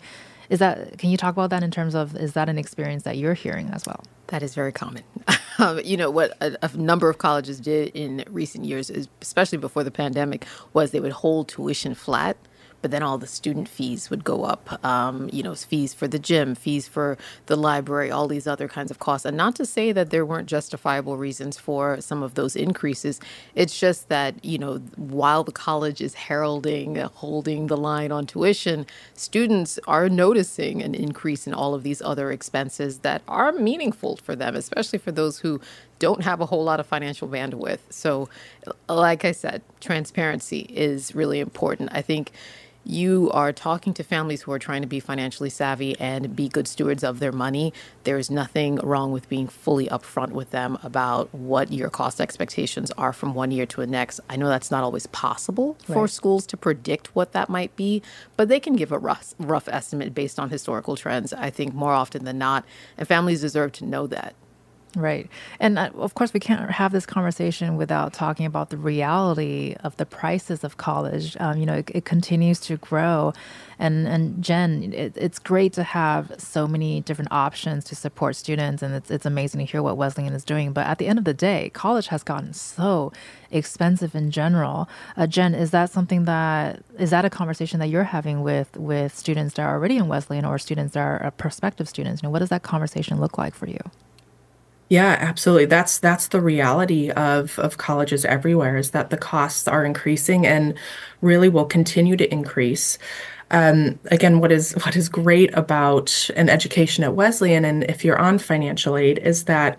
is 0.49 0.59
that 0.61 0.99
can 0.99 1.11
you 1.11 1.17
talk 1.17 1.35
about 1.35 1.51
that 1.51 1.63
in 1.63 1.71
terms 1.71 1.95
of 1.95 2.17
is 2.17 2.35
that 2.35 2.49
an 2.49 2.59
experience 2.59 3.03
that 3.05 3.17
you're 3.17 3.35
hearing 3.35 3.71
as 3.71 3.87
well? 3.87 4.03
That 4.29 4.43
is 4.43 4.55
very 4.55 4.73
common. 4.73 5.03
Um, 5.59 5.81
you 5.83 5.97
know 5.97 6.11
what 6.11 6.37
a, 6.43 6.55
a, 6.61 6.77
number 6.77 7.09
of 7.09 7.17
colleges 7.17 7.61
did 7.61 7.89
in 7.95 8.23
recent 8.29 8.67
years 8.67 8.91
especially 9.23 9.57
before 9.57 9.85
the 9.85 9.91
pandemic 9.91 10.45
was 10.75 10.91
they 10.91 11.01
would 11.01 11.13
hold 11.13 11.49
tuition 11.49 11.95
flat 11.95 12.37
but 12.83 12.91
then 12.91 13.03
all 13.03 13.19
the 13.19 13.27
student 13.27 13.69
fees 13.69 14.11
would 14.11 14.25
go 14.25 14.45
up. 14.45 14.85
Um, 14.85 15.29
you 15.33 15.43
know, 15.43 15.55
fees 15.55 15.95
for 15.95 16.09
the 16.09 16.19
gym, 16.19 16.55
fees 16.55 16.87
for 16.87 17.17
the 17.47 17.57
library, 17.57 18.11
all 18.11 18.29
these 18.29 18.47
other 18.47 18.69
kinds 18.69 18.91
of 18.91 18.99
costs. 18.99 19.25
And 19.25 19.37
not 19.37 19.55
to 19.57 19.67
say 19.67 19.93
that 19.93 20.11
there 20.11 20.25
weren't 20.25 20.49
justifiable 20.49 21.17
reasons 21.17 21.59
for 21.59 22.01
some 22.01 22.23
of 22.23 22.35
those 22.35 22.57
increases. 22.57 23.21
It's 23.55 23.79
just 23.79 24.09
that, 24.09 24.45
you 24.45 24.59
know, 24.59 24.79
while 24.97 25.45
the 25.45 25.53
college 25.53 26.01
is 26.01 26.15
heralding, 26.15 26.97
holding 26.97 27.67
the 27.67 27.77
line 27.77 28.13
on 28.13 28.27
tuition, 28.27 28.87
students 29.15 29.79
are 29.87 30.09
noticing 30.09 30.83
an 30.83 30.95
increase 30.95 31.47
in 31.47 31.55
all 31.55 31.75
of 31.75 31.83
these 31.83 32.03
other 32.03 32.31
expenses 32.31 32.99
that 33.01 33.23
are 33.29 33.53
meaningful 33.53 34.17
for 34.17 34.37
them, 34.37 34.55
especially 34.55 34.99
for 34.99 35.13
those 35.13 35.41
who 35.41 35.61
don't 35.99 36.23
have 36.23 36.41
a 36.41 36.47
whole 36.47 36.65
lot 36.65 36.81
of 36.81 36.87
financial 36.87 37.29
bandwidth. 37.29 37.79
So, 37.91 38.29
like 38.89 39.25
I 39.25 39.33
said, 39.33 39.63
transparency 39.81 40.61
is 40.71 41.15
really 41.15 41.41
important. 41.41 41.91
I 41.93 42.03
think 42.03 42.33
you 42.87 43.29
are 43.33 43.53
talking 43.53 43.93
to 43.95 44.05
families 44.05 44.43
who 44.43 44.53
are 44.53 44.61
trying 44.61 44.81
to 44.81 44.87
be 44.87 45.01
financially 45.01 45.51
savvy 45.51 45.99
and 45.99 46.37
be 46.37 46.49
good 46.49 46.69
stewards 46.69 47.03
of 47.03 47.19
their 47.19 47.33
money. 47.33 47.73
There 48.05 48.17
is 48.17 48.31
nothing 48.31 48.77
wrong 48.77 49.11
with 49.11 49.29
being 49.29 49.49
fully 49.49 49.89
upfront 49.89 50.31
with 50.31 50.53
them 50.53 50.79
about 50.85 51.35
what 51.35 51.73
your 51.73 51.91
cost 51.91 52.21
expectations 52.21 52.93
are 52.93 53.13
from 53.13 53.35
one 53.35 53.51
year 53.51 53.67
to 53.67 53.81
the 53.81 53.89
next. 53.89 54.21
I 54.31 54.37
know 54.37 54.49
that's 54.49 54.71
not 54.71 54.85
always 54.85 55.09
possible 55.09 55.77
for 55.83 56.03
right. 56.03 56.11
schools 56.11 56.47
to 56.47 56.57
predict 56.57 57.09
what 57.17 57.33
that 57.33 57.49
might 57.49 57.75
be, 57.75 58.03
but 58.37 58.49
they 58.49 58.61
can 58.61 58.77
give 58.77 58.93
a 58.93 58.99
rough, 58.99 59.35
rough 59.41 59.69
estimate 59.69 60.15
based 60.15 60.39
on 60.39 60.51
historical 60.51 60.95
trends, 60.95 61.33
I 61.33 61.51
think, 61.51 61.75
more 61.75 61.93
often 61.93 62.25
than 62.25 62.39
not. 62.39 62.65
And 62.97 63.09
families 63.09 63.41
deserve 63.41 63.73
to 63.73 63.85
know 63.85 64.07
that. 64.07 64.37
Right. 64.97 65.29
And 65.61 65.79
uh, 65.79 65.91
of 65.97 66.15
course, 66.15 66.33
we 66.33 66.41
can't 66.41 66.71
have 66.71 66.91
this 66.91 67.05
conversation 67.05 67.77
without 67.77 68.15
talking 68.15 68.47
about 68.47 68.71
the 68.71 68.79
reality 68.79 69.77
of 69.85 69.95
the 69.99 70.07
prices 70.07 70.65
of 70.65 70.79
college. 70.79 71.37
Um, 71.39 71.59
you 71.59 71.67
know, 71.67 71.75
it, 71.75 71.91
it, 71.95 72.05
continues 72.07 72.59
to 72.61 72.79
grow. 72.79 73.35
And, 73.79 74.09
and 74.09 74.43
Jen, 74.43 74.95
it, 74.95 75.13
it's 75.15 75.39
great 75.39 75.75
to 75.75 75.83
have 75.83 76.33
so 76.39 76.67
many 76.67 77.03
different 77.03 77.31
options 77.31 77.85
to 77.85 77.95
support 77.95 78.37
students. 78.37 78.83
And 78.83 78.95
it's, 78.95 79.11
it's 79.11 79.27
amazing 79.27 79.59
to 79.59 79.71
hear 79.71 79.83
what 79.83 79.99
Wesleyan 79.99 80.33
is 80.33 80.45
doing. 80.45 80.73
But 80.73 80.87
at 80.87 80.97
the 80.97 81.09
end 81.09 81.19
of 81.19 81.27
the 81.27 81.35
day, 81.35 81.71
college 81.75 82.07
has 82.07 82.23
gotten 82.23 82.55
so 82.55 83.13
expensive 83.51 84.15
in 84.15 84.31
general. 84.31 84.89
Uh, 85.15 85.27
Jen, 85.27 85.55
is 85.55 85.73
that 85.73 85.91
something 85.91 86.25
that, 86.25 86.83
is 86.99 87.11
that 87.11 87.27
a 87.27 87.31
conversation 87.31 87.81
that 87.81 87.89
you're 87.89 88.05
having 88.05 88.41
with, 88.41 88.75
with 88.79 89.15
students 89.15 89.57
that 89.57 89.63
are 89.63 89.75
already 89.75 89.99
in 89.99 90.09
Wesleyan 90.09 90.47
or 90.47 90.57
students 90.57 90.95
that 90.95 91.01
are 91.01 91.23
uh, 91.23 91.31
prospective 91.33 91.87
students? 91.87 92.23
You 92.23 92.29
know, 92.29 92.31
what 92.31 92.39
does 92.39 92.49
that 92.49 92.63
conversation 92.63 93.21
look 93.21 93.37
like 93.37 93.55
for 93.55 93.69
you? 93.69 93.81
Yeah, 94.89 95.17
absolutely. 95.19 95.65
That's 95.67 95.99
that's 95.99 96.29
the 96.29 96.41
reality 96.41 97.11
of 97.11 97.59
of 97.59 97.77
colleges 97.77 98.25
everywhere 98.25 98.77
is 98.77 98.93
that 98.93 99.11
the 99.11 99.17
costs 99.17 99.67
are 99.67 99.85
increasing 99.85 100.47
and 100.47 100.75
really 101.21 101.49
will 101.49 101.65
continue 101.65 102.17
to 102.17 102.33
increase. 102.33 102.97
Um, 103.51 103.99
again, 104.11 104.39
what 104.41 104.53
is 104.53 104.73
what 104.85 104.95
is 104.97 105.09
great 105.09 105.53
about 105.55 106.31
an 106.37 106.49
education 106.49 107.03
at 107.05 107.15
Wesleyan, 107.15 107.65
and 107.65 107.85
if 107.85 108.05
you're 108.05 108.19
on 108.19 108.39
financial 108.39 108.97
aid, 108.97 109.19
is 109.19 109.45
that 109.45 109.79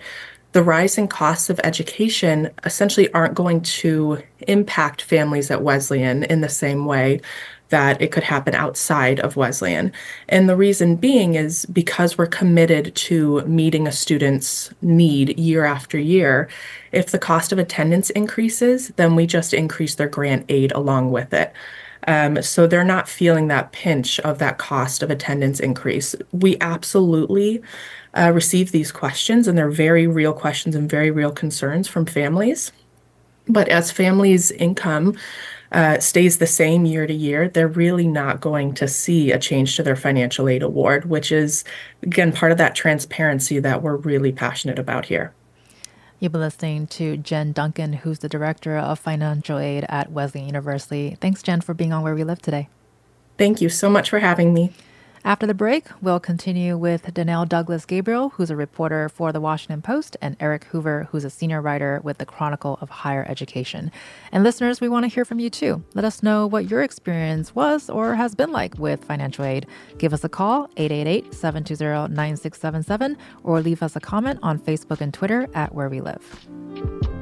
the 0.53 0.63
rising 0.63 1.07
costs 1.07 1.49
of 1.49 1.59
education 1.63 2.49
essentially 2.65 3.11
aren't 3.13 3.35
going 3.35 3.61
to 3.61 4.21
impact 4.47 5.01
families 5.01 5.51
at 5.51 5.61
Wesleyan 5.61 6.23
in 6.25 6.41
the 6.41 6.49
same 6.49 6.85
way 6.85 7.21
that 7.70 8.01
it 8.01 8.11
could 8.11 8.24
happen 8.24 8.55
outside 8.55 9.20
of 9.20 9.36
Wesleyan. 9.36 9.91
And 10.30 10.47
the 10.47 10.55
reason 10.55 10.95
being 10.95 11.36
is 11.36 11.65
because 11.68 12.18
we're 12.18 12.28
committed 12.28 12.95
to 12.95 13.41
meeting 13.41 13.88
a 13.88 13.91
student's 13.91 14.70
need 14.82 15.38
year 15.38 15.65
after 15.65 15.97
year. 15.97 16.49
If 16.91 17.11
the 17.11 17.20
cost 17.20 17.51
of 17.51 17.59
attendance 17.59 18.09
increases, 18.11 18.89
then 18.95 19.15
we 19.15 19.28
just 19.28 19.53
increase 19.53 19.95
their 19.95 20.07
grant 20.07 20.45
aid 20.49 20.72
along 20.72 21.11
with 21.11 21.34
it. 21.34 21.53
Um, 22.07 22.41
so 22.41 22.68
they're 22.68 22.86
not 22.86 23.09
feeling 23.09 23.47
that 23.47 23.74
pinch 23.74 24.20
of 24.22 24.39
that 24.39 24.57
cost 24.57 25.03
of 25.03 25.11
attendance 25.11 25.59
increase. 25.59 26.15
We 26.32 26.57
absolutely 26.61 27.61
uh, 28.13 28.32
receive 28.34 28.72
these 28.72 28.93
questions, 28.93 29.47
and 29.47 29.57
they're 29.57 29.70
very 29.70 30.07
real 30.07 30.32
questions 30.32 30.74
and 30.76 30.89
very 30.89 31.11
real 31.11 31.32
concerns 31.32 31.88
from 31.88 32.05
families. 32.05 32.72
But 33.49 33.68
as 33.68 33.91
families' 33.91 34.51
income 34.51 35.18
uh, 35.72 35.99
stays 35.99 36.38
the 36.38 36.47
same 36.47 36.86
year 36.86 37.05
to 37.07 37.13
year, 37.13 37.49
they're 37.49 37.68
really 37.68 38.07
not 38.07 38.41
going 38.41 38.74
to 38.76 38.88
see 38.88 39.32
a 39.32 39.39
change 39.39 39.76
to 39.76 39.84
their 39.84 39.95
financial 39.95 40.47
aid 40.47 40.63
award, 40.63 41.05
which 41.05 41.32
is, 41.32 41.63
again, 42.03 42.32
part 42.32 42.51
of 42.51 42.57
that 42.57 42.76
transparency 42.76 43.59
that 43.59 43.82
we're 43.82 43.97
really 43.97 44.32
passionate 44.32 44.80
about 44.80 45.05
here. 45.05 45.34
You've 46.20 46.32
been 46.32 46.41
listening 46.41 46.88
to 46.88 47.18
Jen 47.18 47.51
Duncan, 47.51 47.93
who's 47.93 48.20
the 48.20 48.30
Director 48.30 48.76
of 48.78 48.97
Financial 48.97 49.59
Aid 49.59 49.86
at 49.88 50.11
Wesleyan 50.11 50.47
University. 50.47 51.15
Thanks, 51.22 51.43
Jen, 51.43 51.61
for 51.61 51.76
being 51.76 51.93
on 51.93 52.01
Where 52.01 52.15
We 52.15 52.24
Live 52.24 52.41
today. 52.41 52.70
Thank 53.38 53.61
you 53.61 53.70
so 53.70 53.88
much 53.88 54.09
for 54.09 54.18
having 54.18 54.51
me. 54.51 54.74
After 55.28 55.45
the 55.45 55.53
break, 55.53 55.88
we'll 56.01 56.21
continue 56.21 56.78
with 56.78 57.13
Danielle 57.13 57.45
Douglas 57.45 57.84
Gabriel, 57.84 58.30
who's 58.30 58.49
a 58.49 58.55
reporter 58.55 59.09
for 59.09 59.34
the 59.34 59.41
Washington 59.41 59.82
Post, 59.82 60.15
and 60.21 60.38
Eric 60.39 60.63
Hoover, 60.63 61.09
who's 61.11 61.25
a 61.25 61.30
senior 61.30 61.61
writer 61.61 61.99
with 62.01 62.17
the 62.17 62.25
Chronicle 62.25 62.78
of 62.80 62.89
Higher 62.89 63.25
Education. 63.28 63.91
And 64.32 64.45
listeners, 64.45 64.80
we 64.80 64.88
want 64.88 65.03
to 65.03 65.09
hear 65.09 65.25
from 65.25 65.39
you 65.39 65.49
too. 65.49 65.84
Let 65.95 66.05
us 66.05 66.23
know 66.23 66.47
what 66.47 66.71
your 66.71 66.82
experience 66.82 67.53
was 67.53 67.89
or 67.89 68.15
has 68.15 68.36
been 68.36 68.53
like 68.53 68.80
with 68.80 69.03
financial 69.03 69.43
aid. 69.43 69.67
Give 69.97 70.13
us 70.13 70.23
a 70.23 70.30
call, 70.30 70.69
888 70.78 71.34
720 71.34 72.15
9677, 72.15 73.17
or 73.43 73.59
leave 73.59 73.84
us 73.84 73.97
a 73.97 73.99
comment 73.99 74.39
on 74.41 74.57
Facebook 74.57 75.01
and 75.01 75.13
Twitter 75.13 75.49
at 75.53 75.75
Where 75.75 75.89
We 75.89 75.99
Live. 75.99 77.16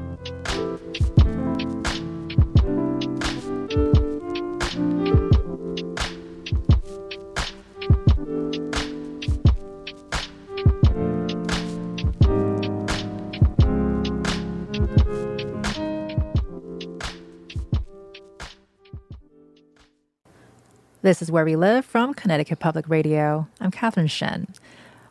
This 21.05 21.21
is 21.21 21.31
Where 21.31 21.45
We 21.45 21.55
Live 21.55 21.85
from 21.85 22.15
Connecticut 22.15 22.57
Public 22.57 22.89
Radio. 22.89 23.47
I'm 23.61 23.69
Catherine 23.69 24.07
Shen. 24.07 24.47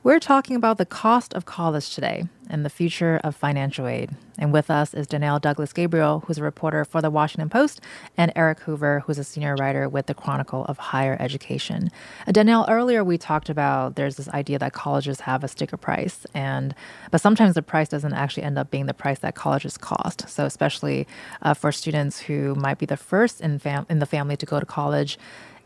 We're 0.03 0.19
talking 0.19 0.57
about 0.57 0.77
the 0.77 0.85
cost 0.85 1.33
of 1.35 1.45
college 1.45 1.95
today 1.95 2.25
and 2.51 2.65
the 2.65 2.69
future 2.69 3.21
of 3.23 3.37
financial 3.37 3.87
aid. 3.87 4.11
And 4.37 4.53
with 4.53 4.73
us 4.73 4.93
is 4.93 5.07
Danielle 5.07 5.39
Douglas 5.39 5.73
Gabriel, 5.73 6.25
who's 6.27 6.39
a 6.39 6.43
reporter 6.43 6.85
for 6.85 7.01
the 7.01 7.11
Washington 7.11 7.49
Post, 7.49 7.81
and 8.17 8.33
Eric 8.35 8.59
Hoover, 8.61 9.05
who's 9.07 9.19
a 9.19 9.25
senior 9.25 9.55
writer 9.55 9.89
with 9.89 10.07
the 10.07 10.15
Chronicle 10.15 10.65
of 10.65 10.79
Higher 10.79 11.17
Education. 11.21 11.91
Uh, 12.27 12.33
Danielle, 12.33 12.67
earlier 12.69 13.05
we 13.05 13.17
talked 13.17 13.49
about 13.49 13.95
there's 13.95 14.17
this 14.17 14.29
idea 14.31 14.59
that 14.59 14.73
colleges 14.73 15.21
have 15.21 15.45
a 15.45 15.49
sticker 15.49 15.77
price, 15.77 16.27
and 16.35 16.75
but 17.13 17.21
sometimes 17.21 17.55
the 17.55 17.63
price 17.63 17.89
doesn't 17.89 18.15
actually 18.15 18.43
end 18.43 18.59
up 18.59 18.69
being 18.69 18.87
the 18.87 18.95
price 18.95 19.21
that 19.21 19.37
colleges 19.37 19.79
cost. 19.79 20.29
So 20.29 20.45
especially 20.45 21.07
uh, 21.43 21.55
for 21.55 21.71
students 21.71 22.19
who 22.19 22.57
might 22.57 22.79
be 22.79 22.87
the 22.87 22.97
first 22.97 23.41
in 23.41 23.61
fam- 23.61 23.87
in 23.89 24.01
the 24.01 24.07
family 24.07 24.37
to 24.37 24.45
go 24.45 24.59
to 24.59 24.67
college 24.67 25.19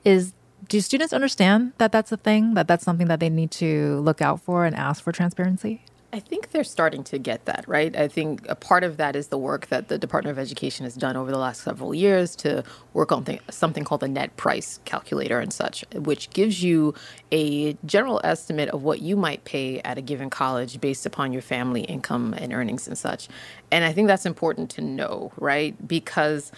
is 0.05 0.33
do 0.69 0.81
students 0.81 1.13
understand 1.13 1.73
that 1.79 1.93
that's 1.93 2.13
a 2.13 2.17
thing 2.17 2.55
that 2.55 2.69
that's 2.69 2.85
something 2.85 3.09
that 3.09 3.21
they 3.21 3.31
need 3.31 3.51
to 3.51 3.99
look 4.01 4.21
out 4.21 4.41
for 4.41 4.65
and 4.65 4.75
ask 4.75 5.03
for 5.03 5.13
transparency 5.13 5.83
I 6.11 6.21
think 6.21 6.53
they're 6.53 6.65
starting 6.65 7.05
to 7.05 7.19
get 7.19 7.45
that, 7.45 7.67
right? 7.69 7.95
I 7.95 8.09
think 8.09 8.49
a 8.49 8.55
part 8.55 8.83
of 8.83 8.97
that 8.97 9.15
is 9.15 9.29
the 9.29 9.37
work 9.37 9.67
that 9.67 9.89
the 9.89 9.99
Department 9.99 10.33
of 10.33 10.39
Education 10.39 10.85
has 10.85 10.95
done 10.95 11.19
over 11.19 11.31
the 11.31 11.37
last 11.37 11.63
several 11.63 11.95
years 11.95 12.35
to 12.37 12.65
work 12.95 13.13
on 13.13 13.25
th- 13.25 13.43
something 13.51 13.85
called 13.85 14.01
the 14.01 14.09
net 14.09 14.35
price 14.39 14.81
calculator 14.87 15.39
and 15.39 15.53
such, 15.53 15.85
which 15.93 16.31
gives 16.31 16.63
you 16.63 16.95
a 17.31 17.75
general 17.85 18.23
estimate 18.25 18.71
of 18.71 18.85
what 18.85 19.03
you 19.03 19.17
might 19.17 19.45
pay 19.45 19.81
at 19.81 19.99
a 19.99 20.01
given 20.01 20.31
college 20.31 20.81
based 20.81 21.05
upon 21.05 21.31
your 21.31 21.43
family 21.43 21.83
income 21.83 22.33
and 22.39 22.55
earnings 22.55 22.89
and 22.89 22.97
such. 22.97 23.29
And 23.71 23.85
I 23.85 23.93
think 23.93 24.09
that's 24.09 24.25
important 24.25 24.71
to 24.71 24.81
know, 24.81 25.31
right? 25.37 25.77
Because 25.87 26.53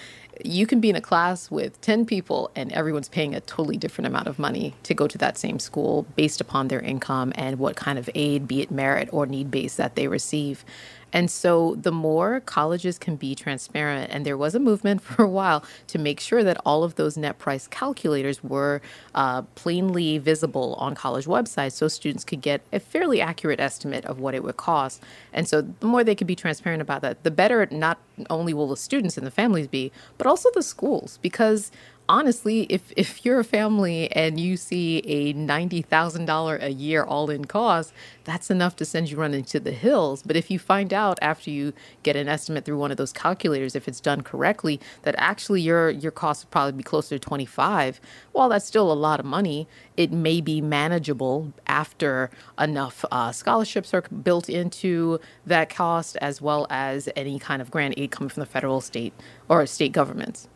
you 0.44 0.66
can 0.66 0.80
be 0.80 0.90
in 0.90 0.96
a 0.96 1.00
class 1.00 1.50
with 1.50 1.80
10 1.80 2.06
people 2.06 2.50
and 2.54 2.72
everyone's 2.72 3.08
paying 3.08 3.34
a 3.34 3.40
totally 3.40 3.76
different 3.76 4.06
amount 4.06 4.28
of 4.28 4.38
money 4.38 4.74
to 4.84 4.94
go 4.94 5.06
to 5.06 5.18
that 5.18 5.38
same 5.38 5.58
school 5.58 6.06
based 6.16 6.40
upon 6.40 6.68
their 6.68 6.80
income 6.80 7.32
and 7.36 7.58
what 7.58 7.76
kind 7.76 7.98
of 7.98 8.08
aid, 8.14 8.46
be 8.46 8.60
it 8.60 8.70
merit 8.70 9.08
or 9.12 9.26
need 9.26 9.50
based, 9.50 9.76
that 9.76 9.94
they 9.94 10.08
receive. 10.08 10.64
And 11.12 11.30
so 11.30 11.76
the 11.76 11.92
more 11.92 12.40
colleges 12.40 12.98
can 12.98 13.16
be 13.16 13.34
transparent, 13.34 14.10
and 14.12 14.24
there 14.24 14.36
was 14.36 14.54
a 14.54 14.60
movement 14.60 15.00
for 15.02 15.22
a 15.22 15.28
while 15.28 15.64
to 15.88 15.98
make 15.98 16.20
sure 16.20 16.44
that 16.44 16.58
all 16.64 16.84
of 16.84 16.94
those 16.96 17.16
net 17.16 17.38
price 17.38 17.66
calculators 17.66 18.42
were 18.42 18.80
uh, 19.14 19.42
plainly 19.54 20.18
visible 20.18 20.74
on 20.74 20.94
college 20.94 21.26
websites 21.26 21.72
so 21.72 21.88
students 21.88 22.24
could 22.24 22.40
get 22.40 22.60
a 22.72 22.80
fairly 22.80 23.20
accurate 23.20 23.60
estimate 23.60 24.04
of 24.04 24.20
what 24.20 24.34
it 24.34 24.42
would 24.42 24.56
cost. 24.56 25.02
And 25.32 25.48
so 25.48 25.62
the 25.62 25.86
more 25.86 26.04
they 26.04 26.14
could 26.14 26.26
be 26.26 26.36
transparent 26.36 26.82
about 26.82 27.02
that, 27.02 27.22
the 27.22 27.30
better 27.30 27.66
not 27.70 27.98
only 28.28 28.52
will 28.52 28.68
the 28.68 28.76
students 28.76 29.16
and 29.16 29.26
the 29.26 29.30
families 29.30 29.66
be, 29.66 29.92
but 30.18 30.26
also 30.26 30.48
the 30.54 30.62
schools, 30.62 31.18
because 31.22 31.70
honestly, 32.10 32.62
if 32.68 32.92
if 32.96 33.24
you're 33.24 33.38
a 33.38 33.44
family 33.44 34.10
and 34.12 34.40
you 34.40 34.56
see 34.56 35.00
a 35.06 35.32
ninety 35.32 35.80
thousand 35.80 36.24
dollar 36.26 36.56
a 36.56 36.68
year 36.68 37.04
all 37.04 37.30
in 37.30 37.44
cost, 37.44 37.92
that's 38.24 38.50
enough 38.50 38.74
to 38.76 38.84
send 38.84 39.10
you 39.10 39.16
running 39.16 39.44
to 39.44 39.60
the 39.60 39.70
hills. 39.70 40.22
But 40.22 40.36
if 40.36 40.50
you 40.50 40.58
find 40.58 40.92
out 40.92 41.18
after 41.22 41.50
you 41.50 41.72
get 42.02 42.16
an 42.16 42.28
estimate 42.28 42.64
through 42.64 42.78
one 42.78 42.90
of 42.90 42.96
those 42.96 43.12
calculators, 43.12 43.76
if 43.76 43.86
it's 43.86 44.00
done 44.00 44.22
correctly, 44.22 44.80
that 45.02 45.14
actually 45.18 45.60
your 45.62 45.88
your 45.88 46.10
cost 46.10 46.44
would 46.44 46.50
probably 46.50 46.72
be 46.72 46.82
closer 46.82 47.16
to 47.16 47.20
twenty 47.20 47.46
five. 47.46 48.00
While 48.32 48.48
that's 48.48 48.66
still 48.66 48.90
a 48.90 48.94
lot 48.94 49.20
of 49.20 49.26
money, 49.26 49.68
it 49.96 50.10
may 50.10 50.40
be 50.40 50.60
manageable 50.60 51.52
after 51.68 52.30
enough 52.58 53.04
uh, 53.12 53.30
scholarships 53.30 53.94
are 53.94 54.02
built 54.02 54.48
into 54.48 55.20
that 55.46 55.70
cost, 55.70 56.16
as 56.16 56.42
well 56.42 56.66
as 56.70 57.08
any 57.14 57.38
kind 57.38 57.62
of 57.62 57.70
grant 57.70 57.94
aid 57.96 58.10
coming 58.10 58.30
from 58.30 58.40
the 58.40 58.46
federal, 58.46 58.80
state, 58.80 59.14
or 59.48 59.64
state 59.66 59.92
governments. 59.92 60.48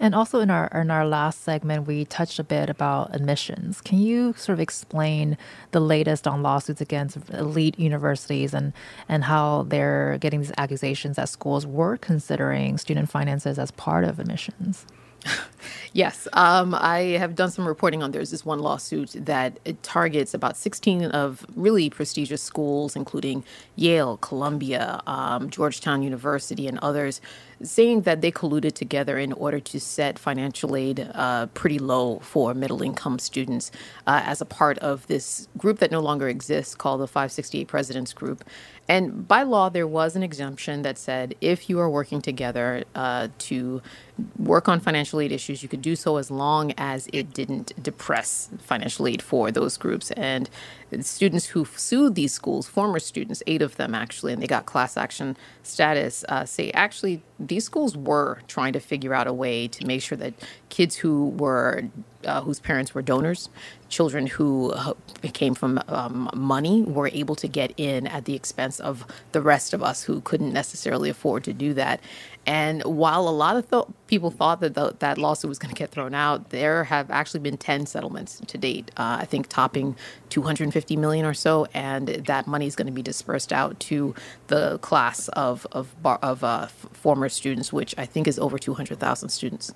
And 0.00 0.14
also 0.14 0.40
in 0.40 0.50
our 0.50 0.68
in 0.68 0.90
our 0.90 1.06
last 1.06 1.42
segment, 1.42 1.86
we 1.86 2.04
touched 2.04 2.38
a 2.38 2.44
bit 2.44 2.70
about 2.70 3.14
admissions. 3.14 3.80
Can 3.80 3.98
you 3.98 4.32
sort 4.36 4.54
of 4.54 4.60
explain 4.60 5.36
the 5.72 5.80
latest 5.80 6.28
on 6.28 6.42
lawsuits 6.42 6.80
against 6.80 7.18
elite 7.30 7.78
universities 7.78 8.54
and 8.54 8.72
and 9.08 9.24
how 9.24 9.64
they're 9.68 10.18
getting 10.18 10.40
these 10.40 10.52
accusations 10.56 11.16
that 11.16 11.28
schools 11.28 11.66
were 11.66 11.96
considering 11.96 12.78
student 12.78 13.10
finances 13.10 13.58
as 13.58 13.70
part 13.72 14.04
of 14.04 14.20
admissions? 14.20 14.86
Yes, 15.94 16.28
um, 16.34 16.74
I 16.74 17.16
have 17.18 17.34
done 17.34 17.50
some 17.50 17.66
reporting 17.66 18.02
on. 18.02 18.12
There's 18.12 18.30
this 18.30 18.44
one 18.44 18.60
lawsuit 18.60 19.16
that 19.16 19.58
targets 19.82 20.34
about 20.34 20.56
16 20.56 21.04
of 21.06 21.46
really 21.56 21.90
prestigious 21.90 22.42
schools, 22.42 22.94
including 22.94 23.44
Yale, 23.76 24.18
Columbia, 24.18 25.00
um, 25.06 25.50
Georgetown 25.50 26.02
University, 26.02 26.68
and 26.68 26.78
others, 26.80 27.20
saying 27.62 28.02
that 28.02 28.20
they 28.20 28.30
colluded 28.30 28.74
together 28.74 29.18
in 29.18 29.32
order 29.32 29.60
to 29.60 29.80
set 29.80 30.18
financial 30.18 30.76
aid 30.76 31.10
uh, 31.14 31.46
pretty 31.54 31.78
low 31.78 32.18
for 32.20 32.54
middle 32.54 32.82
income 32.82 33.18
students 33.18 33.72
uh, 34.06 34.22
as 34.24 34.40
a 34.40 34.46
part 34.46 34.78
of 34.78 35.06
this 35.08 35.48
group 35.56 35.78
that 35.78 35.90
no 35.90 36.00
longer 36.00 36.28
exists 36.28 36.74
called 36.74 37.00
the 37.00 37.08
568 37.08 37.66
Presidents 37.66 38.12
Group. 38.12 38.44
And 38.88 39.28
by 39.28 39.42
law, 39.42 39.68
there 39.68 39.86
was 39.86 40.16
an 40.16 40.22
exemption 40.22 40.82
that 40.82 40.98
said 40.98 41.34
if 41.40 41.68
you 41.68 41.78
are 41.80 41.90
working 41.90 42.22
together 42.22 42.84
uh, 42.94 43.28
to 43.38 43.82
work 44.38 44.68
on 44.68 44.80
financial 44.80 45.20
aid 45.20 45.32
issues, 45.32 45.62
you 45.62 45.68
could 45.68 45.82
do 45.82 45.94
so 45.96 46.16
as 46.16 46.30
long 46.30 46.72
as 46.76 47.08
it 47.12 47.32
didn't 47.32 47.72
depress 47.82 48.48
financial 48.58 49.06
aid 49.06 49.22
for 49.22 49.50
those 49.50 49.76
groups. 49.76 50.10
And 50.12 50.50
students 51.00 51.46
who 51.46 51.64
sued 51.64 52.14
these 52.14 52.32
schools, 52.32 52.66
former 52.66 52.98
students, 52.98 53.42
eight 53.46 53.62
of 53.62 53.76
them 53.76 53.94
actually, 53.94 54.32
and 54.32 54.42
they 54.42 54.46
got 54.46 54.66
class 54.66 54.96
action 54.96 55.36
status, 55.62 56.24
uh, 56.28 56.44
say 56.44 56.70
actually 56.72 57.22
these 57.38 57.64
schools 57.64 57.96
were 57.96 58.40
trying 58.48 58.72
to 58.72 58.80
figure 58.80 59.14
out 59.14 59.26
a 59.26 59.32
way 59.32 59.68
to 59.68 59.86
make 59.86 60.02
sure 60.02 60.18
that 60.18 60.34
kids 60.68 60.96
who 60.96 61.28
were 61.30 61.84
uh, 62.24 62.40
whose 62.40 62.58
parents 62.58 62.94
were 62.94 63.02
donors, 63.02 63.48
children 63.88 64.26
who 64.26 64.72
uh, 64.72 64.92
came 65.32 65.54
from 65.54 65.80
um, 65.86 66.28
money 66.34 66.82
were 66.82 67.08
able 67.12 67.36
to 67.36 67.46
get 67.46 67.72
in 67.76 68.06
at 68.08 68.24
the 68.24 68.34
expense 68.34 68.80
of 68.80 69.04
the 69.32 69.40
rest 69.40 69.72
of 69.72 69.82
us 69.82 70.02
who 70.02 70.20
couldn't 70.22 70.52
necessarily 70.52 71.08
afford 71.08 71.44
to 71.44 71.52
do 71.52 71.72
that. 71.74 72.00
And 72.48 72.82
while 72.84 73.28
a 73.28 73.30
lot 73.30 73.58
of 73.58 73.70
th- 73.70 73.84
people 74.06 74.30
thought 74.30 74.60
that 74.60 74.72
the, 74.72 74.96
that 75.00 75.18
lawsuit 75.18 75.50
was 75.50 75.58
going 75.58 75.68
to 75.68 75.78
get 75.78 75.90
thrown 75.90 76.14
out, 76.14 76.48
there 76.48 76.84
have 76.84 77.10
actually 77.10 77.40
been 77.40 77.58
10 77.58 77.84
settlements 77.84 78.40
to 78.46 78.56
date, 78.56 78.90
uh, 78.96 79.18
I 79.20 79.26
think 79.26 79.48
topping 79.48 79.96
250 80.30 80.96
million 80.96 81.26
or 81.26 81.34
so. 81.34 81.66
And 81.74 82.08
that 82.08 82.46
money 82.46 82.66
is 82.66 82.74
going 82.74 82.86
to 82.86 82.92
be 82.92 83.02
dispersed 83.02 83.52
out 83.52 83.78
to 83.80 84.14
the 84.46 84.78
class 84.78 85.28
of, 85.28 85.66
of, 85.72 85.94
bar- 86.02 86.20
of 86.22 86.42
uh, 86.42 86.60
f- 86.62 86.86
former 86.94 87.28
students, 87.28 87.70
which 87.70 87.94
I 87.98 88.06
think 88.06 88.26
is 88.26 88.38
over 88.38 88.58
200,000 88.58 89.28
students. 89.28 89.74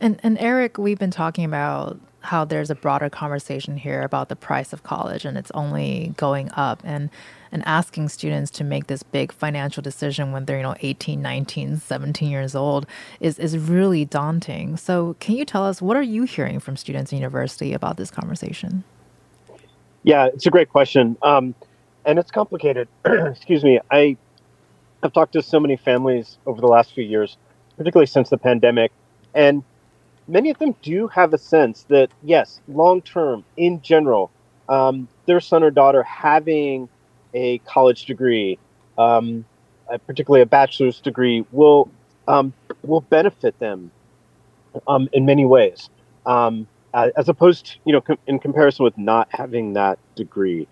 And 0.00 0.18
and 0.24 0.36
Eric, 0.38 0.78
we've 0.78 0.98
been 0.98 1.12
talking 1.12 1.44
about 1.44 2.00
how 2.22 2.44
there's 2.44 2.70
a 2.70 2.74
broader 2.74 3.08
conversation 3.08 3.76
here 3.76 4.02
about 4.02 4.28
the 4.28 4.36
price 4.36 4.72
of 4.72 4.82
college 4.82 5.24
and 5.24 5.36
it's 5.36 5.50
only 5.52 6.12
going 6.16 6.50
up 6.52 6.80
and 6.84 7.10
and 7.52 7.62
asking 7.66 8.08
students 8.08 8.50
to 8.52 8.64
make 8.64 8.86
this 8.86 9.02
big 9.02 9.30
financial 9.30 9.82
decision 9.82 10.32
when 10.32 10.46
they're 10.46 10.56
you 10.56 10.62
know 10.62 10.74
18 10.80 11.22
19 11.22 11.78
17 11.78 12.30
years 12.30 12.54
old 12.54 12.86
is 13.20 13.38
is 13.38 13.56
really 13.56 14.04
daunting. 14.04 14.76
So 14.76 15.16
can 15.20 15.36
you 15.36 15.44
tell 15.44 15.64
us 15.64 15.80
what 15.80 15.96
are 15.96 16.02
you 16.02 16.24
hearing 16.24 16.58
from 16.58 16.76
students 16.76 17.12
in 17.12 17.18
university 17.18 17.72
about 17.72 17.96
this 17.96 18.10
conversation? 18.10 18.84
Yeah 20.02 20.26
it's 20.26 20.46
a 20.46 20.50
great 20.50 20.70
question. 20.70 21.16
Um, 21.22 21.54
and 22.04 22.18
it's 22.18 22.30
complicated. 22.30 22.88
Excuse 23.04 23.62
me. 23.62 23.78
I 23.90 24.16
have 25.02 25.12
talked 25.12 25.34
to 25.34 25.42
so 25.42 25.60
many 25.60 25.76
families 25.76 26.38
over 26.46 26.60
the 26.60 26.66
last 26.66 26.94
few 26.94 27.04
years 27.04 27.36
particularly 27.76 28.06
since 28.06 28.30
the 28.30 28.38
pandemic 28.38 28.92
and 29.34 29.62
many 30.28 30.50
of 30.50 30.58
them 30.58 30.74
do 30.82 31.08
have 31.08 31.32
a 31.32 31.38
sense 31.38 31.84
that 31.84 32.10
yes, 32.22 32.60
long 32.68 33.02
term, 33.02 33.44
in 33.56 33.80
general, 33.82 34.30
um, 34.68 35.08
their 35.26 35.40
son 35.40 35.62
or 35.62 35.70
daughter 35.70 36.02
having 36.02 36.88
a 37.34 37.58
college 37.58 38.04
degree, 38.06 38.58
um, 38.98 39.44
particularly 40.06 40.42
a 40.42 40.46
bachelor's 40.46 41.00
degree, 41.00 41.44
will 41.52 41.90
um, 42.28 42.52
will 42.82 43.00
benefit 43.00 43.58
them 43.58 43.90
um, 44.86 45.08
in 45.12 45.26
many 45.26 45.44
ways, 45.44 45.90
um, 46.26 46.66
as 46.94 47.28
opposed 47.28 47.66
to 47.66 47.78
you 47.84 47.92
know 47.92 48.00
com- 48.00 48.18
in 48.26 48.38
comparison 48.38 48.84
with 48.84 48.96
not 48.96 49.28
having 49.30 49.74
that 49.74 49.98
degree. 50.14 50.66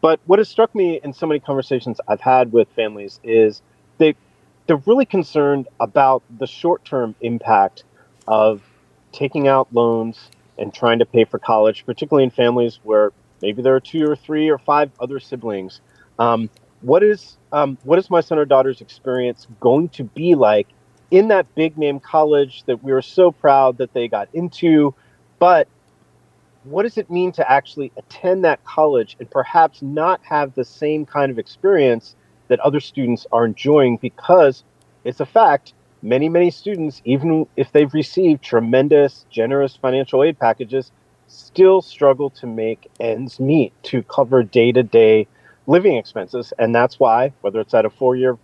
But 0.00 0.20
what 0.26 0.38
has 0.38 0.48
struck 0.48 0.74
me 0.74 1.00
in 1.02 1.12
so 1.14 1.26
many 1.26 1.40
conversations 1.40 2.00
I've 2.06 2.20
had 2.20 2.52
with 2.52 2.68
families 2.76 3.20
is 3.24 3.62
they 3.98 4.14
they're 4.66 4.82
really 4.86 5.06
concerned 5.06 5.68
about 5.80 6.22
the 6.38 6.46
short 6.46 6.84
term 6.84 7.14
impact 7.20 7.84
of 8.26 8.62
taking 9.12 9.48
out 9.48 9.68
loans 9.72 10.30
and 10.58 10.72
trying 10.72 10.98
to 10.98 11.06
pay 11.06 11.24
for 11.24 11.38
college, 11.38 11.84
particularly 11.86 12.24
in 12.24 12.30
families 12.30 12.80
where 12.82 13.12
maybe 13.42 13.62
there 13.62 13.74
are 13.74 13.80
two 13.80 14.04
or 14.08 14.16
three 14.16 14.48
or 14.50 14.58
five 14.58 14.90
other 15.00 15.20
siblings. 15.20 15.80
Um, 16.18 16.50
what 16.80 17.02
is 17.02 17.38
um, 17.52 17.78
what 17.84 17.98
is 17.98 18.10
my 18.10 18.20
son 18.20 18.38
or 18.38 18.44
daughter's 18.44 18.80
experience 18.80 19.46
going 19.60 19.88
to 19.90 20.04
be 20.04 20.34
like 20.34 20.68
in 21.10 21.28
that 21.28 21.52
big 21.54 21.78
name 21.78 22.00
college 22.00 22.64
that 22.64 22.82
we 22.82 22.92
are 22.92 23.02
so 23.02 23.32
proud 23.32 23.78
that 23.78 23.92
they 23.94 24.08
got 24.08 24.28
into? 24.32 24.94
But 25.38 25.68
what 26.64 26.82
does 26.82 26.98
it 26.98 27.10
mean 27.10 27.32
to 27.32 27.50
actually 27.50 27.92
attend 27.96 28.44
that 28.44 28.64
college 28.64 29.16
and 29.18 29.30
perhaps 29.30 29.82
not 29.82 30.20
have 30.24 30.54
the 30.54 30.64
same 30.64 31.04
kind 31.04 31.30
of 31.30 31.38
experience 31.38 32.16
that 32.48 32.60
other 32.60 32.80
students 32.80 33.26
are 33.32 33.44
enjoying 33.44 33.96
because 33.98 34.64
it's 35.04 35.20
a 35.20 35.26
fact 35.26 35.74
many, 36.02 36.28
many 36.28 36.50
students, 36.50 37.00
even 37.04 37.46
if 37.56 37.72
they've 37.72 37.92
received 37.94 38.42
tremendous, 38.42 39.24
generous 39.30 39.74
financial 39.74 40.22
aid 40.22 40.38
packages, 40.38 40.92
still 41.26 41.80
struggle 41.82 42.30
to 42.30 42.46
make 42.46 42.90
ends 43.00 43.40
meet 43.40 43.72
to 43.82 44.02
cover 44.02 44.42
day 44.42 44.70
to 44.70 44.82
day 44.82 45.26
living 45.66 45.96
expenses. 45.96 46.52
And 46.58 46.74
that's 46.74 46.98
why, 46.98 47.32
whether 47.40 47.60
it's 47.60 47.74
at 47.74 47.84
a 47.84 47.90
four 47.90 48.16
year 48.16 48.38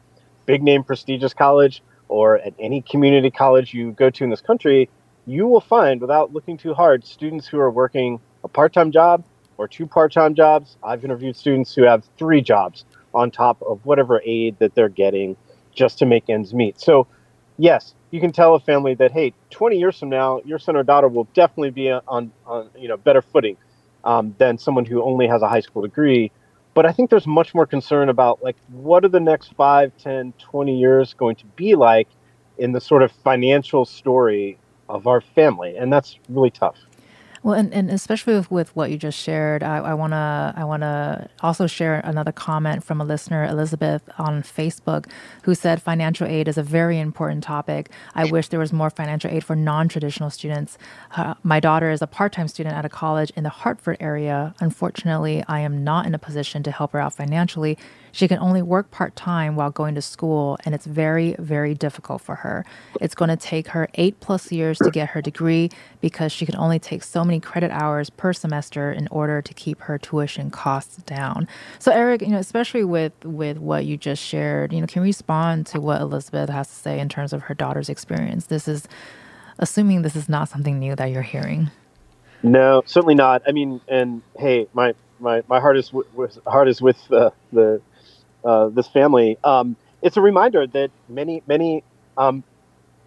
big 0.47 0.63
name 0.63 0.85
prestigious 0.85 1.35
college 1.35 1.83
or 2.09 2.39
at 2.39 2.55
any 2.59 2.83
community 2.83 3.31
college 3.31 3.73
you 3.73 3.93
go 3.93 4.11
to 4.11 4.25
in 4.25 4.31
this 4.31 4.41
country, 4.41 4.89
you 5.27 5.47
will 5.47 5.61
find, 5.61 6.01
without 6.01 6.33
looking 6.33 6.57
too 6.57 6.75
hard, 6.75 7.05
students 7.07 7.47
who 7.47 7.59
are 7.59 7.71
working 7.71 8.21
a 8.43 8.49
part 8.49 8.73
time 8.73 8.91
job 8.91 9.23
or 9.59 9.69
two 9.69 9.87
part 9.87 10.13
time 10.13 10.35
jobs. 10.35 10.77
I've 10.83 11.05
interviewed 11.05 11.37
students 11.37 11.75
who 11.75 11.83
have 11.83 12.05
three 12.19 12.41
jobs 12.41 12.85
on 13.15 13.31
top 13.31 13.63
of 13.63 13.85
whatever 13.85 14.21
aid 14.25 14.59
that 14.59 14.75
they're 14.75 14.89
getting 14.89 15.37
just 15.75 15.99
to 15.99 16.07
make 16.07 16.29
ends 16.29 16.55
meet. 16.55 16.81
So 16.81 17.07
yes, 17.59 17.95
you 18.11 18.21
can 18.21 18.33
tell 18.33 18.55
a 18.55 18.61
family 18.61 18.95
that 18.95 19.13
hey, 19.13 19.35
20 19.51 19.79
years 19.79 19.99
from 19.99 20.09
now, 20.09 20.41
your 20.45 20.59
son 20.59 20.77
or 20.77 20.83
daughter 20.83 21.09
will 21.09 21.29
definitely 21.35 21.71
be 21.71 21.91
on 21.91 22.33
on 22.47 22.71
you 22.77 22.89
know 22.89 22.97
better 22.97 23.23
footing 23.23 23.57
um, 24.05 24.35
than 24.39 24.59
someone 24.59 24.85
who 24.85 25.03
only 25.03 25.27
has 25.29 25.43
a 25.43 25.49
high 25.49 25.61
school 25.61 25.83
degree. 25.83 26.33
But 26.81 26.87
I 26.87 26.93
think 26.93 27.11
there's 27.11 27.27
much 27.27 27.55
more 27.55 27.67
concern 27.67 28.09
about 28.09 28.43
like 28.43 28.57
what 28.69 29.05
are 29.05 29.09
the 29.09 29.21
next 29.21 29.53
5, 29.53 29.93
10, 29.99 30.33
20 30.39 30.79
years 30.79 31.13
going 31.13 31.37
to 31.37 31.45
be 31.55 31.75
like 31.75 32.09
in 32.57 32.73
the 32.73 32.81
sort 32.81 33.03
of 33.03 33.13
financial 33.13 33.85
story 33.85 34.59
of 34.89 35.07
our 35.07 35.21
family, 35.21 35.77
and 35.77 35.93
that's 35.93 36.19
really 36.31 36.49
tough. 36.49 36.79
Well, 37.43 37.55
and, 37.55 37.73
and 37.73 37.91
especially 37.91 38.35
with, 38.35 38.51
with 38.51 38.77
what 38.77 38.91
you 38.91 38.99
just 38.99 39.19
shared, 39.19 39.63
I, 39.63 39.79
I 39.79 39.95
wanna 39.95 40.53
I 40.57 40.65
wanna 40.65 41.31
also 41.41 41.67
share 41.67 42.01
another 42.05 42.33
comment 42.33 42.85
from 42.85 43.01
a 43.01 43.05
listener, 43.05 43.47
Elizabeth, 43.47 44.03
on 44.19 44.43
Facebook, 44.43 45.07
who 45.45 45.55
said 45.55 45.81
financial 45.81 46.27
aid 46.27 46.49
is 46.49 46.59
a 46.59 46.63
very 46.63 46.99
important 46.99 47.43
topic. 47.43 47.91
I 48.15 48.27
wish 48.27 48.49
there 48.49 48.61
was 48.61 48.75
more 48.75 48.91
financial 48.91 49.31
aid 49.31 49.43
for 49.43 49.57
non-traditional 49.57 50.29
students. 50.29 50.77
Uh, 51.17 51.33
my 51.43 51.61
daughter 51.61 51.91
is 51.91 52.03
a 52.03 52.07
part-time 52.07 52.47
student 52.47 52.77
at 52.77 52.85
a 52.85 52.91
college 52.91 53.31
in 53.35 53.45
the 53.45 53.49
Hartford 53.49 53.97
area. 54.01 54.55
Unfortunately, 54.61 55.43
I 55.49 55.61
am 55.61 55.83
not 55.83 56.05
in 56.05 56.15
a 56.15 56.19
position 56.19 56.63
to 56.65 56.71
help 56.71 56.93
her 56.93 57.01
out 57.01 57.15
financially. 57.15 57.79
She 58.13 58.29
can 58.29 58.39
only 58.39 58.63
work 58.63 58.91
part 58.91 59.17
time 59.17 59.57
while 59.57 59.71
going 59.71 59.95
to 59.95 60.03
school, 60.03 60.59
and 60.65 60.75
it's 60.75 60.87
very, 60.87 61.35
very 61.39 61.75
difficult 61.75 62.23
for 62.23 62.37
her. 62.37 62.65
It's 63.01 63.15
going 63.15 63.29
to 63.29 63.37
take 63.37 63.69
her 63.69 63.89
eight 63.95 64.21
plus 64.21 64.51
years 64.53 64.79
to 64.79 64.91
get 64.91 65.11
her 65.11 65.23
degree 65.23 65.71
because 66.01 66.33
she 66.33 66.47
can 66.47 66.57
only 66.57 66.79
take 66.79 67.03
so 67.03 67.25
many 67.25 67.41
credit 67.41 67.71
hours 67.71 68.11
per 68.11 68.33
semester 68.33 68.93
in 68.93 69.09
order 69.11 69.43
to 69.43 69.55
keep 69.55 69.81
her 69.83 69.99
tuition 69.99 70.51
costs 70.51 70.97
down. 71.05 71.49
So, 71.79 71.93
Eric, 71.93 72.23
you 72.23 72.29
know, 72.29 72.39
especially 72.39 72.85
with 72.85 73.13
with 73.25 73.59
what 73.59 73.85
you 73.85 73.97
just 73.97 74.23
shared, 74.23 74.73
you 74.73 74.81
know, 74.81 74.87
can 74.87 75.03
respond 75.03 75.67
to 75.67 75.81
what 75.81 76.01
Elizabeth 76.01 76.51
has 76.51 76.69
to 76.69 76.75
say 76.75 76.99
in 76.99 77.09
terms 77.09 77.33
of 77.33 77.43
her 77.43 77.55
daughter's 77.55 77.89
experience? 77.89 78.47
This 78.47 78.69
is 78.69 78.89
assuming 79.59 80.03
this 80.03 80.17
is 80.17 80.29
not 80.29 80.49
something 80.49 80.79
new 80.79 80.97
that 80.97 81.07
you're 81.07 81.23
hearing. 81.23 81.71
No, 82.43 82.83
certainly 82.87 83.15
not. 83.15 83.43
I 83.47 83.53
mean, 83.53 83.81
and 83.89 84.23
hey, 84.39 84.67
my 84.73 84.95
my, 85.19 85.43
my 85.49 85.61
heart 85.61 85.77
is 85.77 85.93
with 85.93 86.39
heart 86.47 86.69
is 86.69 86.81
with 86.81 86.99
uh, 87.13 87.31
the 87.53 87.81
uh, 88.45 88.69
this 88.69 88.89
family. 88.89 89.39
Um, 89.45 89.77
it's 90.03 90.17
a 90.17 90.21
reminder 90.21 90.67
that 90.67 90.91
many 91.09 91.43
many 91.47 91.85
um, 92.17 92.43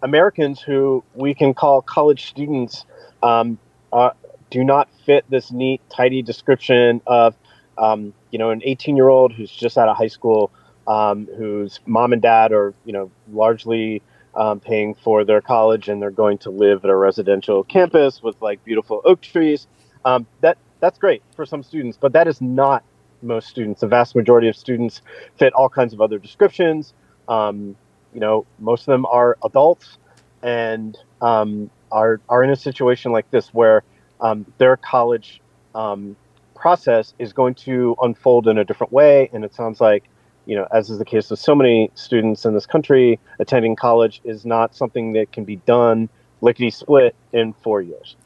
Americans 0.02 0.60
who 0.60 1.02
we 1.14 1.34
can 1.34 1.54
call 1.54 1.82
college 1.82 2.26
students 2.26 2.84
um, 3.22 3.58
do 4.50 4.62
not 4.62 4.88
fit 5.04 5.24
this 5.28 5.50
neat, 5.50 5.80
tidy 5.88 6.22
description 6.22 7.00
of 7.06 7.34
um, 7.78 8.14
you 8.30 8.38
know 8.38 8.50
an 8.50 8.60
18 8.64 8.96
year 8.96 9.08
old 9.08 9.32
who's 9.32 9.50
just 9.50 9.76
out 9.76 9.88
of 9.88 9.96
high 9.96 10.08
school, 10.08 10.50
um, 10.86 11.28
whose 11.36 11.80
mom 11.86 12.12
and 12.12 12.22
dad 12.22 12.52
are 12.52 12.74
you 12.84 12.92
know 12.92 13.10
largely 13.32 14.02
um, 14.36 14.60
paying 14.60 14.94
for 14.94 15.24
their 15.24 15.40
college 15.40 15.88
and 15.88 16.02
they're 16.02 16.10
going 16.10 16.38
to 16.38 16.50
live 16.50 16.84
at 16.84 16.90
a 16.90 16.96
residential 16.96 17.64
campus 17.64 18.22
with 18.22 18.40
like 18.40 18.64
beautiful 18.64 19.00
oak 19.04 19.20
trees. 19.20 19.66
That 20.04 20.58
that's 20.80 20.98
great 20.98 21.22
for 21.34 21.46
some 21.46 21.62
students, 21.62 21.96
but 22.00 22.12
that 22.12 22.28
is 22.28 22.42
not 22.42 22.84
most 23.24 23.48
students. 23.48 23.80
The 23.80 23.86
vast 23.86 24.14
majority 24.14 24.48
of 24.48 24.56
students 24.56 25.02
fit 25.36 25.52
all 25.54 25.68
kinds 25.68 25.92
of 25.92 26.00
other 26.00 26.18
descriptions. 26.18 26.94
Um, 27.28 27.76
you 28.12 28.20
know, 28.20 28.46
most 28.58 28.82
of 28.82 28.86
them 28.86 29.06
are 29.06 29.36
adults 29.44 29.98
and 30.42 30.96
um, 31.20 31.70
are 31.90 32.20
are 32.28 32.44
in 32.44 32.50
a 32.50 32.56
situation 32.56 33.12
like 33.12 33.30
this 33.30 33.52
where 33.52 33.82
um, 34.20 34.46
their 34.58 34.76
college 34.76 35.40
um, 35.74 36.16
process 36.54 37.14
is 37.18 37.32
going 37.32 37.54
to 37.54 37.96
unfold 38.02 38.46
in 38.46 38.58
a 38.58 38.64
different 38.64 38.92
way, 38.92 39.30
and 39.32 39.44
it 39.44 39.54
sounds 39.54 39.80
like 39.80 40.04
you 40.46 40.54
know, 40.56 40.66
as 40.72 40.90
is 40.90 40.98
the 40.98 41.04
case 41.04 41.30
with 41.30 41.40
so 41.40 41.54
many 41.54 41.90
students 41.94 42.44
in 42.44 42.54
this 42.54 42.66
country, 42.66 43.18
attending 43.38 43.76
college 43.76 44.20
is 44.24 44.44
not 44.44 44.74
something 44.74 45.14
that 45.14 45.32
can 45.32 45.44
be 45.44 45.56
done 45.56 46.08
lickety 46.40 46.70
split 46.70 47.14
in 47.32 47.52
four 47.54 47.80
years. 47.80 48.16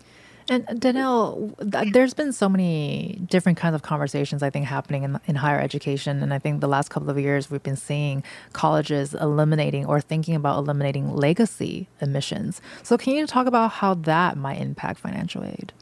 And 0.49 0.69
uh, 0.69 0.75
Danielle, 0.75 1.55
there's 1.59 2.15
been 2.15 2.33
so 2.33 2.49
many 2.49 3.21
different 3.27 3.59
kinds 3.59 3.75
of 3.75 3.83
conversations 3.83 4.43
I 4.43 4.51
think 4.51 4.67
happening 4.67 5.03
in, 5.05 5.21
in 5.27 5.37
higher 5.37 5.61
education, 5.61 6.23
and 6.23 6.33
I 6.33 6.39
think 6.39 6.61
the 6.61 6.69
last 6.69 6.89
couple 6.89 7.11
of 7.11 7.19
years 7.19 7.51
we've 7.51 7.63
been 7.63 7.77
seeing 7.77 8.23
colleges 8.53 9.15
eliminating 9.15 9.85
or 9.87 10.01
thinking 10.01 10.35
about 10.35 10.59
eliminating 10.59 11.15
legacy 11.15 11.89
admissions. 12.01 12.61
So, 12.83 12.97
can 12.97 13.15
you 13.15 13.27
talk 13.27 13.47
about 13.47 13.73
how 13.73 13.95
that 13.95 14.37
might 14.37 14.61
impact 14.61 15.01
financial 15.01 15.45
aid? 15.45 15.73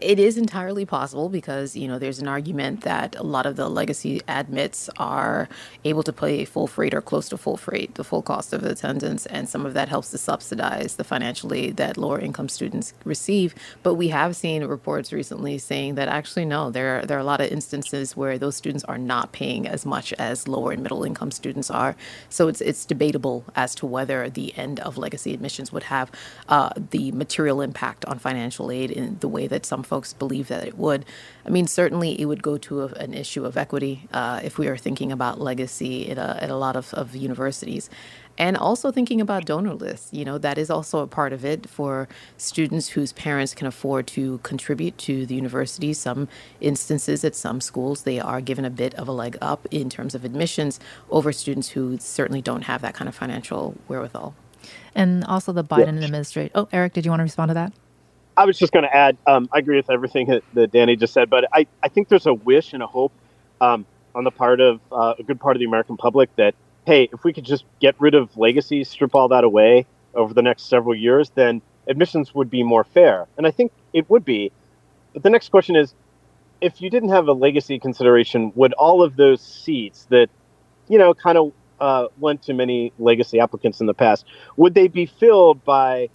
It 0.00 0.18
is 0.18 0.36
entirely 0.36 0.84
possible 0.84 1.28
because 1.28 1.76
you 1.76 1.88
know 1.88 1.98
there's 1.98 2.18
an 2.18 2.28
argument 2.28 2.82
that 2.82 3.14
a 3.16 3.22
lot 3.22 3.46
of 3.46 3.56
the 3.56 3.68
legacy 3.68 4.20
admits 4.28 4.88
are 4.96 5.48
able 5.84 6.02
to 6.02 6.12
pay 6.12 6.44
full 6.44 6.66
freight 6.66 6.94
or 6.94 7.00
close 7.00 7.28
to 7.28 7.36
full 7.36 7.56
freight, 7.56 7.94
the 7.94 8.04
full 8.04 8.22
cost 8.22 8.52
of 8.52 8.64
attendance, 8.64 9.26
and 9.26 9.48
some 9.48 9.66
of 9.66 9.74
that 9.74 9.88
helps 9.88 10.10
to 10.10 10.18
subsidize 10.18 10.96
the 10.96 11.04
financial 11.04 11.52
aid 11.54 11.76
that 11.76 11.96
lower 11.96 12.18
income 12.18 12.48
students 12.48 12.94
receive. 13.04 13.54
But 13.82 13.94
we 13.94 14.08
have 14.08 14.36
seen 14.36 14.64
reports 14.64 15.12
recently 15.12 15.58
saying 15.58 15.94
that 15.96 16.08
actually 16.08 16.44
no, 16.44 16.70
there 16.70 17.04
there 17.06 17.16
are 17.16 17.20
a 17.20 17.24
lot 17.24 17.40
of 17.40 17.48
instances 17.50 18.16
where 18.16 18.38
those 18.38 18.56
students 18.56 18.84
are 18.84 18.98
not 18.98 19.32
paying 19.32 19.66
as 19.66 19.86
much 19.86 20.12
as 20.14 20.48
lower 20.48 20.72
and 20.72 20.82
middle 20.82 21.04
income 21.04 21.30
students 21.30 21.70
are. 21.70 21.96
So 22.28 22.48
it's 22.48 22.60
it's 22.60 22.84
debatable 22.84 23.44
as 23.54 23.74
to 23.76 23.86
whether 23.86 24.28
the 24.30 24.56
end 24.56 24.80
of 24.80 24.98
legacy 24.98 25.34
admissions 25.34 25.72
would 25.72 25.84
have 25.84 26.10
uh, 26.48 26.70
the 26.90 27.12
material 27.12 27.60
impact 27.60 28.04
on 28.06 28.18
financial 28.18 28.70
aid 28.70 28.90
in 28.90 29.18
the 29.20 29.28
way 29.32 29.46
that 29.48 29.66
some 29.66 29.82
folks 29.82 30.12
believe 30.12 30.48
that 30.48 30.66
it 30.66 30.78
would. 30.78 31.04
I 31.44 31.50
mean, 31.50 31.66
certainly 31.66 32.20
it 32.20 32.26
would 32.26 32.42
go 32.42 32.58
to 32.58 32.82
a, 32.82 32.86
an 32.86 33.14
issue 33.14 33.44
of 33.44 33.56
equity 33.56 34.08
uh, 34.12 34.40
if 34.44 34.58
we 34.58 34.68
are 34.68 34.76
thinking 34.76 35.10
about 35.10 35.40
legacy 35.40 36.10
at 36.10 36.18
a, 36.18 36.42
at 36.42 36.50
a 36.50 36.56
lot 36.56 36.76
of, 36.76 36.94
of 36.94 37.16
universities. 37.16 37.90
And 38.38 38.56
also 38.56 38.90
thinking 38.90 39.20
about 39.20 39.44
donor 39.44 39.74
lists, 39.74 40.12
you 40.12 40.24
know, 40.24 40.38
that 40.38 40.56
is 40.56 40.70
also 40.70 41.00
a 41.00 41.06
part 41.06 41.32
of 41.32 41.44
it 41.44 41.68
for 41.68 42.08
students 42.38 42.88
whose 42.88 43.12
parents 43.12 43.54
can 43.54 43.66
afford 43.66 44.06
to 44.08 44.38
contribute 44.38 44.96
to 44.98 45.26
the 45.26 45.34
university. 45.34 45.92
Some 45.92 46.28
instances 46.60 47.24
at 47.24 47.34
some 47.34 47.60
schools, 47.60 48.02
they 48.02 48.18
are 48.18 48.40
given 48.40 48.64
a 48.64 48.70
bit 48.70 48.94
of 48.94 49.06
a 49.06 49.12
leg 49.12 49.36
up 49.42 49.68
in 49.70 49.90
terms 49.90 50.14
of 50.14 50.24
admissions 50.24 50.80
over 51.10 51.30
students 51.30 51.70
who 51.70 51.98
certainly 51.98 52.40
don't 52.40 52.62
have 52.62 52.80
that 52.82 52.94
kind 52.94 53.08
of 53.08 53.14
financial 53.14 53.76
wherewithal. 53.86 54.34
And 54.94 55.24
also 55.24 55.52
the 55.52 55.64
Biden 55.64 55.98
yeah. 55.98 56.04
administration. 56.04 56.52
Oh, 56.54 56.68
Eric, 56.72 56.94
did 56.94 57.04
you 57.04 57.10
want 57.10 57.20
to 57.20 57.24
respond 57.24 57.50
to 57.50 57.54
that? 57.54 57.72
I 58.36 58.46
was 58.46 58.58
just 58.58 58.72
going 58.72 58.84
to 58.84 58.94
add, 58.94 59.16
um, 59.26 59.48
I 59.52 59.58
agree 59.58 59.76
with 59.76 59.90
everything 59.90 60.28
that, 60.28 60.42
that, 60.54 60.72
Danny 60.72 60.96
just 60.96 61.12
said, 61.12 61.28
but 61.28 61.44
I, 61.52 61.66
I 61.82 61.88
think 61.88 62.08
there's 62.08 62.26
a 62.26 62.34
wish 62.34 62.72
and 62.72 62.82
a 62.82 62.86
hope 62.86 63.12
um, 63.60 63.84
on 64.14 64.24
the 64.24 64.30
part 64.30 64.60
of 64.60 64.80
uh, 64.90 65.14
a 65.18 65.22
good 65.22 65.38
part 65.38 65.56
of 65.56 65.60
the 65.60 65.66
American 65.66 65.96
public 65.96 66.34
that, 66.36 66.54
hey, 66.86 67.08
if 67.12 67.24
we 67.24 67.32
could 67.32 67.44
just 67.44 67.64
get 67.80 67.94
rid 67.98 68.14
of 68.14 68.36
legacy, 68.36 68.84
strip 68.84 69.14
all 69.14 69.28
that 69.28 69.44
away 69.44 69.86
over 70.14 70.32
the 70.32 70.42
next 70.42 70.68
several 70.68 70.94
years, 70.94 71.30
then 71.34 71.60
admissions 71.86 72.34
would 72.34 72.50
be 72.50 72.62
more 72.62 72.84
fair. 72.84 73.26
And 73.36 73.46
I 73.46 73.50
think 73.50 73.72
it 73.92 74.08
would 74.08 74.24
be. 74.24 74.50
But 75.12 75.22
the 75.22 75.30
next 75.30 75.50
question 75.50 75.76
is 75.76 75.94
if 76.60 76.80
you 76.80 76.88
didn't 76.88 77.10
have 77.10 77.28
a 77.28 77.32
legacy 77.32 77.78
consideration, 77.78 78.52
would 78.54 78.72
all 78.74 79.02
of 79.02 79.16
those 79.16 79.42
seats 79.42 80.06
that, 80.10 80.28
you 80.88 80.96
know, 80.96 81.12
kind 81.12 81.36
of 81.36 81.52
uh, 81.80 82.06
went 82.18 82.42
to 82.44 82.54
many 82.54 82.92
legacy 82.98 83.40
applicants 83.40 83.80
in 83.80 83.86
the 83.86 83.94
past, 83.94 84.24
would 84.56 84.74
they 84.74 84.88
be 84.88 85.04
filled 85.04 85.64
by 85.64 86.08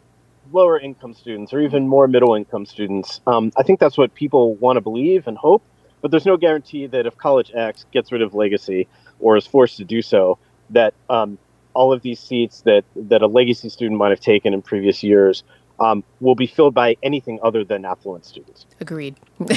lower 0.52 0.80
income 0.80 1.14
students 1.14 1.54
or 1.54 1.60
even 1.60 1.88
more 1.88 2.08
middle 2.08 2.36
income 2.36 2.66
students. 2.66 3.22
Um, 3.28 3.52
I 3.58 3.64
think 3.64 3.80
that's 3.80 3.98
what 3.98 4.14
people 4.16 4.56
want 4.56 4.78
to 4.78 4.82
believe 4.82 5.28
and 5.28 5.38
hope, 5.38 5.64
but 6.02 6.12
there's 6.12 6.26
no 6.26 6.38
guarantee 6.38 6.88
that 6.88 7.06
if 7.06 7.18
College 7.18 7.52
X 7.54 7.86
gets 7.92 8.12
rid 8.12 8.22
of 8.22 8.34
legacy 8.34 8.88
or 9.20 9.38
is 9.38 9.46
forced 9.46 9.78
to 9.78 9.84
do 9.84 10.02
so, 10.02 10.38
that 10.70 10.94
um, 11.10 11.38
all 11.74 11.94
of 11.94 12.02
these 12.02 12.20
seats 12.20 12.62
that, 12.62 12.84
that 12.96 13.22
a 13.22 13.28
legacy 13.28 13.70
student 13.70 13.98
might 13.98 14.10
have 14.10 14.20
taken 14.20 14.54
in 14.54 14.62
previous 14.62 15.04
years 15.04 15.44
um, 15.80 16.04
will 16.20 16.36
be 16.36 16.48
filled 16.48 16.74
by 16.74 16.98
anything 17.04 17.40
other 17.44 17.64
than 17.64 17.86
affluent 17.86 18.26
students. 18.26 18.66
Agreed. 18.80 19.16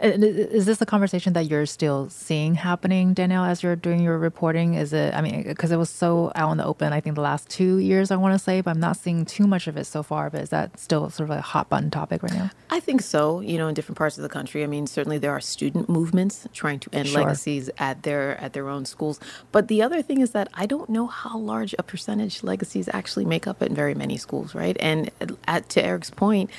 Is 0.00 0.64
this 0.64 0.80
a 0.80 0.86
conversation 0.86 1.32
that 1.32 1.46
you're 1.46 1.66
still 1.66 2.08
seeing 2.08 2.54
happening, 2.54 3.14
Danielle, 3.14 3.44
as 3.44 3.64
you're 3.64 3.74
doing 3.74 4.00
your 4.00 4.16
reporting? 4.16 4.74
Is 4.74 4.92
it, 4.92 5.12
I 5.12 5.20
mean, 5.20 5.42
because 5.42 5.72
it 5.72 5.76
was 5.76 5.90
so 5.90 6.30
out 6.36 6.52
in 6.52 6.58
the 6.58 6.64
open, 6.64 6.92
I 6.92 7.00
think 7.00 7.16
the 7.16 7.20
last 7.20 7.48
two 7.48 7.78
years, 7.78 8.12
I 8.12 8.16
want 8.16 8.32
to 8.34 8.38
say, 8.38 8.60
but 8.60 8.70
I'm 8.70 8.80
not 8.80 8.96
seeing 8.96 9.24
too 9.24 9.48
much 9.48 9.66
of 9.66 9.76
it 9.76 9.86
so 9.86 10.04
far. 10.04 10.30
But 10.30 10.42
is 10.42 10.50
that 10.50 10.78
still 10.78 11.10
sort 11.10 11.30
of 11.30 11.36
a 11.36 11.40
hot 11.40 11.68
button 11.68 11.90
topic 11.90 12.22
right 12.22 12.32
now? 12.32 12.50
I 12.70 12.78
think 12.78 13.02
so, 13.02 13.40
you 13.40 13.58
know, 13.58 13.66
in 13.66 13.74
different 13.74 13.98
parts 13.98 14.16
of 14.16 14.22
the 14.22 14.28
country. 14.28 14.62
I 14.62 14.68
mean, 14.68 14.86
certainly 14.86 15.18
there 15.18 15.32
are 15.32 15.40
student 15.40 15.88
movements 15.88 16.46
trying 16.52 16.78
to 16.80 16.90
end 16.92 17.08
sure. 17.08 17.22
legacies 17.22 17.68
at 17.78 18.04
their 18.04 18.40
at 18.40 18.52
their 18.52 18.68
own 18.68 18.84
schools. 18.84 19.18
But 19.50 19.66
the 19.66 19.82
other 19.82 20.00
thing 20.00 20.20
is 20.20 20.30
that 20.30 20.48
I 20.54 20.66
don't 20.66 20.88
know 20.90 21.08
how 21.08 21.36
large 21.36 21.74
a 21.76 21.82
percentage 21.82 22.44
legacies 22.44 22.88
actually 22.92 23.24
make 23.24 23.48
up 23.48 23.62
in 23.62 23.74
very 23.74 23.94
many 23.94 24.16
schools, 24.16 24.54
right? 24.54 24.76
And 24.78 25.10
at, 25.48 25.68
to 25.70 25.84
Eric's 25.84 26.10
point, 26.10 26.50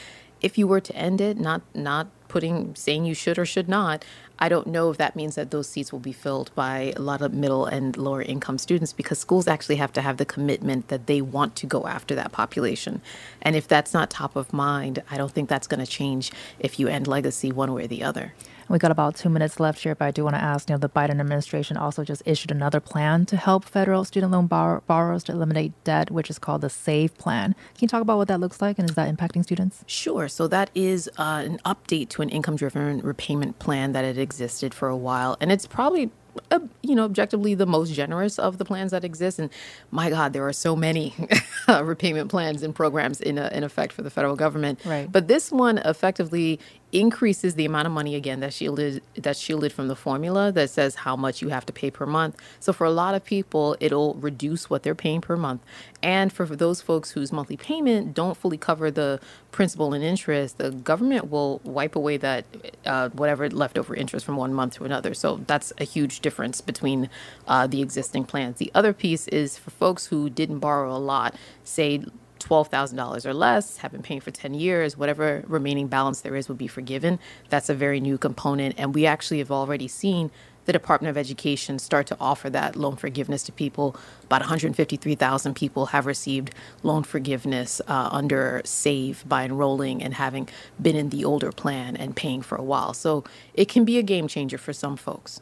if 0.41 0.57
you 0.57 0.67
were 0.67 0.81
to 0.81 0.95
end 0.95 1.21
it, 1.21 1.39
not 1.39 1.61
not 1.73 2.07
putting 2.30 2.73
saying 2.75 3.03
you 3.03 3.13
should 3.13 3.38
or 3.38 3.45
should 3.45 3.67
not, 3.67 4.05
I 4.41 4.47
don't 4.47 4.67
know 4.67 4.89
if 4.89 4.97
that 4.97 5.17
means 5.17 5.36
that 5.36 5.51
those 5.51 5.67
seats 5.67 5.91
will 5.91 5.99
be 5.99 6.13
filled 6.13 6.51
by 6.55 6.93
a 6.95 7.01
lot 7.01 7.21
of 7.21 7.34
middle 7.34 7.65
and 7.65 7.97
lower 7.97 8.21
income 8.21 8.57
students 8.57 8.93
because 8.93 9.19
schools 9.19 9.49
actually 9.49 9.75
have 9.75 9.91
to 9.93 10.01
have 10.01 10.15
the 10.15 10.25
commitment 10.25 10.88
that 10.88 11.07
they 11.07 11.21
want 11.21 11.57
to 11.57 11.67
go 11.67 11.86
after 11.88 12.15
that 12.15 12.32
population. 12.32 13.01
And 13.41 13.57
if 13.57 13.67
that's 13.67 13.93
not 13.93 14.09
top 14.09 14.38
of 14.38 14.53
mind, 14.53 15.03
I 15.11 15.17
don't 15.17 15.32
think 15.32 15.49
that's 15.49 15.67
going 15.67 15.86
to 15.86 15.91
change 15.91 16.32
if 16.57 16.80
you 16.80 16.88
end 16.88 17.05
legacy 17.05 17.51
one 17.51 17.73
way 17.73 17.84
or 17.84 17.88
the 17.88 18.03
other. 18.03 18.34
We 18.70 18.78
got 18.78 18.91
about 18.91 19.15
two 19.15 19.30
minutes 19.30 19.59
left 19.59 19.82
here, 19.82 19.95
but 19.95 20.05
I 20.05 20.11
do 20.11 20.24
want 20.24 20.36
to 20.36 20.41
ask. 20.41 20.70
You 20.70 20.76
know, 20.76 20.80
the 20.80 20.89
Biden 20.89 21.20
administration 21.20 21.76
also 21.76 22.03
just 22.03 22.22
issued 22.26 22.51
another 22.51 22.80
plan 22.80 23.26
to 23.26 23.36
help 23.36 23.65
federal 23.65 24.05
student 24.05 24.32
loan 24.32 24.45
borrow- 24.45 24.84
borrowers 24.86 25.24
to 25.24 25.32
eliminate 25.32 25.74
debt, 25.84 26.11
which 26.11 26.30
is 26.30 26.38
called 26.38 26.61
the 26.61 26.70
SAVE 26.70 27.17
plan. 27.17 27.53
Can 27.53 27.82
you 27.82 27.88
talk 27.88 28.03
about 28.03 28.17
what 28.17 28.28
that 28.28 28.39
looks 28.39 28.61
like, 28.61 28.78
and 28.78 28.88
is 28.88 28.95
that 28.95 29.13
impacting 29.13 29.43
students? 29.43 29.84
Sure. 29.88 30.28
So 30.28 30.47
that 30.47 30.70
is 30.76 31.09
uh, 31.17 31.41
an 31.45 31.59
update 31.65 32.09
to 32.09 32.22
an 32.22 32.30
income-driven 32.30 32.99
repayment 32.99 33.57
plan 33.57 33.93
that 33.93 34.05
had 34.05 34.20
existed 34.20 34.76
for 34.76 34.88
a 34.88 34.97
while, 34.97 35.36
and 35.41 35.51
it's 35.51 35.65
probably 35.65 36.11
uh, 36.51 36.59
you 36.82 36.95
know, 36.95 37.03
objectively 37.03 37.53
the 37.53 37.65
most 37.65 37.93
generous 37.93 38.39
of 38.39 38.57
the 38.57 38.65
plans 38.65 38.91
that 38.91 39.03
exist. 39.03 39.39
And 39.39 39.49
my 39.91 40.09
God, 40.09 40.34
there 40.34 40.47
are 40.47 40.53
so 40.53 40.76
many 40.76 41.13
repayment 41.82 42.30
plans 42.30 42.63
and 42.63 42.74
programs 42.74 43.22
in, 43.22 43.38
in 43.38 43.63
effect 43.63 43.93
for 43.93 44.01
the 44.01 44.09
federal 44.09 44.36
government. 44.36 44.80
Right. 44.86 45.11
But 45.11 45.28
this 45.28 45.51
one 45.51 45.80
effectively 45.80 46.59
increases 46.91 47.53
the 47.55 47.65
amount 47.65 47.85
of 47.85 47.93
money 47.93 48.15
again 48.15 48.39
that's 48.39 48.55
shielded 48.55 49.01
that's 49.15 49.39
shielded 49.39 49.71
from 49.71 49.87
the 49.87 49.95
formula 49.95 50.51
that 50.51 50.69
says 50.69 50.95
how 50.95 51.15
much 51.15 51.41
you 51.41 51.49
have 51.49 51.65
to 51.65 51.73
pay 51.73 51.91
per 51.91 52.05
month. 52.05 52.35
So 52.59 52.73
for 52.73 52.85
a 52.85 52.91
lot 52.91 53.13
of 53.13 53.23
people, 53.23 53.75
it'll 53.79 54.15
reduce 54.15 54.69
what 54.69 54.83
they're 54.83 54.95
paying 54.95 55.21
per 55.21 55.37
month. 55.37 55.61
And 56.01 56.33
for, 56.33 56.45
for 56.45 56.55
those 56.55 56.81
folks 56.81 57.11
whose 57.11 57.31
monthly 57.31 57.57
payment 57.57 58.13
don't 58.13 58.35
fully 58.35 58.57
cover 58.57 58.89
the 58.89 59.19
principal 59.51 59.93
and 59.93 60.03
interest, 60.03 60.57
the 60.57 60.71
government 60.71 61.29
will 61.29 61.61
wipe 61.63 61.95
away 61.95 62.17
that 62.17 62.45
uh, 62.85 63.09
whatever 63.09 63.49
leftover 63.49 63.95
interest 63.95 64.25
from 64.25 64.37
one 64.37 64.53
month 64.53 64.75
to 64.75 64.85
another. 64.85 65.13
So 65.13 65.41
that's 65.45 65.71
a 65.77 65.83
huge 65.83 66.21
difference 66.21 66.61
between 66.61 67.09
uh, 67.47 67.67
the 67.67 67.81
existing 67.81 68.25
plans. 68.25 68.57
The 68.57 68.71
other 68.73 68.93
piece 68.93 69.27
is 69.27 69.57
for 69.57 69.69
folks 69.69 70.07
who 70.07 70.29
didn't 70.29 70.59
borrow 70.59 70.95
a 70.95 70.97
lot, 70.97 71.35
say 71.63 72.03
$12,000 72.39 73.25
or 73.25 73.33
less, 73.33 73.77
have 73.77 73.91
been 73.91 74.01
paying 74.01 74.21
for 74.21 74.31
10 74.31 74.53
years, 74.53 74.97
whatever 74.97 75.43
remaining 75.47 75.87
balance 75.87 76.21
there 76.21 76.35
is 76.35 76.47
would 76.49 76.57
be 76.57 76.67
forgiven. 76.67 77.19
That's 77.49 77.69
a 77.69 77.75
very 77.75 77.99
new 77.99 78.17
component. 78.17 78.75
And 78.77 78.95
we 78.95 79.05
actually 79.05 79.39
have 79.39 79.51
already 79.51 79.87
seen 79.87 80.31
the 80.69 80.73
Department 80.73 81.09
of 81.09 81.17
Education 81.17 81.79
start 81.79 82.05
to 82.07 82.17
offer 82.19 82.47
that 82.51 82.75
loan 82.75 82.95
forgiveness 82.95 83.41
to 83.43 83.51
people. 83.51 83.95
About 84.25 84.41
153,000 84.41 85.55
people 85.55 85.87
have 85.87 86.05
received 86.05 86.53
loan 86.83 87.01
forgiveness 87.01 87.81
uh, 87.87 88.09
under 88.11 88.61
SAVE 88.65 89.23
by 89.27 89.45
enrolling 89.45 90.03
and 90.03 90.13
having 90.13 90.47
been 90.79 90.95
in 90.95 91.09
the 91.09 91.25
older 91.25 91.51
plan 91.51 91.95
and 91.97 92.15
paying 92.15 92.43
for 92.43 92.55
a 92.55 92.63
while. 92.63 92.93
So 92.93 93.23
it 93.55 93.65
can 93.67 93.83
be 93.83 93.97
a 93.97 94.03
game 94.03 94.27
changer 94.27 94.59
for 94.59 94.71
some 94.71 94.95
folks. 94.95 95.41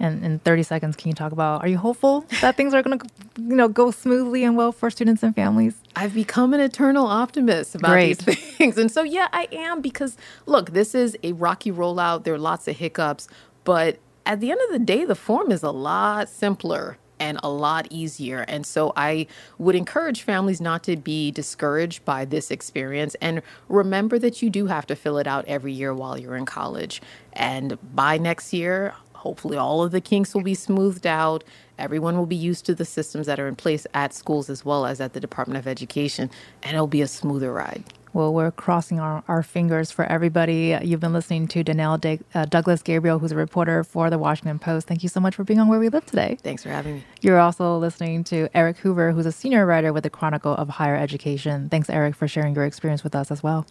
And 0.00 0.24
in 0.24 0.38
30 0.40 0.62
seconds, 0.62 0.96
can 0.96 1.08
you 1.08 1.14
talk 1.14 1.32
about 1.32 1.62
are 1.62 1.68
you 1.68 1.78
hopeful 1.78 2.24
that 2.40 2.56
things 2.56 2.74
are 2.74 2.82
going 2.82 2.98
to 2.98 3.06
you 3.36 3.56
know 3.56 3.68
go 3.68 3.90
smoothly 3.90 4.44
and 4.44 4.56
well 4.56 4.72
for 4.72 4.90
students 4.90 5.22
and 5.22 5.34
families? 5.34 5.74
I've 5.96 6.14
become 6.14 6.54
an 6.54 6.60
eternal 6.60 7.06
optimist 7.06 7.74
about 7.74 7.92
Great. 7.92 8.18
these 8.18 8.38
things. 8.56 8.78
And 8.78 8.90
so 8.90 9.02
yeah, 9.02 9.28
I 9.32 9.48
am 9.52 9.80
because 9.80 10.16
look, 10.46 10.70
this 10.70 10.94
is 10.94 11.16
a 11.22 11.32
rocky 11.32 11.72
rollout. 11.72 12.24
There 12.24 12.34
are 12.34 12.38
lots 12.38 12.68
of 12.68 12.76
hiccups, 12.76 13.28
but 13.64 13.98
at 14.24 14.40
the 14.40 14.50
end 14.50 14.60
of 14.66 14.72
the 14.72 14.78
day, 14.78 15.04
the 15.04 15.14
form 15.14 15.50
is 15.50 15.62
a 15.62 15.70
lot 15.70 16.28
simpler 16.28 16.98
and 17.20 17.38
a 17.42 17.48
lot 17.48 17.86
easier. 17.90 18.40
And 18.48 18.64
so 18.64 18.92
I 18.96 19.26
would 19.58 19.74
encourage 19.74 20.22
families 20.22 20.60
not 20.60 20.82
to 20.84 20.96
be 20.96 21.30
discouraged 21.30 22.04
by 22.04 22.24
this 22.24 22.50
experience 22.50 23.16
and 23.20 23.42
remember 23.68 24.18
that 24.18 24.42
you 24.42 24.50
do 24.50 24.66
have 24.66 24.86
to 24.86 24.96
fill 24.96 25.18
it 25.18 25.26
out 25.26 25.44
every 25.46 25.72
year 25.72 25.94
while 25.94 26.18
you're 26.18 26.36
in 26.36 26.46
college. 26.46 27.02
And 27.32 27.78
by 27.94 28.18
next 28.18 28.52
year, 28.52 28.94
Hopefully, 29.18 29.56
all 29.56 29.82
of 29.82 29.90
the 29.90 30.00
kinks 30.00 30.32
will 30.32 30.42
be 30.42 30.54
smoothed 30.54 31.06
out. 31.06 31.42
Everyone 31.76 32.16
will 32.16 32.26
be 32.26 32.36
used 32.36 32.64
to 32.66 32.74
the 32.74 32.84
systems 32.84 33.26
that 33.26 33.40
are 33.40 33.48
in 33.48 33.56
place 33.56 33.86
at 33.92 34.14
schools 34.14 34.48
as 34.48 34.64
well 34.64 34.86
as 34.86 35.00
at 35.00 35.12
the 35.12 35.20
Department 35.20 35.58
of 35.58 35.66
Education, 35.66 36.30
and 36.62 36.74
it'll 36.74 36.86
be 36.86 37.02
a 37.02 37.08
smoother 37.08 37.52
ride. 37.52 37.82
Well, 38.12 38.32
we're 38.32 38.50
crossing 38.50 39.00
our, 39.00 39.22
our 39.28 39.42
fingers 39.42 39.90
for 39.90 40.04
everybody. 40.06 40.78
You've 40.82 41.00
been 41.00 41.12
listening 41.12 41.48
to 41.48 41.62
Danielle 41.62 41.98
De- 41.98 42.20
uh, 42.34 42.46
Douglas 42.46 42.82
Gabriel, 42.82 43.18
who's 43.18 43.32
a 43.32 43.36
reporter 43.36 43.84
for 43.84 44.08
the 44.08 44.18
Washington 44.18 44.58
Post. 44.58 44.86
Thank 44.86 45.02
you 45.02 45.08
so 45.08 45.20
much 45.20 45.34
for 45.34 45.44
being 45.44 45.60
on 45.60 45.68
Where 45.68 45.78
We 45.78 45.88
Live 45.88 46.06
today. 46.06 46.38
Thanks 46.42 46.62
for 46.62 46.70
having 46.70 46.96
me. 46.96 47.04
You're 47.20 47.38
also 47.38 47.76
listening 47.76 48.24
to 48.24 48.48
Eric 48.54 48.78
Hoover, 48.78 49.12
who's 49.12 49.26
a 49.26 49.32
senior 49.32 49.66
writer 49.66 49.92
with 49.92 50.04
the 50.04 50.10
Chronicle 50.10 50.54
of 50.54 50.68
Higher 50.68 50.96
Education. 50.96 51.68
Thanks, 51.68 51.90
Eric, 51.90 52.14
for 52.14 52.26
sharing 52.26 52.54
your 52.54 52.64
experience 52.64 53.04
with 53.04 53.14
us 53.14 53.30
as 53.30 53.42
well. 53.42 53.66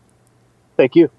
Thank 0.77 0.95
you. 0.95 1.09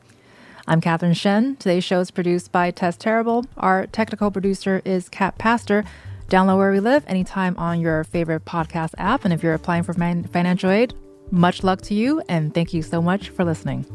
I'm 0.68 0.82
Catherine 0.82 1.14
Shen. 1.14 1.56
Today's 1.56 1.82
show 1.82 1.98
is 2.00 2.10
produced 2.10 2.52
by 2.52 2.70
Tess 2.70 2.98
Terrible. 2.98 3.46
Our 3.56 3.86
technical 3.86 4.30
producer 4.30 4.82
is 4.84 5.08
Kat 5.08 5.38
Pastor. 5.38 5.82
Download 6.28 6.58
Where 6.58 6.70
We 6.70 6.80
Live 6.80 7.04
anytime 7.06 7.56
on 7.56 7.80
your 7.80 8.04
favorite 8.04 8.44
podcast 8.44 8.90
app. 8.98 9.24
And 9.24 9.32
if 9.32 9.42
you're 9.42 9.54
applying 9.54 9.82
for 9.82 9.94
financial 9.94 10.70
aid, 10.70 10.92
much 11.30 11.64
luck 11.64 11.80
to 11.82 11.94
you, 11.94 12.20
and 12.28 12.52
thank 12.52 12.74
you 12.74 12.82
so 12.82 13.00
much 13.00 13.30
for 13.30 13.46
listening. 13.46 13.86